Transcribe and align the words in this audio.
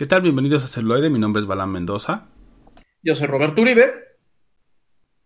¿Qué 0.00 0.06
tal? 0.06 0.22
Bienvenidos 0.22 0.64
a 0.64 0.66
Celuloide. 0.66 1.10
Mi 1.10 1.18
nombre 1.18 1.40
es 1.40 1.46
Balán 1.46 1.72
Mendoza. 1.72 2.28
Yo 3.02 3.14
soy 3.14 3.26
Roberto 3.26 3.60
Uribe. 3.60 3.92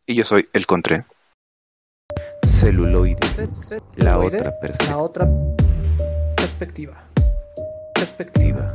Y 0.04 0.16
yo 0.16 0.24
soy 0.24 0.48
El 0.52 0.66
Contré. 0.66 1.04
Celuloide. 2.44 3.20
La 3.94 4.18
otra 4.18 4.52
perspectiva. 4.58 4.90
La 4.90 4.98
otra 4.98 5.28
perspectiva. 6.34 7.08
Perspectiva. 7.94 8.72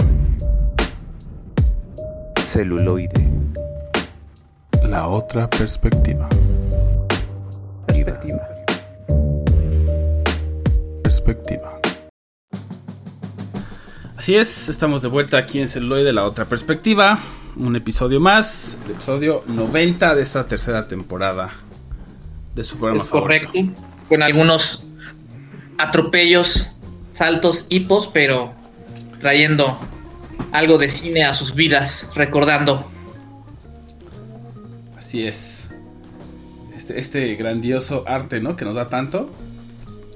Celuloide. 2.38 3.30
La 4.84 5.10
otra 5.10 5.50
perspectiva. 5.50 6.30
Perspectiva. 7.88 8.48
Perspectiva. 11.04 11.69
Así 14.30 14.36
es, 14.36 14.70
estamos 14.70 15.02
de 15.02 15.08
vuelta 15.08 15.40
aquí 15.40 15.60
en 15.60 15.68
Celuloide, 15.68 16.14
la 16.14 16.24
otra 16.24 16.46
perspectiva. 16.46 17.18
Un 17.56 17.76
episodio 17.76 18.20
más, 18.20 18.78
el 18.86 18.92
episodio 18.92 19.44
90 19.48 20.14
de 20.14 20.22
esta 20.22 20.46
tercera 20.46 20.88
temporada 20.88 21.50
de 22.54 22.64
su 22.64 22.78
programa. 22.78 23.02
Es 23.02 23.10
correcto. 23.10 23.52
Con 24.08 24.22
algunos 24.22 24.84
atropellos, 25.80 26.76
saltos, 27.12 27.66
hipos, 27.70 28.06
pero 28.14 28.54
trayendo 29.20 29.80
algo 30.52 30.78
de 30.78 30.90
cine 30.90 31.24
a 31.24 31.34
sus 31.34 31.56
vidas, 31.56 32.08
recordando. 32.14 32.88
Así 34.96 35.26
es. 35.26 35.70
Este, 36.76 37.00
este 37.00 37.34
grandioso 37.34 38.04
arte, 38.06 38.42
¿no? 38.42 38.56
Que 38.56 38.64
nos 38.64 38.76
da 38.76 38.90
tanto. 38.90 39.32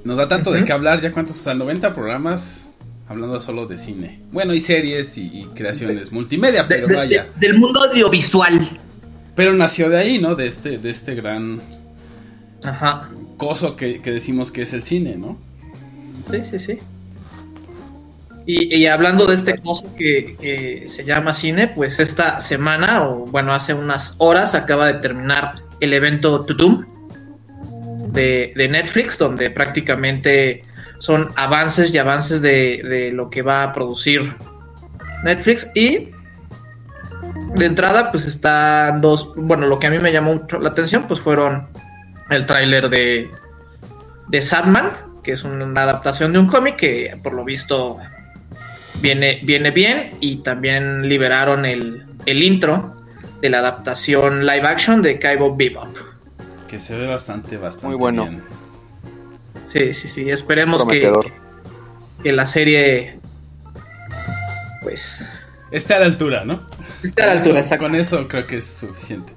Nos 0.03 0.17
da 0.17 0.27
tanto 0.27 0.51
de 0.51 0.65
qué 0.65 0.71
hablar, 0.71 1.01
ya 1.01 1.11
cuántos, 1.11 1.39
o 1.39 1.41
sea, 1.41 1.55
90 1.55 1.95
programas 1.95 2.72
hablando 3.07 3.39
solo 3.41 3.65
de 3.65 3.77
cine. 3.77 4.21
Bueno, 4.31 4.53
y 4.53 4.59
series 4.59 5.17
y, 5.17 5.23
y 5.41 5.45
creaciones 5.55 6.11
multimedia, 6.11 6.67
pero 6.67 6.87
De- 6.87 6.93
de- 6.93 6.99
vaya. 6.99 7.23
de- 7.39 7.47
del 7.47 7.59
mundo 7.59 7.81
audiovisual. 7.83 8.79
Pero 9.35 9.53
nació 9.53 9.89
de 9.89 9.97
ahí, 9.97 10.19
¿no? 10.19 10.35
De 10.35 10.47
este, 10.47 10.77
de 10.77 10.89
este 10.89 11.15
gran 11.15 11.59
Ajá. 12.63 13.09
coso 13.37 13.75
que, 13.75 14.01
que 14.01 14.11
decimos 14.11 14.51
que 14.51 14.61
es 14.61 14.73
el 14.73 14.83
cine, 14.83 15.15
¿no? 15.17 15.37
Sí, 16.31 16.37
sí, 16.49 16.59
sí. 16.59 16.79
Y, 18.45 18.75
y 18.75 18.87
hablando 18.87 19.25
de 19.25 19.35
este 19.35 19.57
coso 19.57 19.85
que, 19.97 20.35
que 20.39 20.83
se 20.87 21.05
llama 21.05 21.33
cine, 21.33 21.69
pues 21.69 21.99
esta 21.99 22.41
semana, 22.41 23.07
o 23.07 23.25
bueno, 23.25 23.53
hace 23.53 23.73
unas 23.73 24.15
horas, 24.17 24.53
acaba 24.53 24.87
de 24.87 24.99
terminar 24.99 25.55
el 25.79 25.93
evento 25.93 26.43
Tutum 26.45 26.85
de, 28.11 28.51
de 28.55 28.67
Netflix, 28.67 29.17
donde 29.17 29.49
prácticamente 29.49 30.63
son 30.99 31.29
avances 31.35 31.93
y 31.93 31.97
avances 31.97 32.41
de, 32.41 32.81
de 32.83 33.11
lo 33.11 33.29
que 33.29 33.41
va 33.41 33.63
a 33.63 33.73
producir 33.73 34.33
Netflix. 35.23 35.69
Y 35.75 36.11
de 37.55 37.65
entrada, 37.65 38.11
pues 38.11 38.25
están 38.25 39.01
dos, 39.01 39.31
bueno, 39.35 39.67
lo 39.67 39.79
que 39.79 39.87
a 39.87 39.89
mí 39.89 39.99
me 39.99 40.11
llamó 40.11 40.35
mucho 40.35 40.59
la 40.59 40.69
atención, 40.69 41.03
pues 41.07 41.19
fueron 41.19 41.67
el 42.29 42.45
tráiler 42.45 42.89
de, 42.89 43.29
de 44.27 44.41
Sadman, 44.41 44.91
que 45.23 45.33
es 45.33 45.43
una 45.43 45.83
adaptación 45.83 46.33
de 46.33 46.39
un 46.39 46.47
cómic 46.47 46.75
que 46.77 47.17
por 47.21 47.33
lo 47.33 47.43
visto 47.43 47.97
viene, 49.01 49.39
viene 49.43 49.71
bien 49.71 50.11
y 50.19 50.37
también 50.37 51.07
liberaron 51.07 51.65
el, 51.65 52.05
el 52.25 52.43
intro 52.43 52.95
de 53.41 53.49
la 53.49 53.59
adaptación 53.59 54.45
live 54.45 54.67
action 54.67 55.01
de 55.01 55.19
Cowboy 55.19 55.53
Bebop. 55.55 55.95
Que 56.67 56.79
se 56.79 56.97
ve 56.97 57.07
bastante, 57.07 57.57
bastante 57.57 57.87
Muy 57.87 57.95
bueno. 57.95 58.23
bien. 58.25 58.43
Sí, 59.73 59.93
sí, 59.93 60.07
sí, 60.07 60.29
esperemos 60.29 60.85
que, 60.85 61.11
que 62.21 62.31
la 62.31 62.45
serie 62.45 63.19
pues 64.83 65.27
Esté 65.71 65.95
a 65.95 65.99
la 65.99 66.05
altura, 66.05 66.45
¿no? 66.45 66.61
esté 67.03 67.23
a 67.23 67.25
la 67.25 67.31
altura, 67.33 67.59
eso- 67.59 67.65
exacto. 67.65 67.85
Con 67.85 67.95
eso 67.95 68.27
creo 68.27 68.45
que 68.45 68.57
es 68.57 68.67
suficiente. 68.67 69.33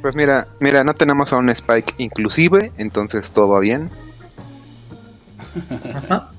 Pues 0.00 0.14
mira, 0.14 0.46
mira, 0.60 0.84
no 0.84 0.94
tenemos 0.94 1.32
a 1.32 1.36
un 1.38 1.50
Spike 1.50 1.94
inclusive, 1.98 2.70
entonces 2.78 3.32
todo 3.32 3.48
va 3.48 3.60
bien. 3.60 3.90
Ajá. 5.94 6.30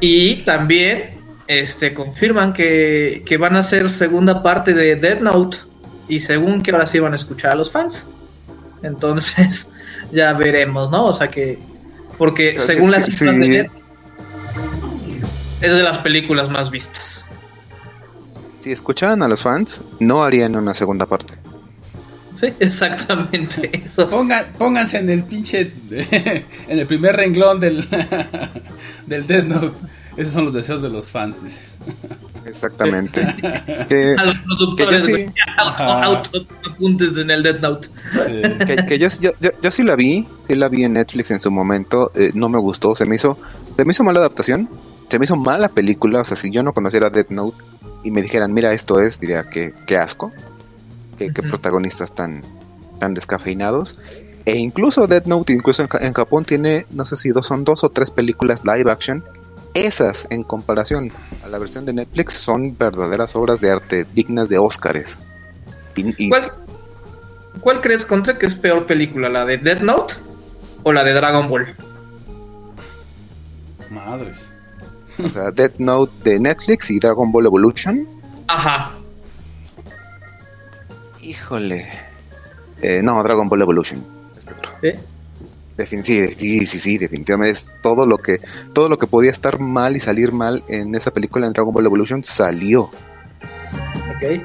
Y 0.00 0.36
también 0.42 1.10
este 1.46 1.94
confirman 1.94 2.52
que, 2.52 3.22
que 3.24 3.36
van 3.38 3.56
a 3.56 3.60
hacer 3.60 3.88
segunda 3.88 4.42
parte 4.42 4.74
de 4.74 4.96
Dead 4.96 5.20
Note 5.20 5.58
y 6.08 6.20
según 6.20 6.62
que 6.62 6.72
ahora 6.72 6.86
sí 6.86 6.98
van 6.98 7.12
a 7.12 7.16
escuchar 7.16 7.52
a 7.52 7.56
los 7.56 7.70
fans. 7.70 8.08
Entonces, 8.82 9.68
ya 10.12 10.32
veremos, 10.34 10.90
¿no? 10.90 11.06
O 11.06 11.12
sea 11.12 11.28
que 11.28 11.58
porque 12.18 12.50
O 12.50 12.54
sea, 12.56 12.64
según 12.64 12.90
sí, 12.90 12.96
las 12.96 13.04
cifras 13.06 13.34
sí. 13.34 13.40
de 13.40 13.48
Net, 13.48 13.70
es 15.60 15.74
de 15.74 15.82
las 15.82 15.98
películas 15.98 16.50
más 16.50 16.70
vistas. 16.70 17.24
Si 18.60 18.72
escucharan 18.72 19.22
a 19.22 19.28
los 19.28 19.42
fans, 19.42 19.82
no 20.00 20.22
harían 20.22 20.56
una 20.56 20.74
segunda 20.74 21.06
parte. 21.06 21.34
Sí, 22.38 22.52
exactamente 22.60 23.84
eso. 23.86 24.08
Pongan, 24.08 24.46
pónganse 24.56 24.98
en 24.98 25.10
el 25.10 25.24
pinche. 25.24 25.72
en 25.90 26.78
el 26.78 26.86
primer 26.86 27.16
renglón 27.16 27.60
del. 27.60 27.86
del 29.06 29.26
Death 29.26 29.44
Note. 29.44 29.76
Esos 30.16 30.34
son 30.34 30.46
los 30.46 30.54
deseos 30.54 30.82
de 30.82 30.90
los 30.90 31.10
fans, 31.10 31.42
dices. 31.42 31.76
Exactamente. 32.48 33.22
que, 33.88 34.14
A 34.18 34.24
los 34.24 34.36
productores 34.38 35.04
sí. 35.04 35.10
güey, 35.10 35.26
auto- 35.58 35.82
auto- 35.84 36.46
apuntes 36.70 37.16
en 37.18 37.30
el 37.30 37.42
Dead 37.42 37.60
Note. 37.60 37.88
Sí. 38.12 38.64
que, 38.66 38.86
que 38.86 38.98
yo, 38.98 39.08
yo, 39.20 39.30
yo, 39.40 39.50
yo 39.62 39.70
sí 39.70 39.82
la 39.82 39.94
vi, 39.96 40.26
sí 40.42 40.54
la 40.54 40.68
vi 40.68 40.84
en 40.84 40.94
Netflix 40.94 41.30
en 41.30 41.40
su 41.40 41.50
momento, 41.50 42.10
eh, 42.14 42.30
no 42.34 42.48
me 42.48 42.58
gustó, 42.58 42.94
se 42.94 43.04
me 43.04 43.14
hizo, 43.16 43.38
se 43.76 43.84
me 43.84 43.90
hizo 43.92 44.02
mala 44.04 44.20
adaptación, 44.20 44.68
se 45.08 45.18
me 45.18 45.24
hizo 45.24 45.36
mala 45.36 45.68
película, 45.68 46.20
o 46.20 46.24
sea, 46.24 46.36
si 46.36 46.50
yo 46.50 46.62
no 46.62 46.72
conociera 46.72 47.10
Death 47.10 47.30
Note 47.30 47.56
y 48.04 48.10
me 48.10 48.22
dijeran, 48.22 48.52
mira, 48.52 48.72
esto 48.72 49.00
es, 49.00 49.20
diría 49.20 49.44
que, 49.48 49.74
qué 49.86 49.96
asco, 49.96 50.32
que, 51.18 51.32
que 51.32 51.40
Ujú. 51.40 51.50
protagonistas 51.50 52.14
tan, 52.14 52.42
tan 52.98 53.14
descafeinados. 53.14 54.00
E 54.44 54.56
incluso 54.56 55.06
Death 55.06 55.26
Note, 55.26 55.52
incluso 55.52 55.82
en, 55.82 55.88
en 56.00 56.12
Japón 56.14 56.44
tiene, 56.44 56.86
no 56.90 57.04
sé 57.04 57.16
si 57.16 57.30
dos, 57.30 57.44
son 57.46 57.64
dos 57.64 57.84
o 57.84 57.90
tres 57.90 58.10
películas 58.10 58.62
live 58.64 58.90
action. 58.90 59.22
Esas, 59.86 60.26
en 60.30 60.42
comparación 60.42 61.10
a 61.44 61.48
la 61.48 61.58
versión 61.58 61.84
de 61.86 61.92
Netflix, 61.92 62.34
son 62.34 62.76
verdaderas 62.76 63.34
obras 63.36 63.60
de 63.60 63.70
arte 63.70 64.06
dignas 64.14 64.48
de 64.48 64.58
Óscares. 64.58 65.18
Y- 65.94 66.28
¿Cuál, 66.28 66.52
¿Cuál 67.60 67.80
crees, 67.80 68.04
Contra, 68.06 68.38
que 68.38 68.46
es 68.46 68.54
peor 68.54 68.86
película? 68.86 69.28
¿La 69.28 69.44
de 69.44 69.58
Dead 69.58 69.80
Note 69.80 70.14
o 70.82 70.92
la 70.92 71.04
de 71.04 71.12
Dragon 71.12 71.48
Ball? 71.48 71.74
Madres. 73.90 74.52
O 75.24 75.28
sea, 75.28 75.50
Death 75.50 75.78
Note 75.78 76.12
de 76.30 76.38
Netflix 76.38 76.90
y 76.90 76.98
Dragon 77.00 77.32
Ball 77.32 77.46
Evolution. 77.46 78.06
Ajá. 78.46 78.92
Híjole. 81.20 81.88
Eh, 82.80 83.00
no, 83.02 83.20
Dragon 83.22 83.48
Ball 83.48 83.62
Evolution. 83.62 84.04
Es. 84.82 84.94
Defin- 85.78 86.02
sí, 86.02 86.34
sí, 86.34 86.66
sí, 86.66 86.78
sí, 86.80 86.98
definitivamente 86.98 87.52
es 87.52 87.70
todo 87.82 88.04
lo 88.04 88.18
que 88.18 88.40
todo 88.72 88.88
lo 88.88 88.98
que 88.98 89.06
podía 89.06 89.30
estar 89.30 89.60
mal 89.60 89.96
y 89.96 90.00
salir 90.00 90.32
mal 90.32 90.64
en 90.68 90.92
esa 90.96 91.12
película 91.12 91.46
en 91.46 91.52
Dragon 91.52 91.72
Ball 91.72 91.86
Evolution 91.86 92.24
salió. 92.24 92.90
Ok. 94.10 94.42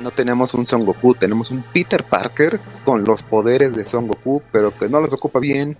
No 0.00 0.10
tenemos 0.10 0.52
un 0.52 0.66
Son 0.66 0.84
Goku, 0.84 1.14
tenemos 1.14 1.50
un 1.50 1.62
Peter 1.72 2.04
Parker 2.04 2.60
con 2.84 3.04
los 3.04 3.22
poderes 3.22 3.74
de 3.74 3.86
Son 3.86 4.06
Goku, 4.06 4.42
pero 4.52 4.76
que 4.76 4.88
no 4.88 5.00
los 5.00 5.14
ocupa 5.14 5.40
bien 5.40 5.78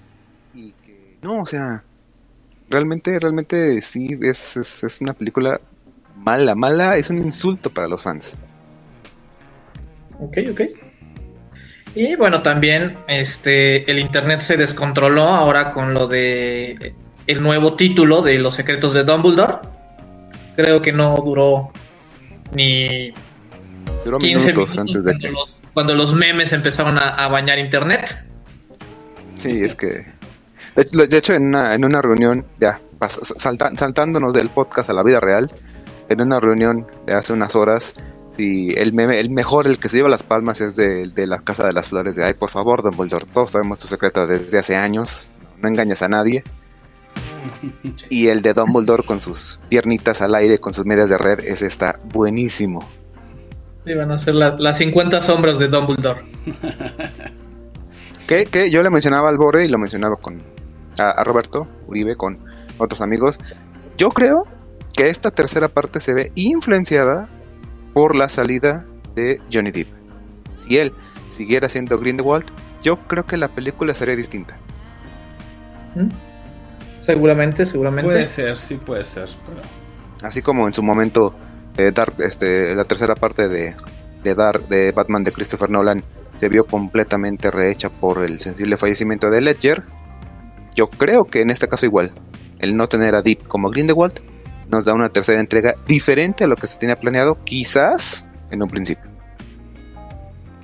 y 0.54 0.72
que 0.72 1.18
no, 1.20 1.42
o 1.42 1.46
sea, 1.46 1.84
realmente 2.70 3.18
realmente 3.18 3.80
sí 3.82 4.08
es, 4.22 4.56
es, 4.56 4.82
es 4.82 5.00
una 5.02 5.12
película 5.12 5.60
mala, 6.16 6.54
mala, 6.54 6.96
es 6.96 7.10
un 7.10 7.18
insulto 7.18 7.68
para 7.68 7.86
los 7.86 8.02
fans. 8.02 8.34
Ok, 10.18 10.38
ok. 10.52 10.60
Y 11.94 12.14
bueno, 12.16 12.42
también 12.42 12.96
este 13.08 13.90
el 13.90 13.98
internet 13.98 14.40
se 14.40 14.56
descontroló 14.56 15.22
ahora 15.24 15.72
con 15.72 15.92
lo 15.94 16.06
de 16.06 16.94
el 17.26 17.42
nuevo 17.42 17.74
título 17.74 18.22
de 18.22 18.38
Los 18.38 18.54
secretos 18.54 18.94
de 18.94 19.04
Dumbledore. 19.04 19.54
Creo 20.56 20.80
que 20.82 20.92
no 20.92 21.14
duró 21.16 21.70
ni 22.54 23.10
Duró 24.04 24.18
15 24.18 24.52
minutos 24.52 24.76
minutos 24.76 24.78
antes 24.78 25.04
de 25.04 25.12
cuando, 25.12 25.26
que 25.26 25.32
los, 25.32 25.58
cuando 25.74 25.94
los 25.94 26.14
memes 26.14 26.52
empezaron 26.52 26.96
a, 26.98 27.08
a 27.10 27.28
bañar 27.28 27.58
internet. 27.58 28.24
Sí, 29.34 29.62
es 29.64 29.74
que. 29.74 30.06
De 30.76 30.82
hecho, 30.82 31.06
de 31.06 31.18
hecho, 31.18 31.34
en, 31.34 31.46
una, 31.46 31.74
en 31.74 31.84
una 31.84 32.00
reunión, 32.00 32.46
ya, 32.60 32.80
salta- 33.36 33.72
saltándonos 33.76 34.34
del 34.34 34.48
podcast 34.48 34.88
a 34.90 34.92
la 34.92 35.02
vida 35.02 35.18
real, 35.18 35.50
en 36.08 36.20
una 36.20 36.38
reunión 36.38 36.86
de 37.06 37.14
hace 37.14 37.32
unas 37.32 37.56
horas, 37.56 37.94
si 38.40 38.70
el, 38.76 38.92
meme- 38.94 39.18
el 39.18 39.30
mejor, 39.30 39.66
el 39.66 39.78
que 39.78 39.88
se 39.88 39.98
lleva 39.98 40.08
las 40.08 40.22
palmas 40.22 40.60
es 40.60 40.76
de, 40.76 41.08
de 41.08 41.26
la 41.26 41.38
Casa 41.40 41.66
de 41.66 41.72
las 41.72 41.88
Flores, 41.90 42.16
de 42.16 42.24
ay, 42.24 42.32
por 42.34 42.50
favor, 42.50 42.82
Dumbledore, 42.82 43.26
todos 43.32 43.50
sabemos 43.50 43.78
tu 43.78 43.86
secreto 43.88 44.26
desde 44.26 44.58
hace 44.58 44.76
años, 44.76 45.28
no 45.60 45.68
engañas 45.68 46.02
a 46.02 46.08
nadie. 46.08 46.42
Y 48.10 48.28
el 48.28 48.42
de 48.42 48.52
Dumbledore 48.54 49.02
con 49.02 49.20
sus 49.20 49.58
piernitas 49.68 50.20
al 50.22 50.34
aire, 50.34 50.58
con 50.58 50.72
sus 50.72 50.84
medias 50.84 51.08
de 51.10 51.18
red, 51.18 51.40
ese 51.40 51.66
está 51.66 51.98
buenísimo. 52.12 52.80
Iban 53.86 54.10
a 54.12 54.18
ser 54.18 54.34
la- 54.34 54.56
las 54.58 54.78
50 54.78 55.20
sombras 55.20 55.58
de 55.58 55.68
Dumbledore. 55.68 56.22
Que, 58.26 58.44
que 58.44 58.70
yo 58.70 58.80
le 58.82 58.90
mencionaba 58.90 59.28
al 59.28 59.38
Bore 59.38 59.64
y 59.64 59.68
lo 59.68 59.76
mencionaba 59.78 60.14
con 60.14 60.40
a, 61.00 61.10
a 61.10 61.24
Roberto 61.24 61.66
Uribe, 61.88 62.14
con 62.14 62.38
otros 62.78 63.00
amigos. 63.02 63.40
Yo 63.98 64.10
creo 64.10 64.42
que 64.94 65.08
esta 65.08 65.32
tercera 65.32 65.66
parte 65.68 65.98
se 65.98 66.14
ve 66.14 66.30
influenciada 66.36 67.28
por 67.92 68.16
la 68.16 68.28
salida 68.28 68.84
de 69.14 69.40
Johnny 69.52 69.70
Depp. 69.70 69.88
Si 70.56 70.78
él 70.78 70.92
siguiera 71.30 71.68
siendo 71.68 71.98
Grindelwald, 71.98 72.46
yo 72.82 72.96
creo 72.96 73.24
que 73.24 73.36
la 73.36 73.48
película 73.48 73.94
sería 73.94 74.16
distinta. 74.16 74.56
¿Mm? 75.94 76.08
Seguramente, 77.00 77.64
seguramente. 77.66 78.10
Puede 78.10 78.28
ser, 78.28 78.56
sí 78.56 78.76
puede 78.76 79.04
ser, 79.04 79.28
pero... 79.46 79.60
Así 80.22 80.42
como 80.42 80.66
en 80.66 80.74
su 80.74 80.82
momento 80.82 81.34
eh, 81.78 81.92
Dark, 81.94 82.14
este, 82.18 82.74
la 82.74 82.84
tercera 82.84 83.14
parte 83.14 83.48
de, 83.48 83.74
de, 84.22 84.34
Dark, 84.34 84.68
de 84.68 84.92
Batman 84.92 85.24
de 85.24 85.32
Christopher 85.32 85.70
Nolan 85.70 86.04
se 86.36 86.48
vio 86.48 86.64
completamente 86.64 87.50
rehecha 87.50 87.88
por 87.88 88.24
el 88.24 88.38
sensible 88.38 88.76
fallecimiento 88.76 89.30
de 89.30 89.40
Ledger. 89.40 89.82
Yo 90.74 90.88
creo 90.88 91.24
que 91.24 91.40
en 91.40 91.50
este 91.50 91.68
caso 91.68 91.86
igual, 91.86 92.12
el 92.58 92.76
no 92.76 92.86
tener 92.86 93.14
a 93.14 93.22
Deep 93.22 93.46
como 93.46 93.70
Grindelwald 93.70 94.20
nos 94.70 94.84
da 94.84 94.94
una 94.94 95.08
tercera 95.08 95.40
entrega 95.40 95.74
diferente 95.86 96.44
a 96.44 96.46
lo 96.46 96.56
que 96.56 96.66
se 96.66 96.78
tenía 96.78 96.96
planeado, 96.96 97.38
quizás 97.44 98.24
en 98.50 98.62
un 98.62 98.68
principio. 98.68 99.10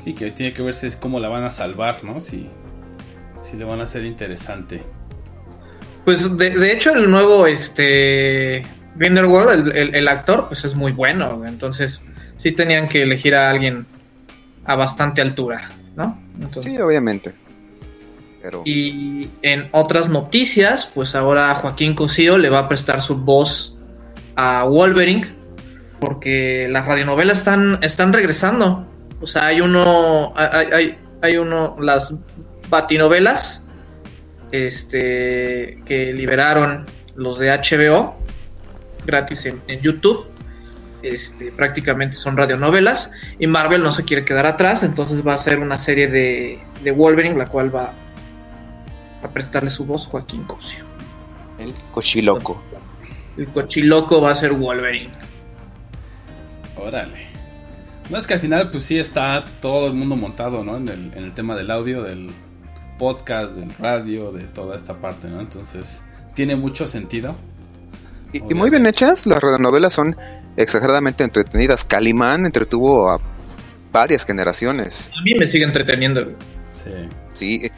Sí, 0.02 0.14
que 0.14 0.30
tiene 0.30 0.52
que 0.52 0.62
verse 0.62 0.90
cómo 1.00 1.18
la 1.18 1.28
van 1.28 1.44
a 1.44 1.50
salvar, 1.50 2.04
¿no? 2.04 2.20
Si, 2.20 2.48
si 3.42 3.56
le 3.56 3.64
van 3.64 3.80
a 3.80 3.84
hacer 3.84 4.04
interesante. 4.04 4.82
Pues 6.04 6.36
de, 6.36 6.50
de 6.50 6.72
hecho 6.72 6.92
el 6.92 7.10
nuevo 7.10 7.46
este 7.48 8.62
Grindelwald, 8.94 9.68
el, 9.74 9.94
el, 9.94 10.08
actor, 10.08 10.46
pues 10.48 10.64
es 10.64 10.74
muy 10.74 10.92
bueno. 10.92 11.42
Entonces, 11.46 12.02
sí 12.36 12.52
tenían 12.52 12.88
que 12.88 13.02
elegir 13.02 13.34
a 13.34 13.50
alguien 13.50 13.86
a 14.64 14.74
bastante 14.74 15.20
altura, 15.20 15.68
¿no? 15.96 16.18
sí, 16.60 16.78
obviamente. 16.78 17.32
Pero... 18.42 18.62
Y 18.64 19.28
en 19.42 19.68
otras 19.72 20.08
noticias, 20.08 20.90
pues 20.94 21.14
ahora 21.14 21.54
Joaquín 21.54 21.94
Cosío 21.94 22.38
le 22.38 22.48
va 22.48 22.60
a 22.60 22.68
prestar 22.68 23.00
su 23.00 23.16
voz 23.16 23.75
a 24.36 24.64
Wolverine, 24.64 25.26
porque 26.00 26.68
las 26.70 26.86
radionovelas 26.86 27.38
están, 27.38 27.78
están 27.82 28.12
regresando. 28.12 28.86
O 29.20 29.26
sea, 29.26 29.46
hay 29.46 29.60
uno, 29.60 30.32
hay, 30.36 30.68
hay, 30.72 30.98
hay 31.22 31.36
uno, 31.38 31.76
las 31.80 32.14
batinovelas 32.68 33.64
este, 34.52 35.78
que 35.86 36.12
liberaron 36.12 36.86
los 37.14 37.38
de 37.38 37.50
HBO 37.50 38.16
gratis 39.04 39.46
en, 39.46 39.80
YouTube. 39.80 40.26
Este, 41.02 41.52
prácticamente 41.52 42.16
son 42.16 42.36
radionovelas 42.36 43.10
y 43.38 43.46
Marvel 43.46 43.82
no 43.82 43.92
se 43.92 44.02
quiere 44.02 44.24
quedar 44.24 44.44
atrás, 44.44 44.82
entonces 44.82 45.24
va 45.24 45.34
a 45.34 45.38
ser 45.38 45.60
una 45.60 45.76
serie 45.76 46.08
de, 46.08 46.58
de 46.82 46.90
Wolverine, 46.90 47.36
la 47.36 47.46
cual 47.46 47.74
va 47.74 47.92
a 49.22 49.28
prestarle 49.28 49.70
su 49.70 49.84
voz 49.84 50.06
Joaquín 50.06 50.42
Cosio. 50.44 50.84
El 51.58 51.72
cochiloco. 51.92 52.60
El 53.36 53.48
cochiloco 53.48 54.20
va 54.20 54.30
a 54.30 54.34
ser 54.34 54.52
Wolverine. 54.52 55.12
Órale. 56.76 57.26
No 58.10 58.18
es 58.18 58.26
que 58.26 58.34
al 58.34 58.40
final 58.40 58.70
pues 58.70 58.84
sí 58.84 58.98
está 58.98 59.44
todo 59.60 59.88
el 59.88 59.94
mundo 59.94 60.16
montado, 60.16 60.64
¿no? 60.64 60.76
En 60.76 60.88
el, 60.88 61.12
en 61.14 61.24
el 61.24 61.32
tema 61.32 61.54
del 61.54 61.70
audio, 61.70 62.02
del 62.02 62.30
podcast, 62.98 63.54
del 63.56 63.70
radio, 63.78 64.32
de 64.32 64.44
toda 64.44 64.76
esta 64.76 64.94
parte, 64.94 65.28
¿no? 65.28 65.40
Entonces 65.40 66.02
tiene 66.34 66.56
mucho 66.56 66.86
sentido. 66.86 67.36
Y, 68.32 68.40
muy 68.54 68.70
bien 68.70 68.86
hechas, 68.86 69.26
las 69.26 69.42
radionovelas 69.42 69.92
son 69.92 70.16
exageradamente 70.56 71.24
entretenidas. 71.24 71.84
Calimán 71.84 72.46
entretuvo 72.46 73.10
a 73.10 73.18
varias 73.92 74.24
generaciones. 74.24 75.10
A 75.18 75.22
mí 75.22 75.34
me 75.34 75.48
sigue 75.48 75.64
entreteniendo. 75.64 76.32
Sí. 76.70 76.90
Sí, 77.32 77.70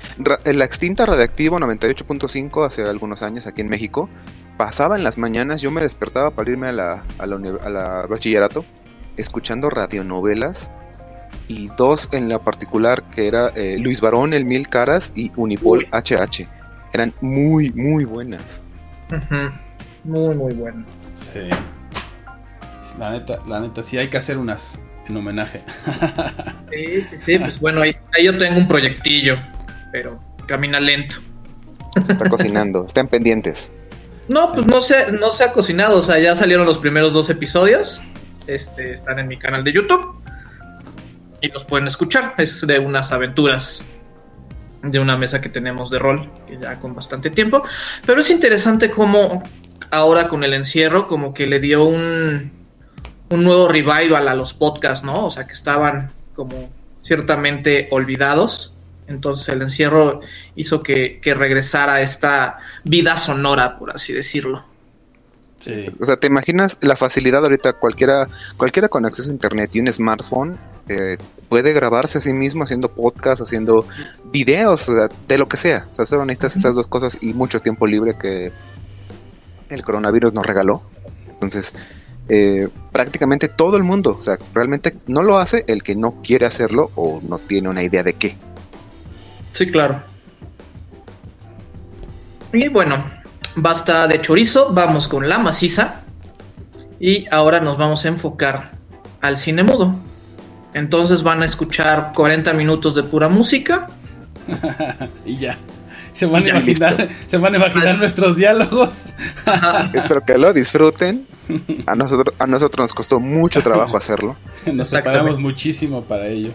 la 0.44 0.64
extinta 0.64 1.04
Radiactivo 1.04 1.58
98.5 1.58 2.64
hace 2.64 2.82
algunos 2.82 3.22
años 3.22 3.46
aquí 3.48 3.60
en 3.60 3.68
México 3.68 4.08
pasaba 4.58 4.96
en 4.96 5.04
las 5.04 5.16
mañanas, 5.16 5.62
yo 5.62 5.70
me 5.70 5.80
despertaba 5.80 6.30
para 6.32 6.50
irme 6.50 6.68
a 6.68 6.72
la, 6.72 7.02
a 7.18 7.26
la, 7.26 8.06
bachillerato 8.06 8.66
escuchando 9.16 9.70
radionovelas 9.70 10.70
y 11.46 11.68
dos 11.78 12.08
en 12.12 12.28
la 12.28 12.40
particular 12.40 13.04
que 13.10 13.28
era 13.28 13.48
eh, 13.54 13.78
Luis 13.78 14.00
Barón, 14.00 14.34
El 14.34 14.44
Mil 14.44 14.68
Caras 14.68 15.12
y 15.14 15.32
Unipol 15.36 15.86
HH. 15.92 16.46
Eran 16.92 17.14
muy, 17.20 17.70
muy 17.70 18.04
buenas. 18.04 18.62
Muy, 20.04 20.34
muy 20.34 20.54
bueno. 20.54 20.84
Sí. 21.14 21.48
La 22.98 23.10
neta, 23.10 23.38
la 23.46 23.60
neta, 23.60 23.82
sí 23.82 23.96
hay 23.96 24.08
que 24.08 24.16
hacer 24.16 24.38
unas 24.38 24.78
en 25.08 25.16
homenaje. 25.16 25.62
sí, 26.70 27.02
sí, 27.02 27.16
sí, 27.24 27.38
pues 27.38 27.60
bueno, 27.60 27.82
ahí, 27.82 27.94
yo 28.22 28.36
tengo 28.36 28.58
un 28.58 28.66
proyectillo, 28.68 29.36
pero 29.92 30.20
camina 30.46 30.80
lento. 30.80 31.16
está 32.08 32.28
cocinando, 32.28 32.86
están 32.86 33.06
pendientes. 33.08 33.72
No, 34.28 34.52
pues 34.52 34.66
no 34.66 34.82
se, 34.82 35.12
no 35.12 35.32
se 35.32 35.44
ha 35.44 35.52
cocinado, 35.52 35.98
o 35.98 36.02
sea, 36.02 36.18
ya 36.18 36.36
salieron 36.36 36.66
los 36.66 36.78
primeros 36.78 37.12
dos 37.12 37.30
episodios. 37.30 38.00
Este, 38.46 38.92
están 38.92 39.18
en 39.18 39.28
mi 39.28 39.38
canal 39.38 39.64
de 39.64 39.72
YouTube. 39.72 40.16
Y 41.40 41.48
los 41.48 41.64
pueden 41.64 41.86
escuchar. 41.86 42.34
Es 42.38 42.66
de 42.66 42.78
unas 42.78 43.12
aventuras 43.12 43.88
de 44.82 44.98
una 44.98 45.16
mesa 45.16 45.40
que 45.40 45.48
tenemos 45.48 45.90
de 45.90 45.98
rol, 45.98 46.30
que 46.46 46.58
ya 46.58 46.78
con 46.78 46.94
bastante 46.94 47.30
tiempo. 47.30 47.62
Pero 48.06 48.20
es 48.20 48.30
interesante 48.30 48.90
cómo 48.90 49.42
ahora 49.90 50.28
con 50.28 50.44
el 50.44 50.54
encierro 50.54 51.06
como 51.06 51.32
que 51.34 51.46
le 51.46 51.60
dio 51.60 51.84
un, 51.84 52.52
un 53.30 53.44
nuevo 53.44 53.68
revival 53.68 54.28
a 54.28 54.34
los 54.34 54.54
podcasts, 54.54 55.04
¿no? 55.04 55.26
O 55.26 55.30
sea, 55.30 55.46
que 55.46 55.52
estaban 55.52 56.10
como 56.34 56.70
ciertamente 57.02 57.88
olvidados. 57.90 58.74
Entonces 59.08 59.48
el 59.48 59.62
encierro 59.62 60.20
hizo 60.54 60.82
que, 60.82 61.18
que 61.20 61.34
regresara 61.34 62.02
esta 62.02 62.58
vida 62.84 63.16
sonora, 63.16 63.78
por 63.78 63.90
así 63.90 64.12
decirlo. 64.12 64.64
Sí. 65.60 65.86
O 65.98 66.04
sea, 66.04 66.16
¿te 66.16 66.28
imaginas 66.28 66.76
la 66.80 66.94
facilidad 66.94 67.42
ahorita? 67.42 67.72
Cualquiera, 67.74 68.28
cualquiera 68.56 68.88
con 68.88 69.04
acceso 69.06 69.30
a 69.30 69.32
internet 69.32 69.74
y 69.74 69.80
un 69.80 69.92
smartphone 69.92 70.56
eh, 70.88 71.18
puede 71.48 71.72
grabarse 71.72 72.18
a 72.18 72.20
sí 72.20 72.32
mismo 72.32 72.64
haciendo 72.64 72.92
podcast, 72.92 73.42
haciendo 73.42 73.86
videos, 74.32 74.90
de 75.26 75.38
lo 75.38 75.48
que 75.48 75.56
sea. 75.56 75.86
O 75.90 75.92
sea, 75.92 76.04
solo 76.04 76.24
necesitas 76.24 76.56
esas 76.56 76.76
dos 76.76 76.86
cosas 76.86 77.18
y 77.20 77.32
mucho 77.32 77.60
tiempo 77.60 77.86
libre 77.86 78.16
que 78.18 78.52
el 79.68 79.82
coronavirus 79.82 80.34
nos 80.34 80.46
regaló. 80.46 80.82
Entonces, 81.28 81.74
eh, 82.28 82.68
prácticamente 82.92 83.48
todo 83.48 83.76
el 83.76 83.84
mundo, 83.84 84.16
o 84.18 84.22
sea, 84.22 84.38
realmente 84.54 84.94
no 85.06 85.22
lo 85.22 85.38
hace 85.38 85.64
el 85.66 85.82
que 85.82 85.96
no 85.96 86.20
quiere 86.22 86.46
hacerlo 86.46 86.90
o 86.94 87.20
no 87.22 87.38
tiene 87.38 87.68
una 87.68 87.82
idea 87.82 88.02
de 88.02 88.14
qué. 88.14 88.36
Sí, 89.52 89.66
claro. 89.70 90.02
Y 92.52 92.68
bueno, 92.68 93.04
basta 93.56 94.06
de 94.06 94.20
chorizo, 94.20 94.72
vamos 94.72 95.08
con 95.08 95.28
la 95.28 95.38
maciza. 95.38 96.02
Y 97.00 97.26
ahora 97.30 97.60
nos 97.60 97.78
vamos 97.78 98.04
a 98.04 98.08
enfocar 98.08 98.72
al 99.20 99.38
cine 99.38 99.62
mudo. 99.62 99.94
Entonces 100.74 101.22
van 101.22 101.42
a 101.42 101.44
escuchar 101.44 102.12
40 102.14 102.52
minutos 102.54 102.94
de 102.94 103.02
pura 103.02 103.28
música. 103.28 103.88
y 105.24 105.36
ya. 105.36 105.58
Se 106.12 106.26
van, 106.26 106.44
a 106.46 106.48
imaginar, 106.48 107.08
se 107.26 107.36
van 107.36 107.54
a 107.54 107.58
imaginar 107.58 107.98
nuestros 107.98 108.36
diálogos. 108.36 109.12
Espero 109.92 110.20
que 110.22 110.36
lo 110.36 110.52
disfruten. 110.52 111.26
A 111.86 111.94
nosotros, 111.94 112.34
a 112.38 112.46
nosotros 112.46 112.84
nos 112.84 112.92
costó 112.92 113.20
mucho 113.20 113.62
trabajo 113.62 113.96
hacerlo. 113.96 114.36
Nos 114.70 114.90
preparamos 114.90 115.38
muchísimo 115.38 116.02
para 116.02 116.28
ello. 116.28 116.52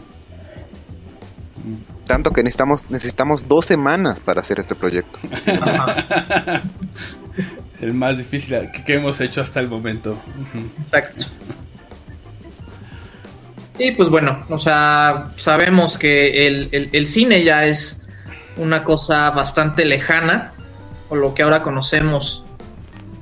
Tanto 2.06 2.32
que 2.32 2.44
necesitamos, 2.44 2.90
necesitamos 2.90 3.48
dos 3.48 3.66
semanas 3.66 4.20
para 4.20 4.42
hacer 4.42 4.60
este 4.60 4.76
proyecto. 4.76 5.20
el 7.82 7.94
más 7.94 8.18
difícil 8.18 8.70
que, 8.86 8.96
hemos 8.96 9.22
hecho 9.22 9.42
hasta 9.42 9.60
el 9.60 9.70
momento. 9.70 10.20
Exacto. 10.80 11.26
Y 13.80 13.92
pues 13.92 14.10
bueno, 14.10 14.46
o 14.50 14.60
sea, 14.60 15.32
sabemos 15.36 15.98
que 15.98 16.48
el, 16.48 16.90
el 16.92 17.08
cine 17.08 17.44
ya 17.44 17.66
es 17.66 18.00
una 18.58 18.84
cosa 18.84 19.32
bastante 19.32 19.86
lejana, 19.86 20.54
o 21.10 21.16
lo 21.16 21.34
que 21.34 21.44
ahora 21.44 21.64
conocemos 21.64 22.44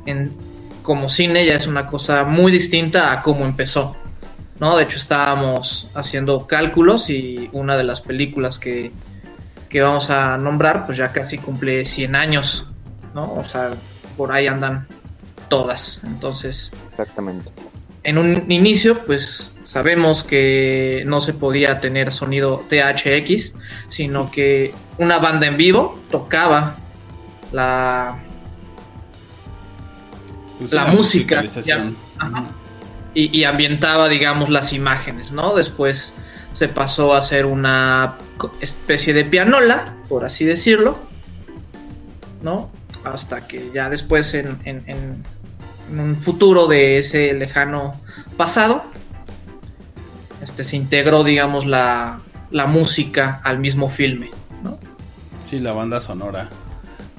en, 0.06 0.36
como 0.82 1.10
cine 1.10 1.46
ya 1.46 1.56
es 1.56 1.68
una 1.68 1.88
cosa 1.88 2.24
muy 2.24 2.52
distinta 2.52 3.12
a 3.12 3.22
cómo 3.22 3.46
empezó. 3.46 3.96
¿No? 4.62 4.78
De 4.78 4.84
hecho 4.84 4.98
estábamos 4.98 5.90
haciendo 5.96 6.48
cálculos 6.48 7.10
y 7.10 7.50
una 7.52 7.76
de 7.76 7.84
las 7.84 8.00
películas 8.00 8.60
que, 8.60 8.92
que 9.68 9.82
vamos 9.82 10.10
a 10.12 10.38
nombrar 10.38 10.86
pues 10.86 11.00
ya 11.00 11.12
casi 11.12 11.40
cumple 11.40 11.84
100 11.84 12.16
años, 12.16 12.68
¿no? 13.14 13.34
O 13.34 13.44
sea, 13.44 13.72
por 14.16 14.32
ahí 14.32 14.46
andan 14.48 14.88
todas. 15.50 16.02
Entonces, 16.06 16.72
exactamente. 16.92 17.52
En 18.04 18.20
un 18.20 18.52
inicio, 18.52 19.04
pues 19.06 19.54
sabemos 19.64 20.24
que 20.24 21.04
no 21.08 21.22
se 21.22 21.34
podía 21.34 21.80
tener 21.80 22.14
sonido 22.14 22.64
THX, 22.70 23.54
sino 23.90 24.30
que 24.30 24.74
una 25.00 25.18
banda 25.18 25.48
en 25.48 25.58
vivo 25.58 26.00
tocaba 26.12 26.78
la, 27.52 28.20
pues 30.60 30.72
la 30.72 30.86
música 30.86 31.44
y, 33.14 33.44
ambientaba, 33.44 34.08
digamos, 34.08 34.50
las 34.50 34.74
imágenes, 34.74 35.32
¿no? 35.32 35.54
Después 35.56 36.14
se 36.54 36.68
pasó 36.68 37.14
a 37.14 37.20
hacer 37.20 37.46
una 37.46 38.18
especie 38.62 39.14
de 39.14 39.26
pianola, 39.26 39.96
por 40.08 40.24
así 40.24 40.46
decirlo, 40.46 40.98
¿no? 42.42 42.70
Hasta 43.04 43.48
que 43.48 43.72
ya 43.74 43.90
después 43.90 44.34
en, 44.34 44.60
en 44.66 45.24
un 46.00 46.16
futuro 46.16 46.68
de 46.68 47.00
ese 47.00 47.34
lejano 47.34 48.00
pasado, 48.38 48.84
este, 50.42 50.64
se 50.64 50.76
integró, 50.76 51.24
digamos, 51.24 51.66
la, 51.66 52.22
la 52.50 52.66
música 52.66 53.42
al 53.44 53.60
mismo 53.60 53.90
filme, 53.90 54.32
¿no? 54.64 54.80
Sí, 55.46 55.60
la 55.60 55.72
banda 55.72 56.00
sonora 56.00 56.50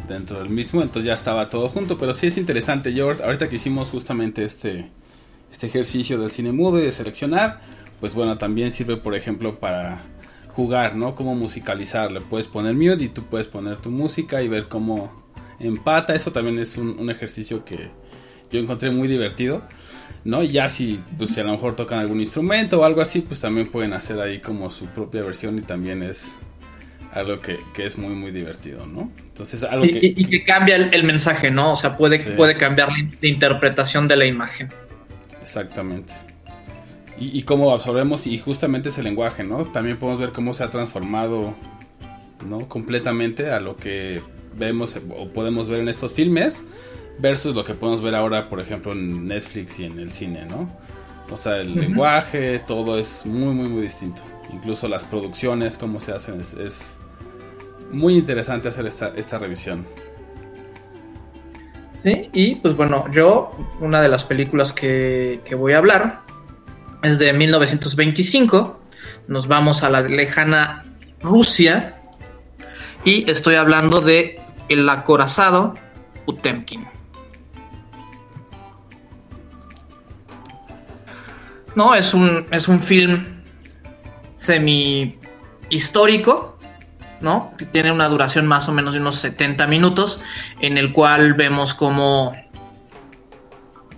dentro 0.08 0.40
del 0.40 0.50
mismo, 0.50 0.82
entonces 0.82 1.06
ya 1.06 1.14
estaba 1.14 1.48
todo 1.48 1.68
junto, 1.68 1.98
pero 1.98 2.12
sí 2.14 2.26
es 2.26 2.36
interesante. 2.36 2.92
Yo 2.92 3.10
ahorita 3.10 3.48
que 3.48 3.56
hicimos 3.56 3.90
justamente 3.90 4.44
este, 4.44 4.90
este 5.52 5.68
ejercicio 5.68 6.18
del 6.18 6.30
cine 6.30 6.50
mudo 6.50 6.80
y 6.80 6.82
de 6.82 6.90
seleccionar, 6.92 7.60
pues 8.00 8.14
bueno, 8.14 8.38
también 8.38 8.72
sirve, 8.72 8.96
por 8.96 9.14
ejemplo, 9.14 9.60
para 9.60 10.02
jugar, 10.48 10.96
¿no? 10.96 11.14
Cómo 11.14 11.34
musicalizar. 11.34 12.10
Le 12.10 12.20
puedes 12.20 12.48
poner 12.48 12.74
mute 12.74 13.04
y 13.04 13.08
tú 13.08 13.22
puedes 13.22 13.46
poner 13.46 13.78
tu 13.78 13.90
música 13.90 14.42
y 14.42 14.48
ver 14.48 14.66
cómo 14.68 15.24
empata. 15.60 16.14
Eso 16.14 16.32
también 16.32 16.58
es 16.58 16.76
un, 16.76 17.08
ejercicio 17.10 17.64
que 17.64 17.90
yo 18.50 18.58
encontré 18.58 18.90
muy 18.90 19.06
divertido. 19.06 19.62
¿no? 20.24 20.42
Ya 20.42 20.68
si, 20.68 21.00
pues, 21.18 21.30
si 21.30 21.40
a 21.40 21.44
lo 21.44 21.52
mejor 21.52 21.76
tocan 21.76 21.98
algún 21.98 22.20
instrumento 22.20 22.80
o 22.80 22.84
algo 22.84 23.00
así, 23.00 23.20
pues 23.20 23.40
también 23.40 23.66
pueden 23.66 23.92
hacer 23.92 24.20
ahí 24.20 24.40
como 24.40 24.70
su 24.70 24.86
propia 24.86 25.22
versión 25.22 25.58
y 25.58 25.62
también 25.62 26.02
es 26.02 26.34
algo 27.12 27.40
que, 27.40 27.58
es 27.78 27.98
muy, 27.98 28.14
muy 28.14 28.30
divertido, 28.30 28.86
¿no? 28.86 29.10
Entonces, 29.18 29.62
algo 29.64 29.84
y, 29.84 29.92
que... 29.92 30.06
Y, 30.06 30.24
que 30.24 30.44
cambia 30.44 30.76
el, 30.76 31.04
mensaje, 31.04 31.50
¿no? 31.50 31.72
O 31.72 31.76
sea, 31.76 31.96
puede, 31.96 32.18
puede 32.18 32.54
cambiar 32.54 32.88
la, 32.90 33.28
interpretación 33.28 34.08
de 34.08 34.16
la 34.16 34.24
imagen. 34.24 34.68
Exactamente 35.42 36.14
y, 37.18 37.42
cómo 37.42 37.72
absorbemos 37.72 38.26
y 38.26 38.38
justamente 38.38 38.88
ese 38.88 39.02
lenguaje, 39.02 39.44
¿no? 39.44 39.64
También 39.66 39.98
podemos 39.98 40.20
ver 40.20 40.32
cómo 40.32 40.54
se 40.54 40.64
ha 40.64 40.70
transformado, 40.70 41.54
¿no? 42.48 42.68
Completamente 42.68 43.50
a 43.50 43.60
lo 43.60 43.76
que 43.76 44.20
vemos 44.56 44.96
o 45.16 45.28
podemos 45.28 45.68
ver 45.68 45.80
en 45.80 45.88
estos 45.88 46.12
filmes 46.12 46.64
versus 47.18 47.54
lo 47.54 47.64
que 47.64 47.74
podemos 47.74 48.02
ver 48.02 48.14
ahora, 48.14 48.48
por 48.48 48.60
ejemplo, 48.60 48.92
en 48.92 49.28
Netflix 49.28 49.78
y 49.80 49.84
en 49.84 49.98
el 49.98 50.10
cine, 50.10 50.46
¿no? 50.46 50.68
O 51.30 51.36
sea, 51.36 51.58
el 51.58 51.74
lenguaje, 51.74 52.58
todo 52.60 52.98
es 52.98 53.24
muy, 53.24 53.54
muy, 53.54 53.68
muy 53.68 53.82
distinto. 53.82 54.22
Incluso 54.52 54.88
las 54.88 55.04
producciones, 55.04 55.78
cómo 55.78 56.00
se 56.00 56.12
hacen, 56.12 56.40
es, 56.40 56.98
muy 57.90 58.16
interesante 58.16 58.68
hacer 58.68 58.86
esta, 58.86 59.12
esta 59.16 59.38
revisión. 59.38 59.86
Y 62.04 62.56
pues 62.56 62.76
bueno, 62.76 63.04
yo, 63.12 63.50
una 63.80 64.00
de 64.00 64.08
las 64.08 64.24
películas 64.24 64.72
que, 64.72 65.40
que 65.44 65.54
voy 65.54 65.72
a 65.72 65.78
hablar 65.78 66.20
es 67.02 67.18
de 67.18 67.32
1925. 67.32 68.80
Nos 69.28 69.46
vamos 69.46 69.82
a 69.82 69.90
la 69.90 70.00
lejana 70.02 70.84
Rusia 71.20 72.00
y 73.04 73.30
estoy 73.30 73.54
hablando 73.54 74.00
de 74.00 74.40
El 74.68 74.88
acorazado 74.88 75.74
Utemkin. 76.26 76.86
No, 81.74 81.94
es 81.94 82.12
un, 82.12 82.46
es 82.50 82.68
un 82.68 82.80
film 82.80 83.24
semi 84.34 85.18
histórico, 85.70 86.51
¿no? 87.22 87.52
Que 87.56 87.64
tiene 87.64 87.92
una 87.92 88.08
duración 88.08 88.46
más 88.46 88.68
o 88.68 88.72
menos 88.72 88.94
de 88.94 89.00
unos 89.00 89.16
70 89.16 89.66
minutos, 89.66 90.20
en 90.60 90.78
el 90.78 90.92
cual 90.92 91.34
vemos 91.34 91.74
cómo 91.74 92.32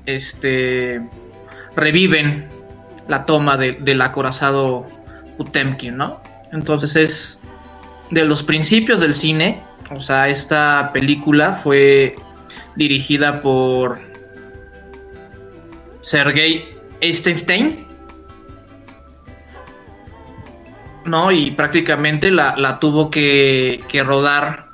este 0.07 1.01
reviven 1.77 2.49
la 3.09 3.27
toma 3.27 3.57
del 3.57 4.01
acorazado 4.03 4.87
Utemkin, 5.39 5.97
¿no? 5.97 6.21
Entonces 6.53 6.97
es 6.97 7.41
de 8.11 8.25
los 8.25 8.43
principios 8.43 9.01
del 9.01 9.15
cine, 9.15 9.63
o 9.91 10.01
sea, 10.01 10.29
esta 10.29 10.91
película 10.93 11.53
fue 11.53 12.17
dirigida 12.77 13.43
por 13.43 14.01
Sergei 16.01 16.69
Eisenstein, 17.01 17.87
¿no? 21.05 21.31
Y 21.31 21.51
prácticamente 21.53 22.31
la, 22.31 22.79
tuvo 22.81 23.11
que, 23.11 23.81
que, 23.89 24.03
rodar, 24.03 24.69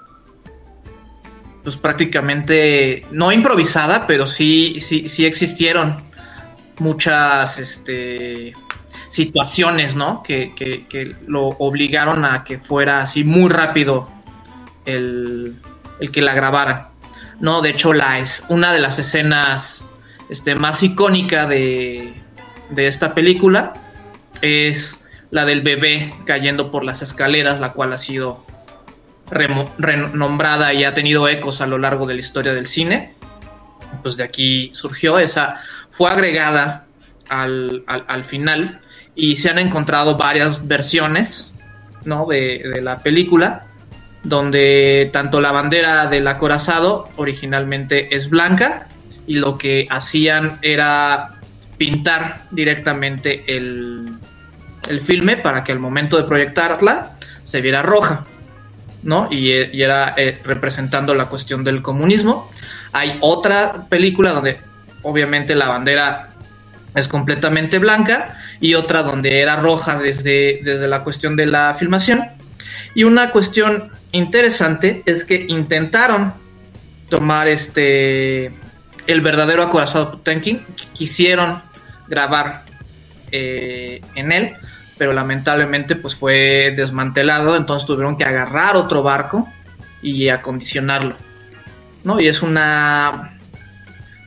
pues 1.63 1.77
prácticamente, 1.77 3.05
no 3.11 3.33
improvisada, 3.33 4.07
pero 4.07 4.27
sí, 4.27 4.81
sí, 4.81 5.09
sí 5.09 5.27
existieron 5.27 5.97
muchas 6.79 7.59
este, 7.59 8.55
situaciones, 9.09 9.97
¿no? 9.97 10.23
Que, 10.23 11.17
lo 11.27 11.49
obligaron 11.59 12.25
a 12.25 12.45
que 12.45 12.59
fuera 12.59 13.01
así 13.01 13.25
muy 13.25 13.51
rápido 13.51 14.09
el, 14.87 15.57
que 16.13 16.23
la 16.23 16.35
grabara. 16.35 16.91
No, 17.41 17.61
de 17.61 17.71
hecho, 17.71 17.93
la 17.93 18.19
es 18.19 18.45
una 18.49 18.73
de 18.73 18.81
las 18.81 18.99
escenas 18.99 19.83
este, 20.29 20.55
más 20.55 20.83
icónica 20.83 21.47
de, 21.47 22.15
de 22.71 22.87
esta 22.87 23.15
película 23.15 23.73
es 24.43 25.00
la 25.31 25.45
del 25.45 25.63
bebé 25.63 26.13
cayendo 26.25 26.71
por 26.71 26.85
las 26.85 27.03
escaleras, 27.03 27.61
la 27.61 27.73
cual 27.73 27.93
ha 27.93 27.99
sido 27.99 28.45
renombrada 29.31 30.75
y 30.75 30.85
ha 30.85 30.93
tenido 30.93 31.29
ecos 31.29 31.61
a 31.61 31.67
lo 31.67 31.79
largo 31.79 32.07
de 32.07 32.15
la 32.15 32.21
historia 32.21 32.53
del 32.53 32.67
cine. 32.67 33.15
Pues 34.03 34.17
de 34.17 34.25
aquí 34.25 34.71
surgió 34.73 35.19
esa 35.19 35.61
fue 35.91 36.11
agregada 36.11 36.87
al, 37.29 38.25
final 38.25 38.81
y 39.15 39.37
se 39.37 39.51
han 39.51 39.59
encontrado 39.59 40.17
varias 40.17 40.67
versiones 40.67 41.53
¿no? 42.05 42.27
de, 42.27 42.81
la 42.83 42.97
película 42.99 43.67
donde 44.23 45.11
tanto 45.13 45.41
la 45.41 45.53
bandera 45.53 46.07
del 46.07 46.27
acorazado 46.27 47.09
originalmente 47.17 48.15
es 48.15 48.31
blanca 48.31 48.89
y 49.27 49.37
lo 49.37 49.57
que 49.57 49.87
hacían 49.91 50.59
era 50.63 51.31
pintar 51.79 52.43
directamente 52.51 53.45
el, 53.47 54.11
el 54.89 55.01
filme 55.01 55.37
para 55.37 55.65
que 55.65 55.73
al 55.73 55.79
momento 55.79 56.17
de 56.17 56.25
proyectarla 56.25 57.13
se 57.45 57.61
viera 57.61 57.83
roja, 57.83 58.27
¿no? 59.03 59.29
Y, 59.31 59.51
era 59.51 60.15
eh, 60.17 60.41
representando 60.45 61.15
la 61.15 61.27
cuestión 61.27 61.65
del 61.65 61.83
comunismo. 61.83 62.51
Hay 62.93 63.19
otra 63.21 63.87
película 63.89 64.33
donde 64.33 64.59
obviamente 65.03 65.55
la 65.55 65.69
bandera 65.69 66.29
es 66.95 67.09
completamente 67.09 67.79
blanca 67.79 68.37
y 68.61 68.75
otra 68.75 69.03
donde 69.03 69.41
era 69.41 69.57
roja 69.57 69.99
desde, 69.99 70.61
desde 70.65 70.89
la 70.89 71.05
cuestión 71.05 71.37
de 71.37 71.47
la 71.47 71.75
filmación. 71.75 72.29
Y 72.95 73.05
una 73.05 73.31
cuestión 73.31 73.91
interesante 74.13 75.03
es 75.07 75.25
que 75.25 75.47
intentaron 75.49 76.35
tomar 77.09 77.49
este 77.49 78.53
el 79.07 79.21
verdadero 79.21 79.63
acorazado 79.65 80.13
Putenkin, 80.13 80.65
quisieron 80.93 81.63
grabar 82.09 82.65
eh, 83.33 84.01
en 84.15 84.33
él, 84.33 84.57
pero 85.01 85.15
lamentablemente 85.15 85.97
pues 85.97 86.15
fue 86.15 86.75
desmantelado, 86.77 87.57
entonces 87.57 87.87
tuvieron 87.87 88.19
que 88.19 88.25
agarrar 88.25 88.77
otro 88.77 89.03
barco 89.03 89.49
y 90.03 90.29
acondicionarlo. 90.29 91.17
¿no? 92.05 92.21
Y 92.21 92.29
es 92.29 92.43
una 92.43 93.39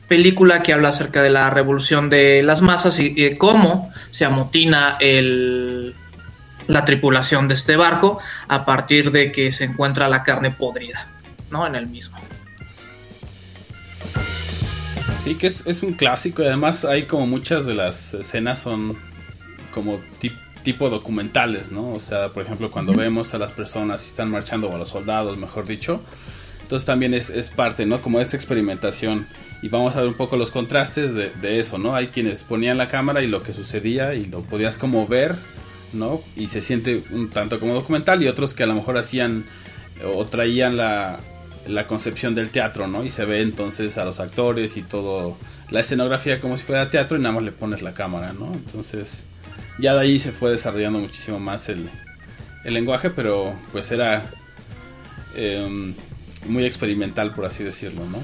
película 0.08 0.64
que 0.64 0.72
habla 0.72 0.88
acerca 0.88 1.22
de 1.22 1.30
la 1.30 1.48
revolución 1.48 2.10
de 2.10 2.42
las 2.42 2.60
masas 2.60 2.98
y, 2.98 3.10
de 3.10 3.38
cómo 3.38 3.92
se 4.10 4.24
amotina 4.24 4.96
el, 4.98 5.94
la 6.66 6.84
tripulación 6.84 7.46
de 7.46 7.54
este 7.54 7.76
barco 7.76 8.18
a 8.48 8.64
partir 8.64 9.12
de 9.12 9.30
que 9.30 9.52
se 9.52 9.62
encuentra 9.62 10.08
la 10.08 10.24
carne 10.24 10.50
podrida, 10.50 11.06
¿no? 11.52 11.68
En 11.68 11.76
el 11.76 11.86
mismo. 11.86 12.18
Sí, 15.22 15.36
que 15.36 15.46
es, 15.46 15.82
un 15.84 15.92
clásico 15.92 16.42
y 16.42 16.46
además 16.46 16.84
hay 16.84 17.04
como 17.04 17.28
muchas 17.28 17.64
de 17.64 17.74
las 17.74 18.12
escenas 18.12 18.58
son 18.58 18.98
como 19.70 20.00
tipo 20.18 20.43
documentales, 20.72 21.70
¿no? 21.70 21.94
O 21.94 22.00
sea, 22.00 22.32
por 22.32 22.42
ejemplo, 22.42 22.70
cuando 22.70 22.92
vemos 22.94 23.34
a 23.34 23.38
las 23.38 23.52
personas 23.52 24.04
y 24.04 24.08
están 24.08 24.30
marchando, 24.30 24.68
o 24.68 24.74
a 24.74 24.78
los 24.78 24.88
soldados, 24.88 25.38
mejor 25.38 25.66
dicho, 25.66 26.02
entonces 26.62 26.86
también 26.86 27.12
es, 27.12 27.30
parte, 27.54 27.84
¿no? 27.84 28.00
Como 28.00 28.20
esta 28.20 28.36
experimentación. 28.36 29.28
Y 29.62 29.68
vamos 29.68 29.96
a 29.96 30.00
ver 30.00 30.08
un 30.08 30.14
poco 30.14 30.36
los 30.36 30.50
contrastes 30.50 31.14
de, 31.14 31.60
eso, 31.60 31.78
¿no? 31.78 31.94
Hay 31.94 32.08
quienes 32.08 32.42
ponían 32.42 32.78
la 32.78 32.88
cámara 32.88 33.22
y 33.22 33.26
lo 33.26 33.42
que 33.42 33.52
sucedía 33.52 34.14
y 34.14 34.24
lo 34.24 34.40
podías 34.40 34.78
como 34.78 35.06
ver, 35.06 35.36
¿no? 35.92 36.22
Y 36.36 36.48
se 36.48 36.62
siente 36.62 37.04
un 37.10 37.28
tanto 37.28 37.60
como 37.60 37.74
documental 37.74 38.22
y 38.22 38.28
otros 38.28 38.54
que 38.54 38.62
a 38.62 38.66
lo 38.66 38.74
mejor 38.74 38.96
hacían 38.96 39.44
o 40.02 40.24
traían 40.24 40.76
la, 40.78 41.18
la 41.68 41.86
concepción 41.86 42.34
del 42.34 42.48
teatro, 42.48 42.88
¿no? 42.88 43.04
Y 43.04 43.10
se 43.10 43.26
ve 43.26 43.42
entonces 43.42 43.98
a 43.98 44.04
los 44.04 44.18
actores 44.18 44.78
y 44.78 44.82
todo, 44.82 45.36
la 45.70 45.80
escenografía 45.80 46.40
como 46.40 46.56
si 46.56 46.64
fuera 46.64 46.88
teatro 46.88 47.18
y 47.18 47.20
nada 47.20 47.34
más 47.34 47.44
le 47.44 47.52
pones 47.52 47.82
la 47.82 47.92
cámara, 47.92 48.32
¿no? 48.32 48.54
Entonces 48.54 49.24
ya 49.78 49.94
de 49.94 50.00
ahí 50.00 50.18
se 50.18 50.32
fue 50.32 50.50
desarrollando 50.50 50.98
muchísimo 50.98 51.38
más 51.38 51.68
el, 51.68 51.88
el 52.64 52.74
lenguaje, 52.74 53.10
pero 53.10 53.54
pues 53.72 53.90
era... 53.92 54.24
Eh, 55.34 55.94
muy 56.46 56.64
experimental, 56.64 57.34
por 57.34 57.44
así 57.44 57.64
decirlo, 57.64 58.02
¿no? 58.06 58.22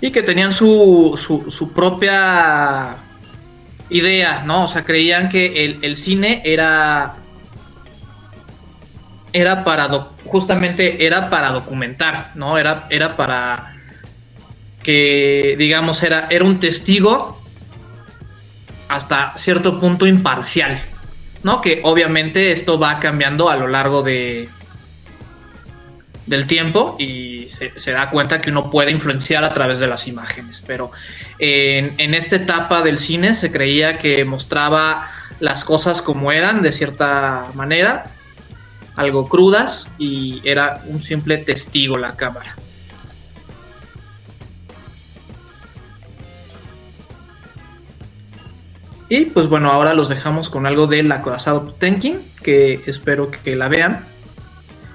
Y 0.00 0.10
que 0.10 0.22
tenían 0.22 0.52
su, 0.52 1.18
su, 1.48 1.72
propia 1.72 2.96
idea, 3.88 4.42
¿no? 4.44 4.64
O 4.64 4.68
sea, 4.68 4.84
creían 4.84 5.28
que 5.28 5.78
el, 5.80 5.96
cine 5.96 6.42
era 6.44 7.16
era 9.32 9.64
para 9.64 9.88
justamente 10.26 11.06
era 11.06 11.30
para 11.30 11.52
documentar, 11.52 12.32
¿no? 12.34 12.58
Era, 12.58 12.86
era 12.90 13.16
para 13.16 13.76
que 14.82 15.54
digamos 15.56 16.02
era, 16.02 16.26
era 16.28 16.44
un 16.44 16.60
testigo 16.60 17.41
hasta 18.94 19.34
cierto 19.36 19.78
punto 19.78 20.06
imparcial, 20.06 20.80
¿no? 21.42 21.60
Que 21.60 21.80
obviamente 21.84 22.52
esto 22.52 22.78
va 22.78 23.00
cambiando 23.00 23.48
a 23.48 23.56
lo 23.56 23.68
largo 23.68 24.02
de 24.02 24.48
del 26.26 26.46
tiempo 26.46 26.96
y 27.00 27.48
se, 27.48 27.90
da 27.90 28.08
cuenta 28.10 28.40
que 28.40 28.50
uno 28.50 28.70
puede 28.70 28.92
influenciar 28.92 29.42
a 29.44 29.52
través 29.52 29.80
de 29.80 29.88
las 29.88 30.06
imágenes. 30.06 30.62
Pero 30.66 30.92
en, 31.38 31.94
en, 31.98 32.14
esta 32.14 32.36
etapa 32.36 32.82
del 32.82 32.96
cine 32.96 33.34
se 33.34 33.50
creía 33.50 33.98
que 33.98 34.24
mostraba 34.24 35.10
las 35.40 35.64
cosas 35.64 36.00
como 36.00 36.30
eran 36.30 36.62
de 36.62 36.70
cierta 36.70 37.48
manera, 37.54 38.04
algo 38.94 39.28
crudas 39.28 39.88
y 39.98 40.40
era 40.44 40.82
un 40.86 41.02
simple 41.02 41.38
testigo 41.38 41.98
la 41.98 42.16
cámara. 42.16 42.54
Y 49.14 49.26
pues 49.26 49.46
bueno, 49.46 49.70
ahora 49.70 49.92
los 49.92 50.08
dejamos 50.08 50.48
con 50.48 50.64
algo 50.64 50.86
del 50.86 51.12
acorazado 51.12 51.64
Tenkin, 51.78 52.18
que 52.42 52.80
espero 52.86 53.30
que 53.30 53.54
la 53.56 53.68
vean. 53.68 54.06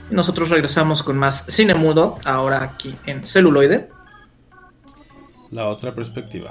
Nosotros 0.10 0.50
regresamos 0.50 1.04
con 1.04 1.20
más 1.20 1.46
cine 1.50 1.76
mudo, 1.76 2.16
ahora 2.26 2.64
aquí 2.64 2.96
en 3.06 3.28
celuloide. 3.28 3.90
La 5.52 5.68
otra 5.68 5.94
perspectiva. 5.94 6.50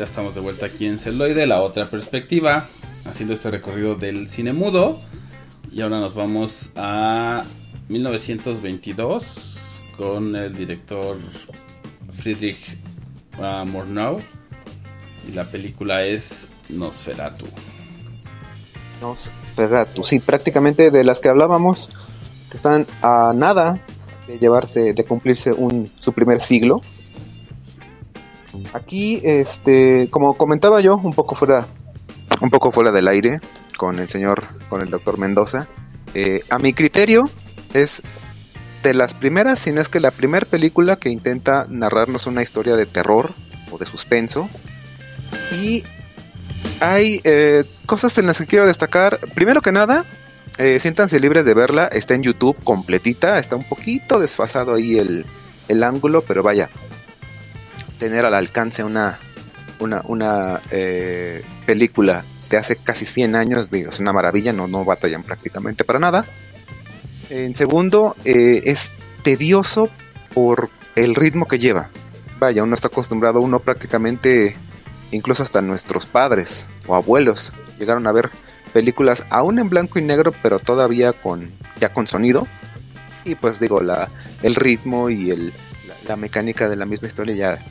Ya 0.00 0.04
estamos 0.04 0.34
de 0.34 0.40
vuelta 0.40 0.64
aquí 0.64 0.86
en 0.86 0.98
Celoide, 0.98 1.46
la 1.46 1.60
otra 1.60 1.84
perspectiva, 1.84 2.66
haciendo 3.04 3.34
este 3.34 3.50
recorrido 3.50 3.96
del 3.96 4.30
cine 4.30 4.54
mudo. 4.54 4.98
Y 5.70 5.82
ahora 5.82 6.00
nos 6.00 6.14
vamos 6.14 6.72
a 6.74 7.44
1922 7.90 9.82
con 9.98 10.34
el 10.34 10.56
director 10.56 11.18
Friedrich 12.14 12.78
uh, 13.36 13.66
Murnau. 13.66 14.20
Y 15.28 15.32
la 15.34 15.44
película 15.44 16.02
es 16.02 16.50
Nosferatu. 16.70 17.44
Nosferatu, 19.02 20.06
sí, 20.06 20.18
prácticamente 20.18 20.90
de 20.90 21.04
las 21.04 21.20
que 21.20 21.28
hablábamos, 21.28 21.90
que 22.50 22.56
están 22.56 22.86
a 23.02 23.34
nada 23.36 23.84
de 24.26 24.38
llevarse, 24.38 24.94
de 24.94 25.04
cumplirse 25.04 25.52
un, 25.52 25.92
su 26.00 26.14
primer 26.14 26.40
siglo 26.40 26.80
Aquí, 28.72 29.20
este, 29.24 30.08
como 30.10 30.34
comentaba 30.34 30.80
yo, 30.80 30.96
un 30.96 31.12
poco 31.12 31.34
fuera, 31.34 31.66
un 32.40 32.50
poco 32.50 32.72
fuera 32.72 32.92
del 32.92 33.08
aire 33.08 33.40
con 33.76 33.98
el 33.98 34.08
señor, 34.08 34.44
con 34.68 34.82
el 34.82 34.90
doctor 34.90 35.18
Mendoza. 35.18 35.68
Eh, 36.14 36.42
a 36.50 36.58
mi 36.58 36.72
criterio 36.72 37.30
es 37.72 38.02
de 38.82 38.94
las 38.94 39.14
primeras, 39.14 39.58
si 39.58 39.72
no 39.72 39.80
es 39.80 39.88
que 39.88 40.00
la 40.00 40.10
primera 40.10 40.46
película 40.46 40.96
que 40.96 41.10
intenta 41.10 41.66
narrarnos 41.68 42.26
una 42.26 42.42
historia 42.42 42.76
de 42.76 42.86
terror 42.86 43.34
o 43.70 43.78
de 43.78 43.86
suspenso. 43.86 44.48
Y 45.62 45.84
hay 46.80 47.20
eh, 47.24 47.64
cosas 47.86 48.16
en 48.18 48.26
las 48.26 48.38
que 48.38 48.46
quiero 48.46 48.66
destacar. 48.66 49.18
Primero 49.34 49.60
que 49.60 49.72
nada, 49.72 50.04
eh, 50.58 50.78
siéntanse 50.78 51.20
libres 51.20 51.44
de 51.44 51.54
verla. 51.54 51.86
Está 51.86 52.14
en 52.14 52.22
YouTube 52.22 52.56
completita. 52.64 53.38
Está 53.38 53.56
un 53.56 53.64
poquito 53.64 54.18
desfasado 54.18 54.74
ahí 54.74 54.96
el, 54.96 55.26
el 55.68 55.82
ángulo, 55.82 56.22
pero 56.22 56.42
vaya, 56.42 56.70
tener 58.00 58.24
al 58.24 58.34
alcance 58.34 58.82
una, 58.82 59.18
una, 59.78 60.62
eh, 60.70 61.44
película 61.66 62.24
de 62.48 62.56
hace 62.56 62.76
casi 62.76 63.04
100 63.04 63.36
años, 63.36 63.68
es 63.70 64.00
una 64.00 64.12
maravilla, 64.12 64.52
no, 64.52 64.66
no 64.66 64.84
batallan 64.84 65.22
prácticamente 65.22 65.84
para 65.84 66.00
nada. 66.00 66.24
En 67.28 67.54
segundo, 67.54 68.16
eh, 68.24 68.62
es 68.64 68.92
tedioso 69.22 69.90
por 70.34 70.70
el 70.96 71.14
ritmo 71.14 71.46
que 71.46 71.58
lleva. 71.58 71.90
Vaya, 72.40 72.64
uno 72.64 72.74
está 72.74 72.88
acostumbrado, 72.88 73.40
uno 73.40 73.60
prácticamente, 73.60 74.56
incluso 75.12 75.42
hasta 75.42 75.60
nuestros 75.60 76.06
padres 76.06 76.68
o 76.86 76.96
abuelos, 76.96 77.52
llegaron 77.78 78.06
a 78.06 78.12
ver 78.12 78.30
películas 78.72 79.24
aún 79.28 79.58
en 79.58 79.68
blanco 79.68 79.98
y 79.98 80.02
negro, 80.02 80.32
pero 80.42 80.58
todavía 80.58 81.12
con 81.12 81.52
ya 81.78 81.92
con 81.92 82.06
sonido. 82.06 82.48
Y 83.26 83.34
pues 83.34 83.60
digo, 83.60 83.82
la, 83.82 84.08
el 84.42 84.54
ritmo 84.54 85.10
y 85.10 85.30
el, 85.30 85.52
la 86.08 86.16
mecánica 86.16 86.68
de 86.68 86.76
la 86.76 86.86
misma 86.86 87.06
historia 87.06 87.34
ya 87.34 87.64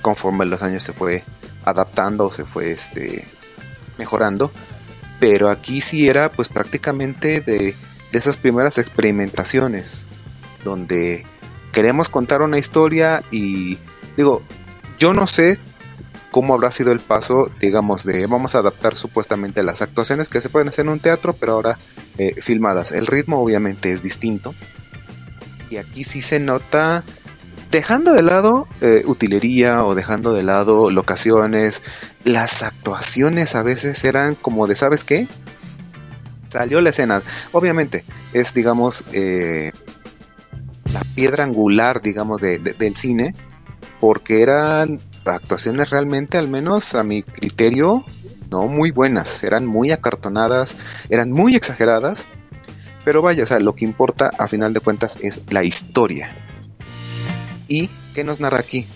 conforme 0.00 0.46
los 0.46 0.62
años 0.62 0.82
se 0.82 0.92
fue 0.92 1.24
adaptando, 1.64 2.30
se 2.30 2.44
fue 2.44 2.72
este, 2.72 3.26
mejorando. 3.98 4.50
Pero 5.20 5.50
aquí 5.50 5.80
sí 5.80 6.08
era 6.08 6.30
pues 6.30 6.48
prácticamente 6.48 7.40
de, 7.40 7.74
de 8.12 8.18
esas 8.18 8.36
primeras 8.36 8.78
experimentaciones 8.78 10.06
donde 10.64 11.24
queremos 11.72 12.08
contar 12.08 12.42
una 12.42 12.58
historia 12.58 13.22
y 13.30 13.78
digo, 14.16 14.42
yo 14.98 15.12
no 15.12 15.26
sé 15.26 15.58
cómo 16.30 16.54
habrá 16.54 16.70
sido 16.70 16.92
el 16.92 17.00
paso, 17.00 17.50
digamos, 17.60 18.04
de 18.04 18.26
vamos 18.26 18.54
a 18.54 18.58
adaptar 18.58 18.96
supuestamente 18.96 19.62
las 19.62 19.82
actuaciones 19.82 20.28
que 20.28 20.40
se 20.40 20.48
pueden 20.48 20.68
hacer 20.68 20.86
en 20.86 20.92
un 20.92 21.00
teatro, 21.00 21.32
pero 21.32 21.52
ahora 21.52 21.78
eh, 22.18 22.40
filmadas. 22.40 22.92
El 22.92 23.06
ritmo 23.06 23.38
obviamente 23.38 23.92
es 23.92 24.02
distinto. 24.02 24.54
Y 25.70 25.76
aquí 25.76 26.04
sí 26.04 26.20
se 26.20 26.40
nota 26.40 27.04
dejando 27.70 28.12
de 28.12 28.22
lado 28.22 28.66
eh, 28.80 29.02
utilería 29.06 29.84
o 29.84 29.94
dejando 29.94 30.32
de 30.32 30.42
lado 30.42 30.90
locaciones, 30.90 31.82
las 32.24 32.62
actuaciones 32.62 33.54
a 33.54 33.62
veces 33.62 34.02
eran 34.04 34.34
como 34.34 34.66
de, 34.66 34.74
¿sabes 34.74 35.04
qué? 35.04 35.28
Salió 36.48 36.80
la 36.80 36.90
escena. 36.90 37.22
Obviamente, 37.52 38.04
es, 38.32 38.54
digamos, 38.54 39.04
eh, 39.12 39.72
la 40.92 41.02
piedra 41.14 41.44
angular, 41.44 42.00
digamos, 42.00 42.40
del 42.40 42.96
cine, 42.96 43.34
porque 44.00 44.42
eran 44.42 44.98
actuaciones 45.26 45.90
realmente, 45.90 46.38
al 46.38 46.48
menos 46.48 46.94
a 46.94 47.04
mi 47.04 47.22
criterio, 47.22 48.04
no 48.50 48.66
muy 48.66 48.92
buenas. 48.92 49.44
Eran 49.44 49.66
muy 49.66 49.90
acartonadas, 49.90 50.78
eran 51.10 51.30
muy 51.30 51.54
exageradas. 51.54 52.28
Pero 53.04 53.20
vaya, 53.20 53.42
o 53.42 53.46
sea, 53.46 53.60
lo 53.60 53.74
que 53.74 53.84
importa 53.84 54.30
a 54.38 54.48
final 54.48 54.72
de 54.72 54.80
cuentas 54.80 55.18
es 55.20 55.42
la 55.50 55.64
historia 55.64 56.47
¿Y 57.68 57.90
qué 58.14 58.24
nos 58.24 58.40
narra 58.40 58.58
aquí? 58.58 58.86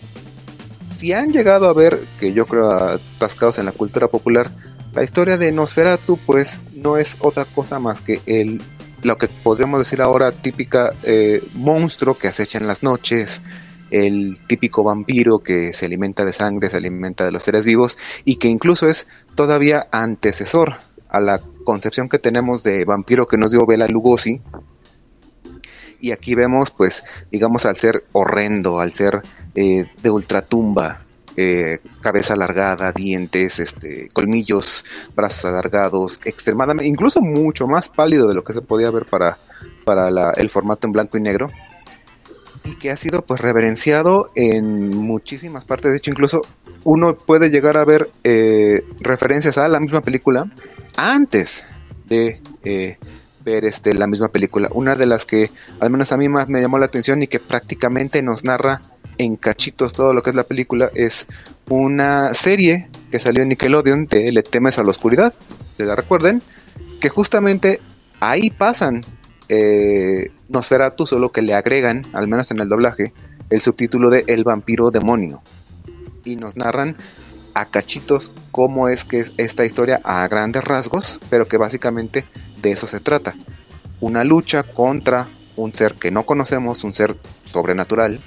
Si 0.88 1.12
han 1.12 1.32
llegado 1.32 1.68
a 1.68 1.72
ver, 1.72 2.00
que 2.18 2.32
yo 2.32 2.46
creo 2.46 2.70
atascados 2.70 3.58
en 3.58 3.66
la 3.66 3.72
cultura 3.72 4.08
popular, 4.08 4.50
la 4.94 5.02
historia 5.02 5.38
de 5.38 5.52
Nosferatu 5.52 6.18
pues 6.26 6.62
no 6.74 6.96
es 6.96 7.16
otra 7.20 7.44
cosa 7.44 7.78
más 7.78 8.02
que 8.02 8.20
el, 8.26 8.60
lo 9.02 9.16
que 9.16 9.28
podríamos 9.28 9.80
decir 9.80 10.02
ahora 10.02 10.32
típica 10.32 10.92
eh, 11.02 11.42
monstruo 11.54 12.16
que 12.16 12.28
acecha 12.28 12.58
en 12.58 12.66
las 12.66 12.82
noches, 12.82 13.42
el 13.90 14.38
típico 14.46 14.82
vampiro 14.82 15.40
que 15.40 15.72
se 15.72 15.86
alimenta 15.86 16.24
de 16.24 16.32
sangre, 16.32 16.70
se 16.70 16.76
alimenta 16.78 17.24
de 17.24 17.32
los 17.32 17.42
seres 17.42 17.64
vivos 17.64 17.98
y 18.24 18.36
que 18.36 18.48
incluso 18.48 18.88
es 18.88 19.06
todavía 19.34 19.86
antecesor 19.92 20.76
a 21.08 21.20
la 21.20 21.40
concepción 21.64 22.08
que 22.08 22.18
tenemos 22.18 22.62
de 22.62 22.84
vampiro 22.84 23.26
que 23.26 23.36
nos 23.36 23.50
dio 23.50 23.66
Bela 23.66 23.86
Lugosi 23.86 24.40
y 26.02 26.10
aquí 26.10 26.34
vemos, 26.34 26.70
pues, 26.70 27.04
digamos, 27.30 27.64
al 27.64 27.76
ser 27.76 28.04
horrendo, 28.10 28.80
al 28.80 28.92
ser 28.92 29.22
eh, 29.54 29.86
de 30.02 30.10
ultratumba, 30.10 31.04
eh, 31.36 31.78
cabeza 32.00 32.34
alargada, 32.34 32.92
dientes, 32.92 33.60
este, 33.60 34.08
colmillos, 34.12 34.84
brazos 35.14 35.44
alargados, 35.44 36.20
extremadamente, 36.24 36.88
incluso 36.88 37.20
mucho 37.22 37.68
más 37.68 37.88
pálido 37.88 38.26
de 38.26 38.34
lo 38.34 38.42
que 38.42 38.52
se 38.52 38.62
podía 38.62 38.90
ver 38.90 39.06
para, 39.06 39.38
para 39.84 40.32
el 40.32 40.50
formato 40.50 40.88
en 40.88 40.92
blanco 40.92 41.18
y 41.18 41.22
negro 41.22 41.50
y 42.64 42.76
que 42.76 42.90
ha 42.90 42.96
sido 42.96 43.22
pues 43.22 43.40
reverenciado 43.40 44.26
en 44.34 44.90
muchísimas 44.90 45.64
partes. 45.64 45.92
De 45.92 45.98
hecho, 45.98 46.10
incluso 46.10 46.42
uno 46.84 47.14
puede 47.14 47.48
llegar 47.48 47.76
a 47.76 47.84
ver 47.84 48.10
eh, 48.24 48.82
referencias 49.00 49.56
a 49.56 49.68
la 49.68 49.78
misma 49.78 50.00
película 50.00 50.50
antes 50.96 51.64
de 52.06 52.40
eh, 52.64 52.98
ver 53.44 53.64
este, 53.64 53.94
la 53.94 54.06
misma 54.06 54.28
película. 54.28 54.68
Una 54.72 54.96
de 54.96 55.06
las 55.06 55.24
que 55.24 55.50
al 55.80 55.90
menos 55.90 56.12
a 56.12 56.16
mí 56.16 56.28
más 56.28 56.48
me 56.48 56.60
llamó 56.60 56.78
la 56.78 56.86
atención 56.86 57.22
y 57.22 57.26
que 57.26 57.38
prácticamente 57.38 58.22
nos 58.22 58.44
narra 58.44 58.82
en 59.18 59.36
cachitos 59.36 59.92
todo 59.92 60.14
lo 60.14 60.22
que 60.22 60.30
es 60.30 60.36
la 60.36 60.44
película 60.44 60.90
es 60.94 61.28
una 61.68 62.34
serie 62.34 62.88
que 63.10 63.18
salió 63.18 63.42
en 63.42 63.50
Nickelodeon 63.50 64.06
de 64.06 64.32
Le 64.32 64.42
temes 64.42 64.78
a 64.78 64.84
la 64.84 64.90
oscuridad, 64.90 65.34
se 65.62 65.84
la 65.84 65.94
recuerden, 65.94 66.42
que 67.00 67.08
justamente 67.08 67.80
ahí 68.20 68.50
pasan 68.50 69.04
eh, 69.48 70.30
Nosferatu, 70.48 71.06
solo 71.06 71.30
que 71.30 71.42
le 71.42 71.54
agregan, 71.54 72.06
al 72.12 72.28
menos 72.28 72.50
en 72.50 72.60
el 72.60 72.68
doblaje, 72.68 73.12
el 73.50 73.60
subtítulo 73.60 74.10
de 74.10 74.24
El 74.26 74.44
vampiro 74.44 74.90
demonio. 74.90 75.42
Y 76.24 76.36
nos 76.36 76.56
narran 76.56 76.96
a 77.54 77.66
cachitos 77.66 78.32
cómo 78.50 78.88
es 78.88 79.04
que 79.04 79.20
es 79.20 79.32
esta 79.36 79.64
historia 79.64 80.00
a 80.04 80.26
grandes 80.28 80.64
rasgos, 80.64 81.20
pero 81.28 81.46
que 81.46 81.56
básicamente 81.56 82.24
de 82.62 82.72
eso 82.72 82.86
se 82.86 83.00
trata. 83.00 83.34
Una 84.00 84.24
lucha 84.24 84.62
contra 84.62 85.28
un 85.56 85.74
ser 85.74 85.94
que 85.94 86.10
no 86.10 86.24
conocemos, 86.24 86.84
un 86.84 86.92
ser 86.92 87.16
sobrenatural, 87.44 88.20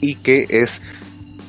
y 0.00 0.16
que 0.16 0.46
es, 0.48 0.82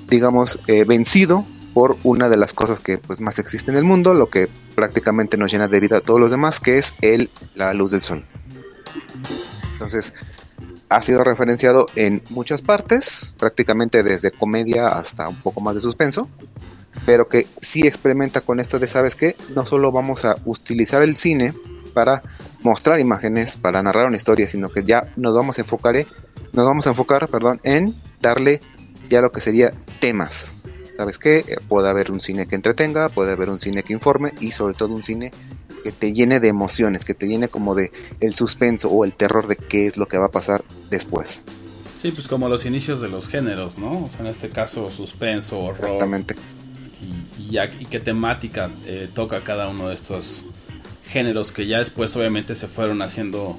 digamos, 0.09 0.59
eh, 0.67 0.83
vencido 0.83 1.45
por 1.73 1.97
una 2.03 2.29
de 2.29 2.37
las 2.37 2.53
cosas 2.53 2.79
que 2.79 2.97
pues, 2.97 3.21
más 3.21 3.39
existe 3.39 3.71
en 3.71 3.77
el 3.77 3.83
mundo, 3.83 4.13
lo 4.13 4.29
que 4.29 4.49
prácticamente 4.75 5.37
nos 5.37 5.51
llena 5.51 5.67
de 5.67 5.79
vida 5.79 5.97
a 5.97 6.01
todos 6.01 6.19
los 6.19 6.31
demás, 6.31 6.59
que 6.59 6.77
es 6.77 6.95
el, 7.01 7.29
la 7.53 7.73
luz 7.73 7.91
del 7.91 8.01
sol. 8.01 8.25
Entonces, 9.73 10.13
ha 10.89 11.01
sido 11.01 11.23
referenciado 11.23 11.87
en 11.95 12.23
muchas 12.31 12.61
partes, 12.61 13.35
prácticamente 13.37 14.03
desde 14.03 14.31
comedia 14.31 14.89
hasta 14.89 15.29
un 15.29 15.35
poco 15.35 15.61
más 15.61 15.75
de 15.75 15.79
suspenso, 15.79 16.27
pero 17.05 17.29
que 17.29 17.47
sí 17.61 17.87
experimenta 17.87 18.41
con 18.41 18.59
esto 18.59 18.79
de, 18.79 18.87
¿sabes 18.87 19.15
qué? 19.15 19.35
No 19.55 19.65
solo 19.65 19.91
vamos 19.91 20.25
a 20.25 20.35
utilizar 20.45 21.01
el 21.03 21.15
cine 21.15 21.53
para 21.89 22.23
mostrar 22.61 22.99
imágenes, 22.99 23.57
para 23.57 23.81
narrar 23.81 24.07
una 24.07 24.15
historia, 24.15 24.47
sino 24.47 24.69
que 24.69 24.83
ya 24.83 25.11
nos 25.15 25.35
vamos 25.35 25.57
a 25.57 25.61
enfocar, 25.61 25.95
eh, 25.97 26.07
nos 26.53 26.65
vamos 26.65 26.87
a 26.87 26.91
enfocar, 26.91 27.27
perdón, 27.27 27.59
en 27.63 27.95
darle 28.21 28.61
ya 29.09 29.21
lo 29.21 29.31
que 29.31 29.39
sería 29.39 29.73
temas. 29.99 30.57
¿Sabes 30.93 31.17
qué? 31.17 31.39
Eh, 31.39 31.57
puede 31.67 31.89
haber 31.89 32.11
un 32.11 32.19
cine 32.19 32.47
que 32.47 32.55
entretenga, 32.55 33.09
puede 33.09 33.31
haber 33.31 33.49
un 33.49 33.59
cine 33.59 33.83
que 33.83 33.93
informe 33.93 34.33
y 34.39 34.51
sobre 34.51 34.73
todo 34.73 34.93
un 34.93 35.03
cine 35.03 35.31
que 35.83 35.91
te 35.91 36.11
llene 36.11 36.39
de 36.39 36.49
emociones, 36.49 37.05
que 37.05 37.13
te 37.13 37.27
llene 37.27 37.47
como 37.47 37.73
de 37.73 37.91
el 38.19 38.33
suspenso 38.33 38.89
o 38.89 39.05
el 39.05 39.15
terror 39.15 39.47
de 39.47 39.55
qué 39.55 39.87
es 39.87 39.97
lo 39.97 40.07
que 40.07 40.17
va 40.17 40.25
a 40.25 40.31
pasar 40.31 40.63
después. 40.89 41.43
Sí, 41.97 42.11
pues 42.11 42.27
como 42.27 42.47
los 42.47 42.65
inicios 42.65 43.01
de 43.01 43.09
los 43.09 43.27
géneros, 43.27 43.77
¿no? 43.77 44.05
O 44.05 44.09
sea, 44.09 44.21
en 44.21 44.27
este 44.27 44.49
caso 44.49 44.89
suspenso, 44.89 45.59
horror. 45.59 45.85
Exactamente. 45.85 46.35
Y, 47.39 47.57
y, 47.57 47.85
qué 47.85 47.99
temática 47.99 48.69
eh, 48.85 49.09
toca 49.13 49.41
cada 49.41 49.67
uno 49.69 49.89
de 49.89 49.95
estos 49.95 50.43
géneros 51.09 51.51
que 51.51 51.67
ya 51.67 51.79
después 51.79 52.15
obviamente 52.15 52.55
se 52.55 52.67
fueron 52.67 53.01
haciendo 53.01 53.57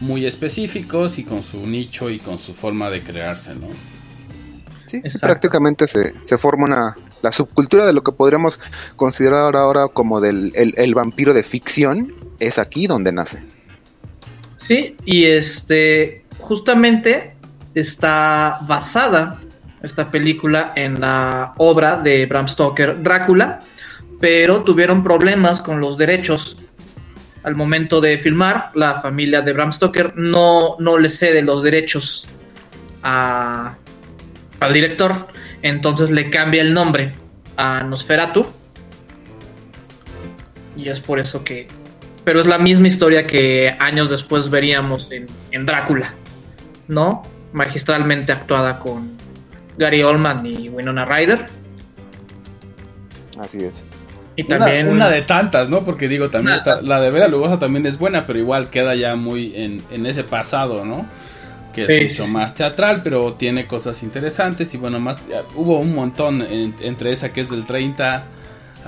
muy 0.00 0.26
específicos 0.26 1.18
y 1.18 1.24
con 1.24 1.42
su 1.42 1.66
nicho 1.66 2.10
y 2.10 2.18
con 2.18 2.38
su 2.38 2.54
forma 2.54 2.90
de 2.90 3.02
crearse, 3.02 3.54
¿no? 3.54 3.68
Sí, 4.86 5.02
prácticamente 5.20 5.86
se, 5.86 6.14
se 6.22 6.38
forma 6.38 6.64
una, 6.64 6.96
la 7.22 7.32
subcultura 7.32 7.86
de 7.86 7.92
lo 7.92 8.02
que 8.04 8.12
podríamos 8.12 8.60
considerar 8.94 9.56
ahora 9.56 9.88
como 9.88 10.20
del 10.20 10.52
el, 10.54 10.94
vampiro 10.94 11.34
de 11.34 11.42
ficción 11.42 12.14
es 12.38 12.58
aquí 12.58 12.86
donde 12.86 13.10
nace. 13.10 13.42
Sí, 14.56 14.96
y 15.04 15.24
este 15.24 16.24
justamente 16.38 17.34
está 17.74 18.60
basada 18.62 19.40
esta 19.82 20.10
película 20.10 20.72
en 20.76 21.00
la 21.00 21.54
obra 21.56 21.96
de 21.96 22.26
Bram 22.26 22.48
Stoker, 22.48 23.02
Drácula, 23.02 23.60
pero 24.20 24.62
tuvieron 24.62 25.02
problemas 25.02 25.60
con 25.60 25.80
los 25.80 25.96
derechos 25.96 26.56
al 27.42 27.54
momento 27.54 28.00
de 28.00 28.18
filmar. 28.18 28.70
La 28.74 29.00
familia 29.00 29.42
de 29.42 29.52
Bram 29.52 29.72
Stoker 29.72 30.12
no, 30.16 30.76
no 30.78 30.98
le 30.98 31.10
cede 31.10 31.42
los 31.42 31.62
derechos 31.62 32.26
a, 33.02 33.76
al 34.60 34.72
director 34.72 35.28
entonces 35.62 36.10
le 36.10 36.30
cambia 36.30 36.62
el 36.62 36.72
nombre 36.72 37.12
a 37.56 37.82
Nosferatu. 37.82 38.46
Y 40.76 40.88
es 40.88 41.00
por 41.00 41.18
eso 41.18 41.42
que... 41.42 41.68
Pero 42.24 42.40
es 42.40 42.46
la 42.46 42.58
misma 42.58 42.88
historia 42.88 43.26
que 43.26 43.74
años 43.78 44.10
después 44.10 44.50
veríamos 44.50 45.08
en, 45.10 45.66
Drácula, 45.66 46.12
¿no? 46.88 47.22
Magistralmente 47.52 48.32
actuada 48.32 48.78
con 48.78 49.16
Gary 49.78 50.02
Oldman 50.02 50.44
y 50.44 50.68
Winona 50.68 51.04
Ryder. 51.04 51.46
Así 53.38 53.64
es. 53.64 53.86
Y 54.36 54.44
también... 54.44 54.88
Una, 54.88 55.08
de 55.08 55.22
tantas, 55.22 55.68
¿no? 55.68 55.84
Porque 55.84 56.08
digo, 56.08 56.30
también 56.30 56.56
está, 56.56 56.82
la 56.82 57.00
de 57.00 57.10
Vera 57.10 57.26
Lugosa 57.28 57.58
también 57.58 57.86
es 57.86 57.98
buena, 57.98 58.26
pero 58.26 58.38
igual 58.38 58.70
queda 58.70 58.94
ya 58.94 59.16
muy 59.16 59.54
en, 59.56 59.82
en 59.90 60.06
ese 60.06 60.24
pasado, 60.24 60.84
¿no? 60.84 61.06
que 61.84 62.06
es 62.06 62.18
mucho 62.18 62.32
más 62.32 62.54
teatral, 62.54 63.02
pero 63.02 63.34
tiene 63.34 63.66
cosas 63.66 64.02
interesantes 64.02 64.72
y 64.74 64.78
bueno, 64.78 64.98
más 64.98 65.20
hubo 65.54 65.78
un 65.78 65.94
montón 65.94 66.40
entre 66.40 67.12
esa 67.12 67.32
que 67.34 67.42
es 67.42 67.50
del 67.50 67.66
30 67.66 68.24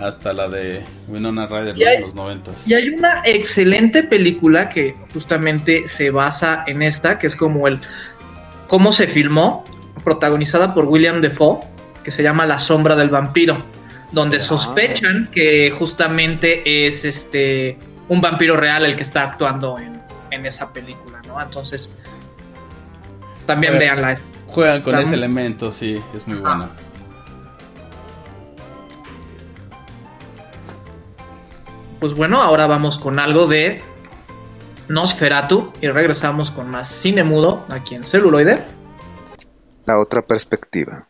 hasta 0.00 0.32
la 0.32 0.48
de 0.48 0.82
Winona 1.08 1.46
Ryder 1.46 1.74
de 1.74 2.00
los 2.00 2.14
90. 2.14 2.52
Y 2.66 2.74
hay 2.74 2.88
una 2.88 3.22
excelente 3.24 4.02
película 4.02 4.68
que 4.68 4.96
justamente 5.12 5.88
se 5.88 6.10
basa 6.10 6.64
en 6.66 6.82
esta, 6.82 7.18
que 7.18 7.26
es 7.26 7.36
como 7.36 7.68
el 7.68 7.80
cómo 8.66 8.92
se 8.92 9.06
filmó, 9.06 9.64
protagonizada 10.04 10.74
por 10.74 10.86
William 10.86 11.20
Defoe, 11.20 11.60
que 12.04 12.10
se 12.10 12.22
llama 12.22 12.46
La 12.46 12.58
sombra 12.58 12.96
del 12.96 13.10
vampiro, 13.10 13.64
donde 14.12 14.40
sospechan 14.40 15.30
que 15.32 15.70
justamente 15.70 16.86
es 16.86 17.04
este 17.04 17.78
un 18.08 18.20
vampiro 18.20 18.56
real 18.56 18.84
el 18.84 18.96
que 18.96 19.02
está 19.02 19.24
actuando 19.24 19.78
en, 19.78 20.00
en 20.30 20.46
esa 20.46 20.72
película, 20.72 21.20
¿no? 21.26 21.40
Entonces, 21.40 21.92
también 23.46 23.78
veanla. 23.78 24.18
Juegan 24.46 24.82
con 24.82 24.98
ese 24.98 25.14
elemento, 25.14 25.70
sí, 25.70 26.00
es 26.14 26.26
muy 26.26 26.38
bueno. 26.38 26.68
Pues 32.00 32.14
bueno, 32.14 32.40
ahora 32.40 32.66
vamos 32.66 32.98
con 32.98 33.18
algo 33.18 33.46
de 33.46 33.82
Nosferatu 34.88 35.72
y 35.80 35.88
regresamos 35.88 36.50
con 36.50 36.70
más 36.70 36.88
cine 36.88 37.24
mudo 37.24 37.66
aquí 37.70 37.94
en 37.94 38.04
celuloide. 38.04 38.64
La 39.84 39.98
otra 39.98 40.22
perspectiva. 40.22 41.08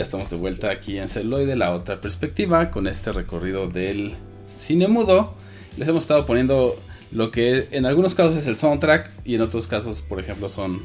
Ya 0.00 0.04
estamos 0.04 0.30
de 0.30 0.36
vuelta 0.38 0.70
aquí 0.70 0.98
en 0.98 1.10
Celoide, 1.10 1.56
la 1.56 1.72
otra 1.72 2.00
perspectiva, 2.00 2.70
con 2.70 2.86
este 2.86 3.12
recorrido 3.12 3.68
del 3.68 4.16
cine 4.46 4.88
mudo. 4.88 5.34
Les 5.76 5.86
hemos 5.86 6.04
estado 6.04 6.24
poniendo 6.24 6.80
lo 7.12 7.30
que 7.30 7.68
en 7.70 7.84
algunos 7.84 8.14
casos 8.14 8.34
es 8.36 8.46
el 8.46 8.56
soundtrack 8.56 9.10
y 9.26 9.34
en 9.34 9.42
otros 9.42 9.66
casos, 9.66 10.00
por 10.00 10.18
ejemplo, 10.18 10.48
son 10.48 10.82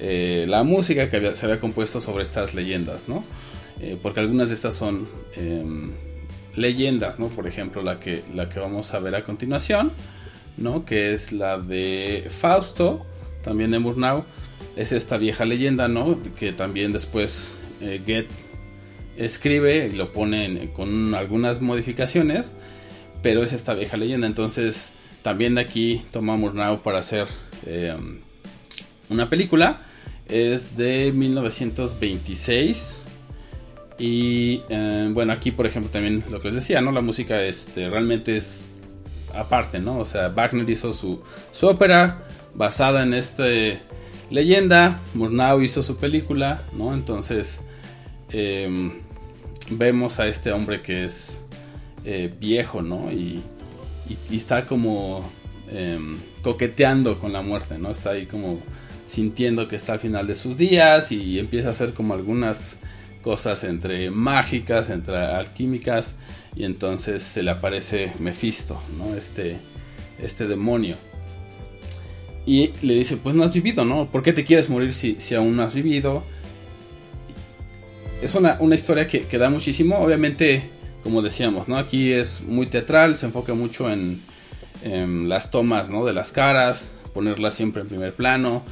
eh, 0.00 0.44
la 0.48 0.64
música 0.64 1.08
que 1.08 1.36
se 1.36 1.46
había 1.46 1.60
compuesto 1.60 2.00
sobre 2.00 2.24
estas 2.24 2.52
leyendas, 2.52 3.08
¿no? 3.08 3.22
Eh, 3.80 3.96
porque 4.02 4.18
algunas 4.18 4.48
de 4.48 4.56
estas 4.56 4.74
son 4.74 5.06
em, 5.36 5.92
leyendas, 6.56 7.20
¿no? 7.20 7.28
Por 7.28 7.46
ejemplo, 7.46 7.80
la 7.80 8.00
que, 8.00 8.24
la 8.34 8.48
que 8.48 8.58
vamos 8.58 8.92
a 8.92 8.98
ver 8.98 9.14
a 9.14 9.22
continuación, 9.22 9.92
¿no? 10.56 10.84
Que 10.84 11.12
es 11.12 11.30
la 11.30 11.58
de 11.58 12.26
Fausto, 12.28 13.06
también 13.44 13.70
de 13.70 13.78
Murnau. 13.78 14.24
Es 14.76 14.90
esta 14.90 15.16
vieja 15.16 15.44
leyenda, 15.44 15.86
¿no? 15.86 16.18
Que 16.40 16.50
también 16.50 16.92
después 16.92 17.54
eh, 17.80 18.00
Get 18.04 18.26
escribe 19.18 19.88
y 19.88 19.92
lo 19.92 20.12
pone 20.12 20.70
con 20.72 21.14
algunas 21.14 21.60
modificaciones, 21.60 22.54
pero 23.22 23.42
es 23.42 23.52
esta 23.52 23.74
vieja 23.74 23.96
leyenda. 23.96 24.26
Entonces, 24.26 24.92
también 25.22 25.56
de 25.56 25.62
aquí 25.62 26.02
toma 26.10 26.36
Murnau 26.36 26.80
para 26.80 27.00
hacer 27.00 27.26
em, 27.66 28.20
una 29.10 29.28
película. 29.28 29.82
Es 30.28 30.76
de 30.76 31.12
1926 31.12 32.98
y 33.98 34.62
eh, 34.68 35.08
bueno, 35.10 35.32
aquí 35.32 35.50
por 35.50 35.66
ejemplo 35.66 35.90
también 35.90 36.22
lo 36.30 36.40
que 36.40 36.48
les 36.48 36.56
decía, 36.56 36.80
¿no? 36.80 36.92
La 36.92 37.00
música 37.00 37.42
este, 37.42 37.88
realmente 37.88 38.36
es 38.36 38.66
aparte, 39.34 39.80
¿no? 39.80 39.98
O 39.98 40.04
sea, 40.04 40.28
Wagner 40.28 40.68
hizo 40.68 40.92
su, 40.92 41.22
su 41.52 41.66
ópera 41.66 42.24
basada 42.54 43.02
en 43.02 43.14
esta 43.14 43.44
leyenda, 44.30 45.00
Murnau 45.14 45.62
hizo 45.62 45.82
su 45.82 45.96
película, 45.96 46.62
¿no? 46.74 46.92
Entonces 46.92 47.64
em, 48.30 48.92
vemos 49.70 50.20
a 50.20 50.28
este 50.28 50.52
hombre 50.52 50.80
que 50.80 51.04
es 51.04 51.42
eh, 52.04 52.32
viejo, 52.38 52.82
¿no? 52.82 53.10
Y, 53.12 53.42
está 54.30 54.64
como 54.64 55.22
em, 55.70 56.16
coqueteando 56.42 57.18
con 57.18 57.32
la 57.32 57.42
muerte, 57.42 57.76
¿no? 57.78 57.90
Está 57.90 58.10
ahí 58.10 58.24
como 58.24 58.58
sintiendo 59.06 59.68
que 59.68 59.76
está 59.76 59.94
al 59.94 59.98
final 59.98 60.26
de 60.26 60.34
sus 60.34 60.56
días 60.56 61.12
y 61.12 61.38
empieza 61.38 61.68
a 61.68 61.70
hacer 61.72 61.92
como 61.92 62.14
algunas 62.14 62.76
cosas 63.22 63.64
entre 63.64 64.10
mágicas, 64.10 64.88
entre 64.88 65.16
alquímicas, 65.16 66.16
y 66.56 66.64
entonces 66.64 67.22
se 67.22 67.42
le 67.42 67.50
aparece 67.50 68.12
Mephisto, 68.18 68.80
¿no? 68.96 69.14
Este, 69.14 69.58
este 70.22 70.46
demonio. 70.46 70.96
Y 72.46 72.70
le 72.80 72.94
dice, 72.94 73.18
pues 73.18 73.34
no 73.34 73.44
has 73.44 73.52
vivido, 73.52 73.84
¿no? 73.84 74.06
¿Por 74.06 74.22
qué 74.22 74.32
te 74.32 74.44
quieres 74.44 74.70
morir 74.70 74.94
si, 74.94 75.16
si 75.18 75.34
aún 75.34 75.56
no 75.56 75.62
has 75.62 75.74
vivido? 75.74 76.24
Es 78.20 78.34
una, 78.34 78.58
historia 78.74 79.06
que, 79.06 79.20
que, 79.22 79.38
da 79.38 79.48
muchísimo, 79.48 79.96
obviamente, 79.98 80.64
como 81.04 81.22
decíamos, 81.22 81.68
¿no? 81.68 81.78
Aquí 81.78 82.12
es 82.12 82.42
muy 82.42 82.66
teatral, 82.66 83.16
se 83.16 83.26
enfoca 83.26 83.54
mucho 83.54 83.88
en, 83.90 84.20
las 85.28 85.50
tomas, 85.50 85.88
¿no? 85.88 86.04
De 86.04 86.12
las 86.12 86.32
caras, 86.32 86.96
ponerlas 87.14 87.54
siempre 87.54 87.82
en 87.82 87.88
primer 87.88 88.12
plano 88.12 88.62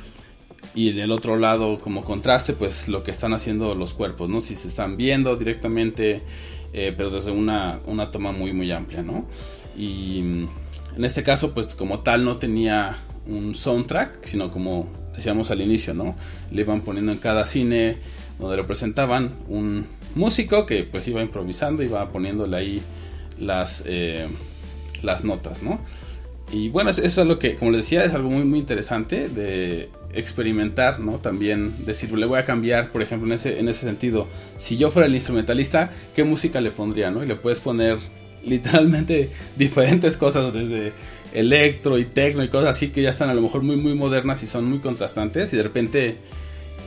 y 0.74 0.90
en 0.90 0.98
el 0.98 1.10
otro 1.10 1.36
lado 1.36 1.78
como 1.78 2.04
contraste 2.04 2.52
pues 2.52 2.86
lo 2.88 3.02
que 3.02 3.10
están 3.10 3.34
haciendo 3.34 3.74
los 3.74 3.92
cuerpos, 3.92 4.28
¿no? 4.28 4.40
Si 4.40 4.56
se 4.56 4.68
están 4.68 4.96
viendo 4.96 5.34
directamente, 5.36 6.20
eh, 6.72 6.92
pero 6.96 7.10
desde 7.10 7.30
una, 7.30 7.78
una, 7.86 8.10
toma 8.10 8.32
muy 8.32 8.52
muy 8.52 8.70
amplia, 8.70 9.02
¿no? 9.02 9.26
Y 9.76 10.22
mm, 10.22 10.48
en 10.96 11.04
este 11.04 11.22
caso 11.22 11.54
pues 11.54 11.74
como 11.74 12.00
tal 12.00 12.24
no 12.24 12.36
tenía 12.36 12.98
un 13.26 13.54
soundtrack, 13.54 14.24
sino 14.26 14.50
como 14.50 14.88
decíamos 15.14 15.50
al 15.50 15.60
inicio, 15.60 15.94
¿no? 15.94 16.14
Le 16.50 16.62
iban 16.62 16.82
poniendo 16.82 17.12
en 17.12 17.18
cada 17.18 17.44
cine 17.44 17.96
donde 18.38 18.56
lo 18.56 18.66
presentaban 18.66 19.32
un 19.48 19.86
músico 20.14 20.66
que 20.66 20.84
pues 20.84 21.06
iba 21.08 21.22
improvisando, 21.22 21.82
iba 21.82 22.08
poniéndole 22.08 22.56
ahí 22.56 22.82
las, 23.38 23.82
eh, 23.86 24.28
las 25.02 25.24
notas, 25.24 25.62
¿no? 25.62 25.78
Y 26.52 26.68
bueno, 26.68 26.90
eso 26.90 27.02
es 27.02 27.16
lo 27.16 27.38
que, 27.40 27.56
como 27.56 27.72
les 27.72 27.84
decía, 27.84 28.04
es 28.04 28.14
algo 28.14 28.30
muy, 28.30 28.44
muy 28.44 28.60
interesante 28.60 29.28
de 29.28 29.88
experimentar, 30.12 31.00
¿no? 31.00 31.18
También 31.18 31.84
decir, 31.84 32.12
le 32.12 32.24
voy 32.24 32.38
a 32.38 32.44
cambiar, 32.44 32.92
por 32.92 33.02
ejemplo, 33.02 33.26
en 33.26 33.32
ese, 33.32 33.58
en 33.58 33.68
ese 33.68 33.80
sentido, 33.80 34.28
si 34.56 34.76
yo 34.76 34.92
fuera 34.92 35.08
el 35.08 35.14
instrumentalista, 35.14 35.90
¿qué 36.14 36.22
música 36.22 36.60
le 36.60 36.70
pondría, 36.70 37.10
¿no? 37.10 37.24
Y 37.24 37.26
le 37.26 37.34
puedes 37.34 37.58
poner 37.58 37.98
literalmente 38.46 39.30
diferentes 39.56 40.16
cosas, 40.16 40.52
desde 40.52 40.92
electro 41.34 41.98
y 41.98 42.04
tecno 42.04 42.44
y 42.44 42.48
cosas 42.48 42.76
así 42.76 42.88
que 42.88 43.02
ya 43.02 43.10
están 43.10 43.28
a 43.28 43.34
lo 43.34 43.42
mejor 43.42 43.62
muy, 43.62 43.76
muy 43.76 43.94
modernas 43.94 44.42
y 44.42 44.46
son 44.46 44.70
muy 44.70 44.78
contrastantes 44.78 45.52
y 45.52 45.56
de 45.56 45.62
repente 45.64 46.16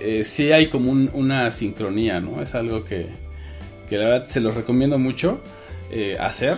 eh, 0.01 0.23
sí 0.23 0.51
hay 0.51 0.67
como 0.67 0.91
una 0.91 1.51
sincronía, 1.51 2.19
¿no? 2.19 2.41
Es 2.41 2.55
algo 2.55 2.83
que, 2.83 3.07
que 3.89 3.97
la 3.97 4.05
verdad 4.05 4.27
se 4.27 4.39
los 4.39 4.55
recomiendo 4.55 4.97
mucho 4.97 5.41
eh, 5.91 6.17
hacer 6.19 6.57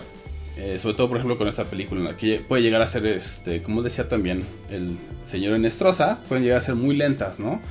eh, 0.58 0.78
sobre 0.80 0.96
todo, 0.96 1.08
por 1.08 1.18
ejemplo, 1.18 1.38
con 1.38 1.48
esta 1.48 1.64
película, 1.64 2.16
que 2.18 2.40
puede 2.40 2.62
llegar 2.62 2.82
a 2.82 2.88
ser, 2.88 3.06
este, 3.08 3.62
como 3.64 3.82
decía 3.82 4.10
también 4.10 4.44
el 4.70 4.98
señor 5.26 5.56
Enestrosa, 5.56 6.22
pueden 6.28 6.44
llegar 6.44 6.60
a 6.60 6.62
ser 6.62 6.76
muy 6.76 6.96
lentas, 6.96 7.40
¿no? 7.40 7.62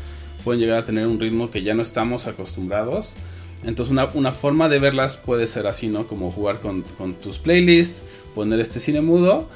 Pueden 0.45 0.61
llegar 0.61 0.79
a 0.79 0.85
tener 0.85 1.07
un 1.07 1.21
ritmo 1.21 1.51
que 1.51 1.63
ya 1.63 1.75
no 1.75 1.83
estamos 1.83 2.27
acostumbrados. 2.27 3.15
Entonces, 3.63 3.95
una, 4.15 4.33
forma 4.33 4.71
de 4.71 4.79
verlas 4.79 5.19
puede 5.19 5.47
ser 5.47 5.67
así, 5.67 5.89
¿no? 5.89 6.07
Como 6.07 6.31
jugar 6.31 6.61
con, 6.61 6.83
tus 7.21 7.39
playlists, 7.39 8.05
poner 8.35 8.59
este 8.59 8.81
cine 8.81 9.03
mudo 9.03 9.51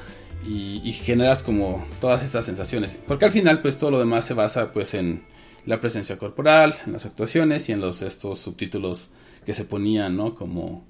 y, 0.47 0.91
generas 0.93 1.41
como 1.41 1.85
todas 1.99 2.21
estas 2.21 2.45
sensaciones. 2.45 2.97
Porque 3.07 3.25
al 3.25 3.31
final, 3.31 3.61
pues 3.61 3.77
todo 3.79 3.89
lo 3.91 3.99
demás 3.99 4.25
se 4.25 4.35
basa, 4.35 4.71
pues, 4.71 4.93
en 4.93 5.23
la 5.65 5.81
presencia 5.81 6.17
corporal, 6.17 6.75
en 6.85 6.93
las 6.93 7.05
actuaciones 7.05 7.67
y 7.69 7.71
en 7.71 7.81
los 7.81 8.01
estos 8.01 8.39
subtítulos 8.39 9.09
que 9.45 9.53
se 9.53 9.65
ponían, 9.65 10.15
¿no? 10.15 10.35
Como 10.35 10.85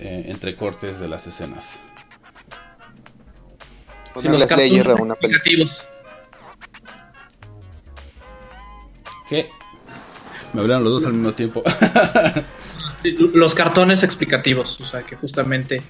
eh, 0.00 0.24
entre 0.28 0.56
cortes 0.56 0.98
de 1.00 1.08
las 1.08 1.26
escenas. 1.26 1.80
Sí, 4.20 4.28
los 4.28 4.46
cartones 4.46 4.86
explicativos. 4.86 5.88
¿Qué? 9.28 9.50
Me 10.52 10.60
hablaron 10.60 10.84
los 10.84 10.92
dos 10.94 11.06
al 11.06 11.14
mismo 11.14 11.32
tiempo. 11.32 11.62
los 13.34 13.54
cartones 13.54 14.02
explicativos, 14.02 14.80
o 14.80 14.86
sea 14.86 15.02
que 15.02 15.16
justamente 15.16 15.82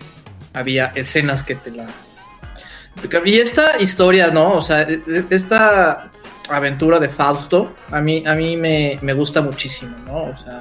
había 0.52 0.86
escenas 0.94 1.42
que 1.42 1.54
te 1.54 1.70
la... 1.70 1.86
Y 3.24 3.38
esta 3.38 3.80
historia, 3.80 4.30
¿no? 4.30 4.52
O 4.52 4.62
sea, 4.62 4.82
e, 4.82 5.02
e, 5.06 5.24
esta 5.30 6.10
aventura 6.48 6.98
de 6.98 7.08
Fausto, 7.08 7.74
a 7.90 8.00
mí, 8.00 8.24
a 8.26 8.34
mí 8.34 8.56
me, 8.56 8.98
me 9.02 9.12
gusta 9.12 9.40
muchísimo, 9.40 9.96
¿no? 10.06 10.24
O 10.24 10.36
sea, 10.36 10.60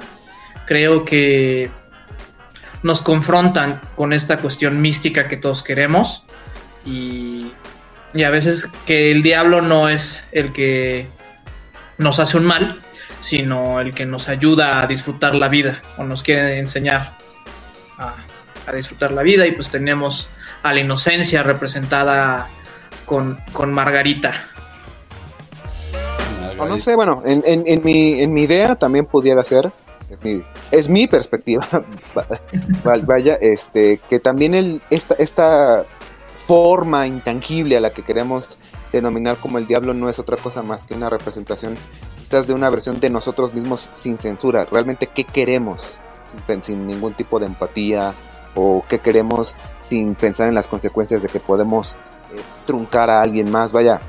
creo 0.66 1.04
que 1.04 1.70
nos 2.84 3.00
confrontan 3.00 3.80
con 3.96 4.12
esta 4.12 4.36
cuestión 4.36 4.80
mística 4.80 5.26
que 5.26 5.38
todos 5.38 5.62
queremos 5.62 6.22
y, 6.84 7.50
a 8.24 8.30
veces 8.30 8.68
que 8.86 9.10
el 9.10 9.22
diablo 9.22 9.60
no 9.60 9.88
es 9.88 10.22
el 10.30 10.52
que 10.52 11.08
nos 11.98 12.20
hace 12.20 12.36
un 12.36 12.44
mal, 12.44 12.80
sino 13.20 13.80
el 13.80 13.94
que 13.94 14.06
nos 14.06 14.28
ayuda 14.28 14.82
a 14.82 14.86
disfrutar 14.86 15.34
la 15.34 15.48
vida 15.48 15.82
o 15.96 16.04
nos 16.04 16.22
quiere 16.22 16.58
enseñar 16.58 17.16
a, 17.98 18.14
disfrutar 18.72 19.12
la 19.12 19.22
vida 19.22 19.46
y 19.46 19.52
pues 19.52 19.68
tenemos 19.70 20.28
a 20.62 20.72
la 20.72 20.80
inocencia 20.80 21.42
representada 21.42 22.48
con, 23.06 23.42
Margarita. 23.66 24.32
No 26.58 26.78
sé, 26.78 26.94
bueno, 26.94 27.22
en, 27.24 27.42
en, 27.44 27.82
mi, 27.82 28.20
en 28.20 28.32
mi 28.32 28.42
idea 28.42 28.76
también 28.76 29.06
pudiera 29.06 29.42
ser 29.44 29.72
es 30.10 30.22
mi, 30.22 30.42
es 30.70 30.88
mi 30.88 31.06
perspectiva, 31.06 31.66
vaya, 33.06 33.34
este, 33.34 33.98
que 34.08 34.20
también 34.20 34.54
el, 34.54 34.82
esta, 34.90 35.14
esta 35.14 35.84
forma 36.46 37.06
intangible 37.06 37.76
a 37.76 37.80
la 37.80 37.92
que 37.92 38.02
queremos 38.02 38.58
denominar 38.92 39.36
como 39.38 39.58
el 39.58 39.66
diablo 39.66 39.94
no 39.94 40.08
es 40.08 40.18
otra 40.18 40.36
cosa 40.36 40.62
más 40.62 40.84
que 40.84 40.94
una 40.94 41.08
representación 41.08 41.74
quizás 42.18 42.46
de 42.46 42.54
una 42.54 42.70
versión 42.70 43.00
de 43.00 43.10
nosotros 43.10 43.54
mismos 43.54 43.90
sin 43.96 44.18
censura, 44.18 44.66
realmente 44.70 45.08
qué 45.08 45.24
queremos 45.24 45.98
sin, 46.46 46.62
sin 46.62 46.86
ningún 46.86 47.14
tipo 47.14 47.38
de 47.38 47.46
empatía 47.46 48.12
o 48.54 48.84
qué 48.88 48.98
queremos 48.98 49.56
sin 49.80 50.14
pensar 50.14 50.48
en 50.48 50.54
las 50.54 50.68
consecuencias 50.68 51.22
de 51.22 51.28
que 51.28 51.40
podemos 51.40 51.94
eh, 51.94 52.40
truncar 52.66 53.10
a 53.10 53.20
alguien 53.20 53.50
más, 53.50 53.72
vaya, 53.72 54.00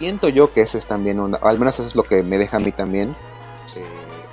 siento 0.00 0.30
yo 0.30 0.52
que 0.52 0.62
ese 0.62 0.78
es 0.78 0.86
también 0.86 1.20
una, 1.20 1.36
al 1.36 1.58
menos 1.58 1.74
eso 1.74 1.86
es 1.86 1.94
lo 1.94 2.04
que 2.04 2.22
me 2.22 2.38
deja 2.38 2.56
a 2.56 2.60
mí 2.60 2.72
también, 2.72 3.14
eh, 3.76 3.84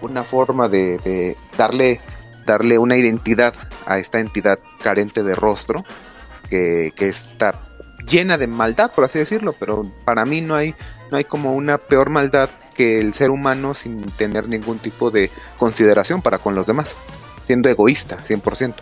una 0.01 0.23
forma 0.23 0.69
de, 0.69 1.36
darle, 1.58 1.99
darle 2.45 2.77
una 2.77 2.95
identidad 2.95 3.53
a 3.86 3.99
esta 3.99 4.21
entidad 4.21 4.60
carente 4.82 5.23
de 5.23 5.36
rostro, 5.36 5.84
que, 6.49 6.93
está 6.97 7.67
llena 8.08 8.38
de 8.38 8.47
maldad, 8.47 8.93
por 8.93 9.03
así 9.03 9.19
decirlo, 9.19 9.53
pero 9.60 9.91
para 10.06 10.23
mí 10.23 10.39
no 10.39 10.56
hay, 10.56 10.73
no 11.12 11.17
hay 11.17 11.25
como 11.25 11.53
una 11.53 11.77
peor 11.77 12.10
maldad 12.10 12.49
que 12.73 13.01
el 13.01 13.12
ser 13.12 13.30
humano 13.30 13.73
sin 13.73 14.01
tener 14.12 14.47
ningún 14.47 14.80
tipo 14.80 15.12
de 15.12 15.32
consideración 15.58 16.21
para 16.21 16.38
con 16.38 16.56
los 16.56 16.65
demás, 16.65 17.01
siendo 17.43 17.67
egoísta, 17.67 18.19
100%. 18.23 18.75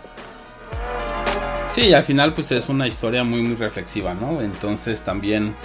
Sí, 1.72 1.92
al 1.92 2.04
final 2.04 2.32
pues 2.32 2.52
es 2.52 2.68
una 2.68 2.86
historia 2.86 3.24
muy 3.24 3.42
muy 3.42 3.56
reflexiva, 3.56 4.14
¿no? 4.14 4.40
Entonces 4.40 5.02
también 5.02 5.56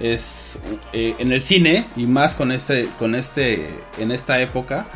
es 0.00 0.58
eh, 0.92 1.14
en 1.18 1.30
el 1.30 1.42
cine 1.42 1.84
y 1.94 2.06
más 2.06 2.34
con 2.34 2.50
este 2.50 2.88
con 2.98 3.14
este 3.14 3.68
en 3.98 4.10
esta 4.10 4.40
época 4.40 4.86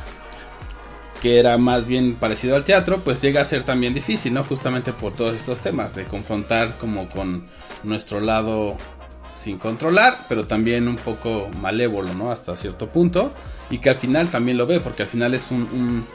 que 1.25 1.39
era 1.39 1.57
más 1.57 1.87
bien 1.87 2.17
parecido 2.17 2.55
al 2.55 2.65
teatro, 2.65 2.99
pues 3.03 3.23
llega 3.23 3.41
a 3.41 3.45
ser 3.47 3.63
también 3.63 3.95
difícil, 3.95 4.35
¿no? 4.35 4.45
Justamente 4.45 4.93
por 4.93 5.15
todos 5.15 5.35
estos 5.35 5.59
temas, 5.59 5.95
de 5.95 6.05
confrontar 6.05 6.77
como 6.79 7.09
con 7.09 7.47
nuestro 7.83 8.21
lado 8.21 8.77
sin 9.33 9.57
controlar, 9.57 10.27
pero 10.29 10.47
también 10.47 10.87
un 10.87 10.97
poco 10.97 11.49
malévolo, 11.63 12.13
¿no? 12.13 12.31
Hasta 12.31 12.55
cierto 12.57 12.89
punto, 12.89 13.33
y 13.71 13.79
que 13.79 13.89
al 13.89 13.97
final 13.97 14.29
también 14.29 14.59
lo 14.59 14.67
ve, 14.67 14.81
porque 14.81 15.05
al 15.05 15.09
final 15.09 15.33
es 15.33 15.51
un, 15.51 15.63
un, 15.73 16.07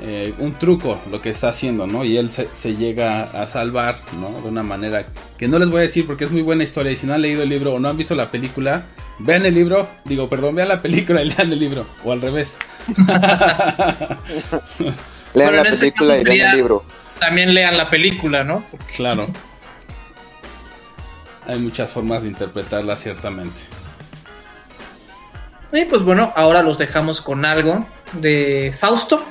eh, 0.00 0.34
truco 0.58 1.00
lo 1.10 1.20
que 1.20 1.30
está 1.30 1.48
haciendo, 1.48 1.86
¿no? 1.86 2.04
Y 2.04 2.16
él 2.16 2.30
se, 2.30 2.76
llega 2.76 3.22
a 3.22 3.46
salvar, 3.46 3.96
¿no? 4.20 4.40
De 4.42 4.48
una 4.48 4.62
manera 4.62 5.04
que 5.38 5.48
no 5.48 5.58
les 5.58 5.70
voy 5.70 5.78
a 5.78 5.82
decir 5.82 6.06
porque 6.06 6.24
es 6.24 6.30
muy 6.30 6.42
buena 6.42 6.64
historia, 6.64 6.92
y 6.92 6.96
si 6.96 7.06
no 7.06 7.14
han 7.14 7.22
leído 7.22 7.42
el 7.42 7.48
libro 7.48 7.74
o 7.74 7.78
no 7.78 7.88
han 7.88 7.96
visto 7.96 8.14
la 8.14 8.30
película, 8.30 8.86
vean 9.18 9.46
el 9.46 9.54
libro, 9.54 9.88
digo, 10.04 10.28
perdón, 10.28 10.56
vean 10.56 10.68
la 10.68 10.82
película 10.82 11.22
y 11.22 11.30
lean 11.30 11.52
el 11.52 11.58
libro, 11.58 11.86
o 12.04 12.12
al 12.12 12.20
revés. 12.20 12.56
lean 15.34 15.56
la 15.56 15.62
este 15.62 15.78
película 15.78 16.18
y 16.18 16.24
lean 16.24 16.50
el 16.50 16.56
libro. 16.56 16.84
También 17.18 17.54
lean 17.54 17.76
la 17.76 17.88
película, 17.88 18.42
¿no? 18.42 18.64
Claro. 18.96 19.28
Hay 21.46 21.58
muchas 21.58 21.90
formas 21.90 22.22
de 22.22 22.28
interpretarla, 22.28 22.96
ciertamente. 22.96 23.62
Y 25.72 25.84
pues 25.86 26.02
bueno, 26.02 26.32
ahora 26.36 26.62
los 26.62 26.78
dejamos 26.78 27.20
con 27.20 27.44
algo 27.44 27.86
de 28.14 28.74
Fausto. 28.78 29.24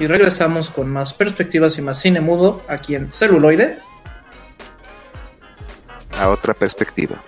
Y 0.00 0.06
regresamos 0.06 0.70
con 0.70 0.90
más 0.90 1.12
perspectivas 1.12 1.76
y 1.76 1.82
más 1.82 2.00
cine 2.00 2.22
mudo 2.22 2.62
aquí 2.68 2.94
en 2.94 3.12
celuloide. 3.12 3.76
A 6.18 6.30
otra 6.30 6.54
perspectiva. 6.54 7.22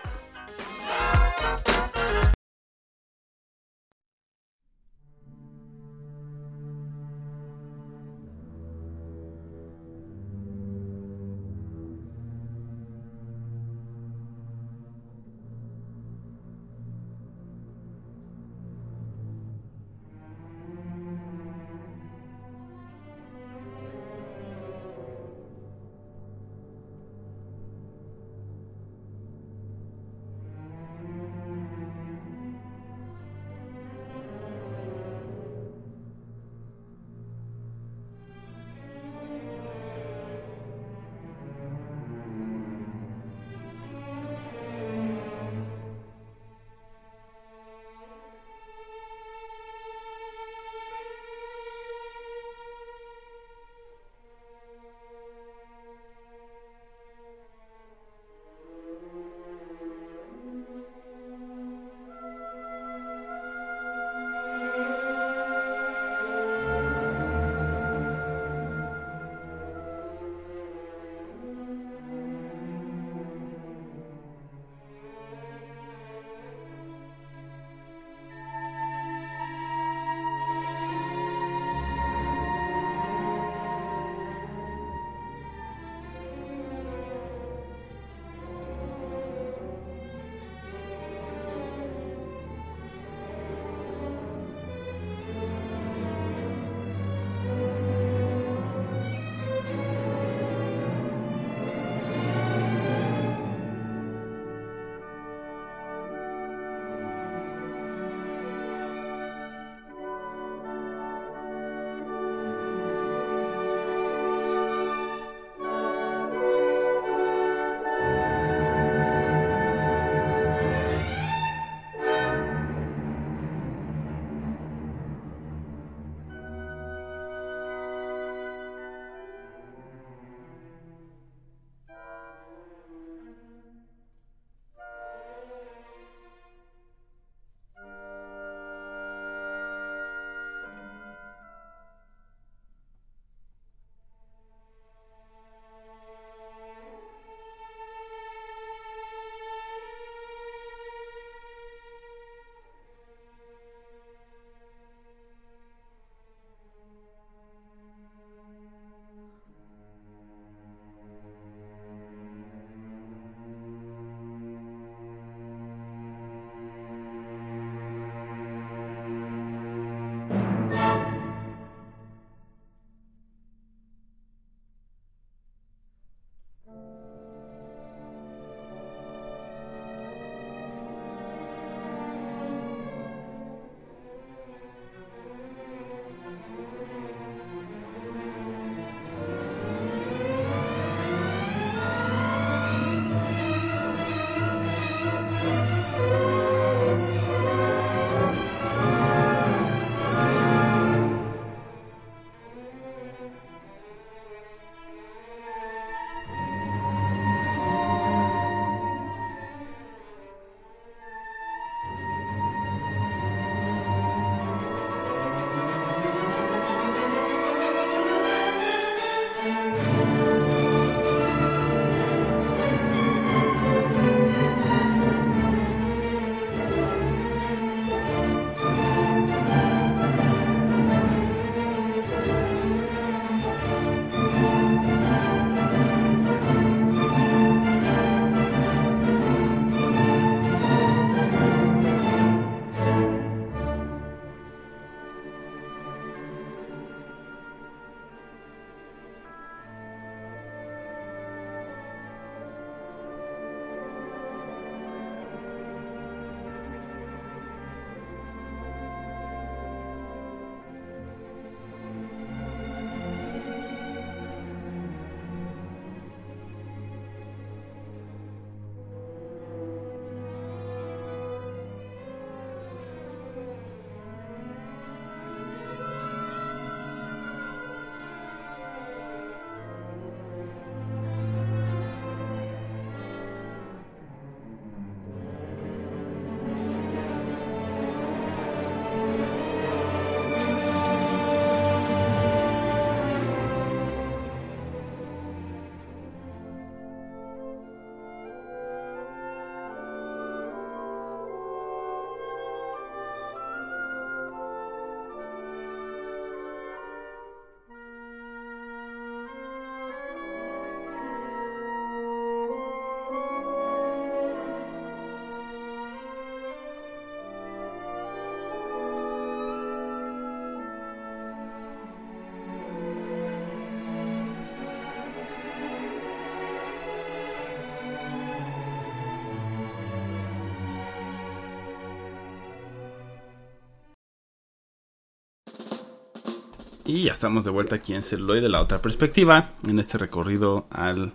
Y 336.85 337.05
ya 337.05 337.13
estamos 337.13 337.45
de 337.45 337.51
vuelta 337.51 337.77
aquí 337.77 337.95
en 337.95 338.03
Celuloid 338.03 338.43
de 338.43 338.49
la 338.49 338.61
otra 338.61 338.83
perspectiva, 338.83 339.51
en 339.69 339.79
este 339.79 339.99
recorrido 339.99 340.67
al 340.71 341.13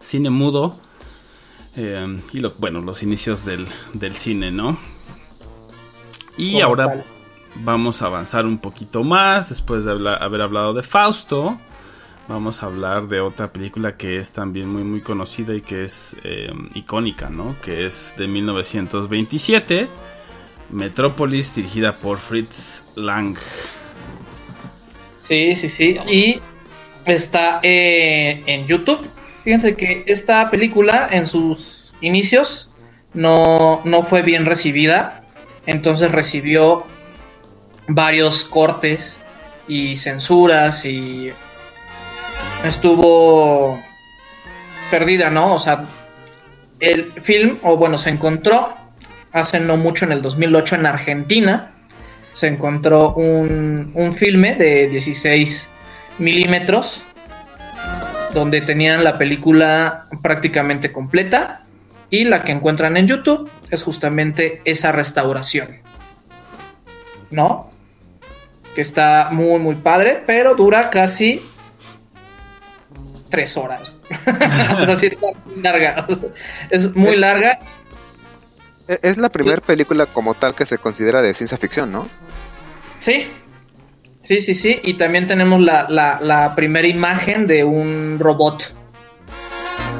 cine 0.00 0.30
mudo. 0.30 0.76
Eh, 1.76 2.20
y 2.32 2.40
lo, 2.40 2.52
bueno, 2.58 2.80
los 2.80 3.02
inicios 3.02 3.44
del, 3.44 3.66
del 3.92 4.16
cine, 4.16 4.50
¿no? 4.50 4.76
Y 6.36 6.60
ahora 6.60 7.04
vamos 7.62 8.02
a 8.02 8.06
avanzar 8.06 8.44
un 8.44 8.58
poquito 8.58 9.04
más, 9.04 9.48
después 9.48 9.84
de 9.84 9.92
haber 9.92 10.40
hablado 10.40 10.74
de 10.74 10.82
Fausto. 10.82 11.58
Vamos 12.26 12.62
a 12.62 12.66
hablar 12.66 13.06
de 13.06 13.20
otra 13.20 13.52
película 13.52 13.96
que 13.96 14.18
es 14.18 14.32
también 14.32 14.68
muy 14.68 14.82
muy 14.82 15.02
conocida 15.02 15.54
y 15.54 15.60
que 15.60 15.84
es 15.84 16.16
eh, 16.24 16.50
icónica, 16.74 17.28
¿no? 17.28 17.54
Que 17.60 17.86
es 17.86 18.14
de 18.16 18.26
1927, 18.26 19.88
Metrópolis, 20.70 21.54
dirigida 21.54 21.96
por 21.96 22.18
Fritz 22.18 22.92
Lang. 22.96 23.36
Sí, 25.26 25.56
sí, 25.56 25.68
sí. 25.68 25.98
Y 26.06 26.40
está 27.06 27.60
eh, 27.62 28.42
en 28.46 28.66
YouTube. 28.66 29.08
Fíjense 29.42 29.74
que 29.74 30.04
esta 30.06 30.50
película 30.50 31.08
en 31.10 31.26
sus 31.26 31.94
inicios 32.00 32.70
no, 33.14 33.80
no 33.84 34.02
fue 34.02 34.22
bien 34.22 34.46
recibida. 34.46 35.24
Entonces 35.66 36.12
recibió 36.12 36.84
varios 37.88 38.44
cortes 38.44 39.18
y 39.66 39.96
censuras 39.96 40.84
y 40.84 41.32
estuvo 42.64 43.80
perdida, 44.90 45.30
¿no? 45.30 45.54
O 45.54 45.60
sea, 45.60 45.84
el 46.80 47.12
film, 47.22 47.58
o 47.62 47.76
bueno, 47.76 47.96
se 47.96 48.10
encontró 48.10 48.74
hace 49.32 49.58
no 49.58 49.76
mucho 49.76 50.04
en 50.04 50.12
el 50.12 50.22
2008 50.22 50.76
en 50.76 50.86
Argentina, 50.86 51.73
se 52.34 52.48
encontró 52.48 53.14
un, 53.14 53.92
un 53.94 54.12
filme 54.12 54.54
de 54.54 54.88
16 54.88 55.68
milímetros 56.18 57.02
donde 58.34 58.60
tenían 58.60 59.02
la 59.02 59.16
película 59.16 60.06
prácticamente 60.22 60.92
completa 60.92 61.62
y 62.10 62.24
la 62.24 62.42
que 62.42 62.52
encuentran 62.52 62.96
en 62.96 63.06
YouTube 63.06 63.50
es 63.70 63.82
justamente 63.82 64.60
esa 64.64 64.92
restauración. 64.92 65.80
¿No? 67.30 67.70
Que 68.74 68.82
está 68.82 69.28
muy, 69.30 69.58
muy 69.58 69.76
padre, 69.76 70.22
pero 70.26 70.54
dura 70.54 70.90
casi 70.90 71.40
tres 73.30 73.56
horas. 73.56 73.92
o 74.78 74.84
sea, 74.84 74.96
sí 74.96 75.06
está 75.06 75.26
muy 75.44 75.62
larga. 75.62 76.06
es 76.70 76.94
muy 76.94 77.16
larga. 77.16 77.58
E-, 78.88 79.00
es 79.02 79.18
la 79.18 79.28
primera 79.28 79.60
película 79.60 80.06
como 80.06 80.34
tal 80.34 80.54
que 80.54 80.66
se 80.66 80.78
considera 80.78 81.22
de 81.22 81.34
ciencia 81.34 81.58
ficción, 81.58 81.92
¿no? 81.92 82.08
Sí. 82.98 83.28
Sí, 84.22 84.40
sí, 84.40 84.54
sí. 84.54 84.80
Y 84.82 84.94
también 84.94 85.26
tenemos 85.26 85.60
la, 85.60 85.86
la, 85.88 86.54
primera 86.54 86.88
imagen 86.88 87.46
de 87.46 87.62
un 87.62 88.18
robot 88.18 88.74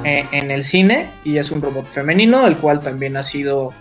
eh, 0.05 0.26
en 0.32 0.51
el 0.51 0.64
cine. 0.64 1.11
Y 1.24 1.37
es 1.37 1.51
un 1.51 1.61
robot 1.61 1.87
femenino, 1.87 2.47
el 2.47 2.57
cual 2.57 2.80
también 2.80 3.18
ha 3.18 3.22
sido 3.22 3.74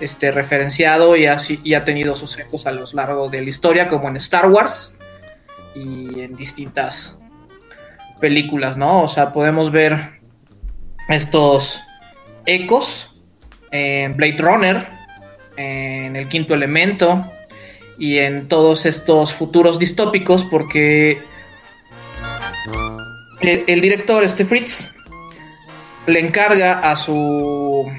este, 0.00 0.30
referenciado 0.30 1.16
y 1.16 1.26
ha, 1.26 1.36
y 1.48 1.74
ha 1.74 1.84
tenido 1.84 2.14
sus 2.14 2.38
ecos 2.38 2.66
a 2.66 2.72
lo 2.72 2.84
largo 2.92 3.28
de 3.28 3.42
la 3.42 3.48
historia, 3.48 3.88
como 3.88 4.08
en 4.08 4.16
Star 4.16 4.48
Wars 4.48 4.94
y 5.74 6.20
en 6.20 6.36
distintas 6.36 7.18
películas, 8.20 8.76
¿no? 8.76 9.02
O 9.02 9.08
sea, 9.08 9.32
podemos 9.32 9.72
ver 9.72 10.20
estos 11.08 11.80
ecos 12.46 13.13
en 13.74 14.16
Blade 14.16 14.36
Runner, 14.38 14.86
en 15.56 16.14
El 16.14 16.28
Quinto 16.28 16.54
Elemento 16.54 17.28
y 17.98 18.18
en 18.18 18.46
todos 18.46 18.86
estos 18.86 19.34
futuros 19.34 19.80
distópicos 19.80 20.44
porque 20.44 21.18
el, 23.40 23.80
director, 23.80 24.22
este 24.22 24.44
Fritz, 24.44 24.86
le 26.06 26.20
encarga 26.20 26.78
a 26.78 26.94
su 26.94 27.90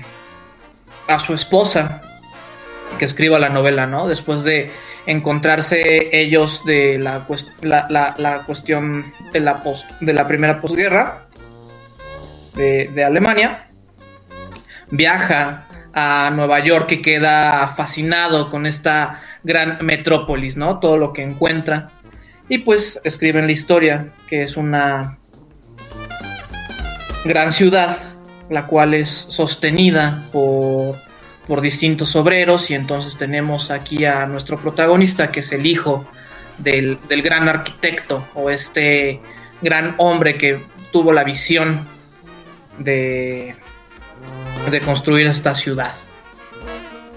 a 1.07 1.19
su 1.19 1.33
esposa 1.33 2.01
que 2.97 3.03
escriba 3.03 3.37
la 3.37 3.49
novela, 3.49 3.85
¿no? 3.85 4.07
Después 4.07 4.43
de 4.43 4.71
encontrarse 5.05 6.09
ellos 6.13 6.63
de 6.65 6.97
la, 6.97 7.27
la, 7.61 8.43
cuestión 8.45 9.13
de 9.33 9.39
la, 9.41 9.61
post, 9.61 9.85
de 9.99 10.13
la 10.13 10.25
primera 10.25 10.61
posguerra 10.61 11.25
de, 12.53 12.87
de 12.87 13.03
Alemania, 13.03 13.64
viaja 14.91 15.67
a 15.93 16.31
Nueva 16.35 16.59
York 16.59 16.91
y 16.91 17.01
queda 17.01 17.73
fascinado 17.75 18.49
con 18.49 18.65
esta 18.65 19.21
gran 19.43 19.77
metrópolis, 19.81 20.57
¿no? 20.57 20.79
Todo 20.79 20.97
lo 20.97 21.13
que 21.13 21.23
encuentra. 21.23 21.91
Y 22.49 22.59
pues 22.59 22.99
escriben 23.03 23.45
la 23.45 23.51
historia, 23.51 24.13
que 24.27 24.43
es 24.43 24.57
una 24.57 25.17
gran 27.23 27.51
ciudad, 27.51 27.97
la 28.49 28.67
cual 28.67 28.93
es 28.93 29.09
sostenida 29.09 30.23
por 30.31 30.95
por 31.47 31.61
distintos 31.61 32.15
obreros 32.15 32.71
y 32.71 32.75
entonces 32.75 33.17
tenemos 33.17 33.71
aquí 33.71 34.05
a 34.05 34.25
nuestro 34.25 34.59
protagonista 34.59 35.31
que 35.31 35.41
es 35.41 35.51
el 35.51 35.65
hijo 35.65 36.05
del, 36.57 36.97
gran 37.09 37.47
arquitecto 37.47 38.27
o 38.33 38.49
este 38.49 39.19
gran 39.61 39.95
hombre 39.97 40.37
que 40.37 40.59
tuvo 40.91 41.13
la 41.13 41.23
visión 41.23 41.85
de, 42.79 43.55
de 44.71 44.81
construir 44.81 45.27
esta 45.27 45.55
ciudad 45.55 45.93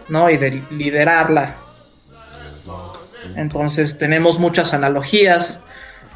¿no? 0.08 0.30
y 0.30 0.36
de 0.36 0.62
liderarla 0.70 1.56
entonces 3.36 3.98
tenemos 3.98 4.38
muchas 4.38 4.74
analogías 4.74 5.60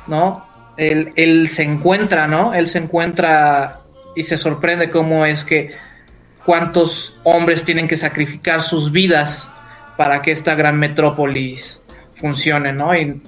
¿no? 0.06 0.46
Él, 0.76 1.48
se 1.48 1.62
encuentra, 1.62 2.26
¿no? 2.26 2.54
Él 2.54 2.68
se 2.68 2.78
encuentra 2.78 3.80
y 4.16 4.22
se 4.22 4.36
sorprende 4.36 4.90
cómo 4.90 5.26
es 5.26 5.44
que 5.44 5.72
cuántos 6.44 7.16
hombres 7.24 7.64
tienen 7.64 7.88
que 7.88 7.96
sacrificar 7.96 8.62
sus 8.62 8.90
vidas 8.90 9.52
para 9.96 10.22
que 10.22 10.32
esta 10.32 10.54
gran 10.54 10.78
metrópolis 10.78 11.82
funcione, 12.14 12.72
¿no? 12.72 12.96
Y 12.96 13.22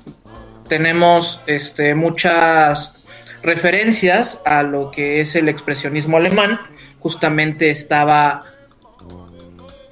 tenemos 0.68 1.40
este, 1.46 1.94
muchas 1.94 3.04
referencias 3.42 4.40
a 4.46 4.62
lo 4.62 4.90
que 4.90 5.20
es 5.20 5.34
el 5.34 5.48
expresionismo 5.48 6.16
alemán. 6.16 6.60
Justamente 7.04 7.70
estaba 7.70 8.42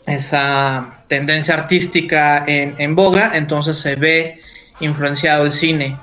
esa 0.07 1.05
tendencia 1.07 1.55
artística 1.55 2.43
en, 2.45 2.75
en 2.79 2.97
boga, 2.97 3.31
entonces 3.35 3.79
se 3.79 3.95
ve 3.95 4.41
influenciado 4.81 5.45
el 5.45 5.53
cine. 5.53 5.97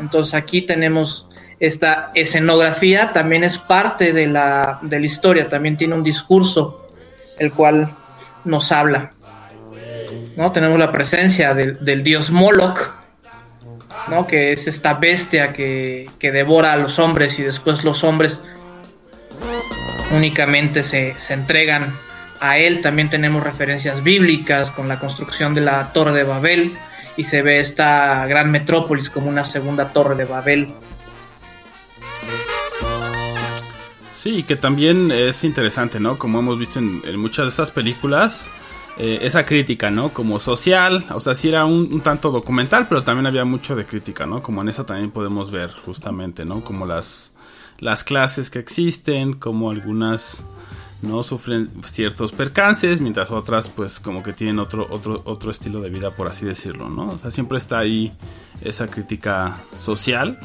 Entonces 0.00 0.34
aquí 0.34 0.62
tenemos 0.62 1.26
esta 1.58 2.10
escenografía 2.14 3.12
también 3.12 3.42
es 3.44 3.56
parte 3.56 4.12
de 4.12 4.26
la, 4.26 4.78
de 4.82 5.00
la 5.00 5.06
historia, 5.06 5.48
también 5.48 5.76
tiene 5.76 5.94
un 5.94 6.02
discurso 6.02 6.86
el 7.38 7.52
cual 7.52 7.94
nos 8.44 8.72
habla. 8.72 9.12
¿no? 10.36 10.52
Tenemos 10.52 10.78
la 10.78 10.92
presencia 10.92 11.54
del, 11.54 12.02
dios 12.02 12.30
Moloch, 12.30 12.78
¿no? 14.08 14.26
que 14.26 14.52
es 14.52 14.66
esta 14.66 14.94
bestia 14.94 15.52
que, 15.52 16.10
que, 16.18 16.30
devora 16.30 16.72
a 16.72 16.76
los 16.76 16.98
hombres 16.98 17.38
y 17.38 17.42
después 17.42 17.84
los 17.84 18.04
hombres 18.04 18.44
únicamente 20.12 20.82
se, 20.82 21.14
se 21.18 21.34
entregan 21.34 21.94
a 22.40 22.58
él. 22.58 22.80
También 22.82 23.10
tenemos 23.10 23.42
referencias 23.42 24.02
bíblicas 24.02 24.70
con 24.70 24.88
la 24.88 24.98
construcción 24.98 25.54
de 25.54 25.62
la 25.62 25.92
Torre 25.92 26.12
de 26.12 26.24
Babel 26.24 26.76
y 27.16 27.22
se 27.22 27.42
ve 27.42 27.60
esta 27.60 28.26
gran 28.26 28.50
metrópolis 28.50 29.10
como 29.10 29.28
una 29.28 29.44
segunda 29.44 29.92
Torre 29.92 30.16
de 30.16 30.24
Babel 30.26 30.74
Sí, 34.26 34.42
que 34.42 34.56
también 34.56 35.12
es 35.12 35.44
interesante, 35.44 36.00
¿no? 36.00 36.18
Como 36.18 36.40
hemos 36.40 36.58
visto 36.58 36.80
en, 36.80 37.16
muchas 37.16 37.44
de 37.44 37.50
estas 37.50 37.70
películas, 37.70 38.50
eh, 38.98 39.20
esa 39.22 39.46
crítica, 39.46 39.88
¿no? 39.92 40.08
Como 40.08 40.40
social, 40.40 41.06
o 41.14 41.20
sea, 41.20 41.36
sí 41.36 41.48
era 41.48 41.64
un, 41.64 42.00
tanto 42.00 42.32
documental, 42.32 42.88
pero 42.88 43.04
también 43.04 43.26
había 43.26 43.44
mucho 43.44 43.76
de 43.76 43.86
crítica, 43.86 44.26
¿no? 44.26 44.42
Como 44.42 44.62
en 44.62 44.68
esa 44.68 44.84
también 44.84 45.12
podemos 45.12 45.52
ver, 45.52 45.70
justamente, 45.84 46.44
¿no? 46.44 46.60
Como 46.64 46.86
las, 46.86 47.30
las 47.78 48.04
clases 48.04 48.50
que 48.50 48.58
existen, 48.58 49.34
como 49.34 49.70
algunas 49.70 50.44
no 51.02 51.22
sufren 51.22 51.70
ciertos 51.84 52.32
percances, 52.32 53.00
mientras 53.00 53.30
otras 53.30 53.68
pues 53.68 54.00
como 54.00 54.22
que 54.22 54.32
tienen 54.32 54.58
otro, 54.58 54.86
otro, 54.90 55.22
otro 55.24 55.50
estilo 55.50 55.80
de 55.80 55.90
vida, 55.90 56.10
por 56.10 56.26
así 56.26 56.46
decirlo, 56.46 56.88
¿no? 56.88 57.10
O 57.10 57.18
sea, 57.18 57.30
siempre 57.30 57.58
está 57.58 57.78
ahí 57.78 58.12
esa 58.62 58.88
crítica 58.88 59.58
social, 59.76 60.38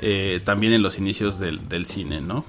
eh, 0.00 0.40
también 0.44 0.72
en 0.72 0.82
los 0.82 0.98
inicios 0.98 1.38
del, 1.38 1.68
del 1.68 1.86
cine, 1.86 2.20
¿no? 2.20 2.44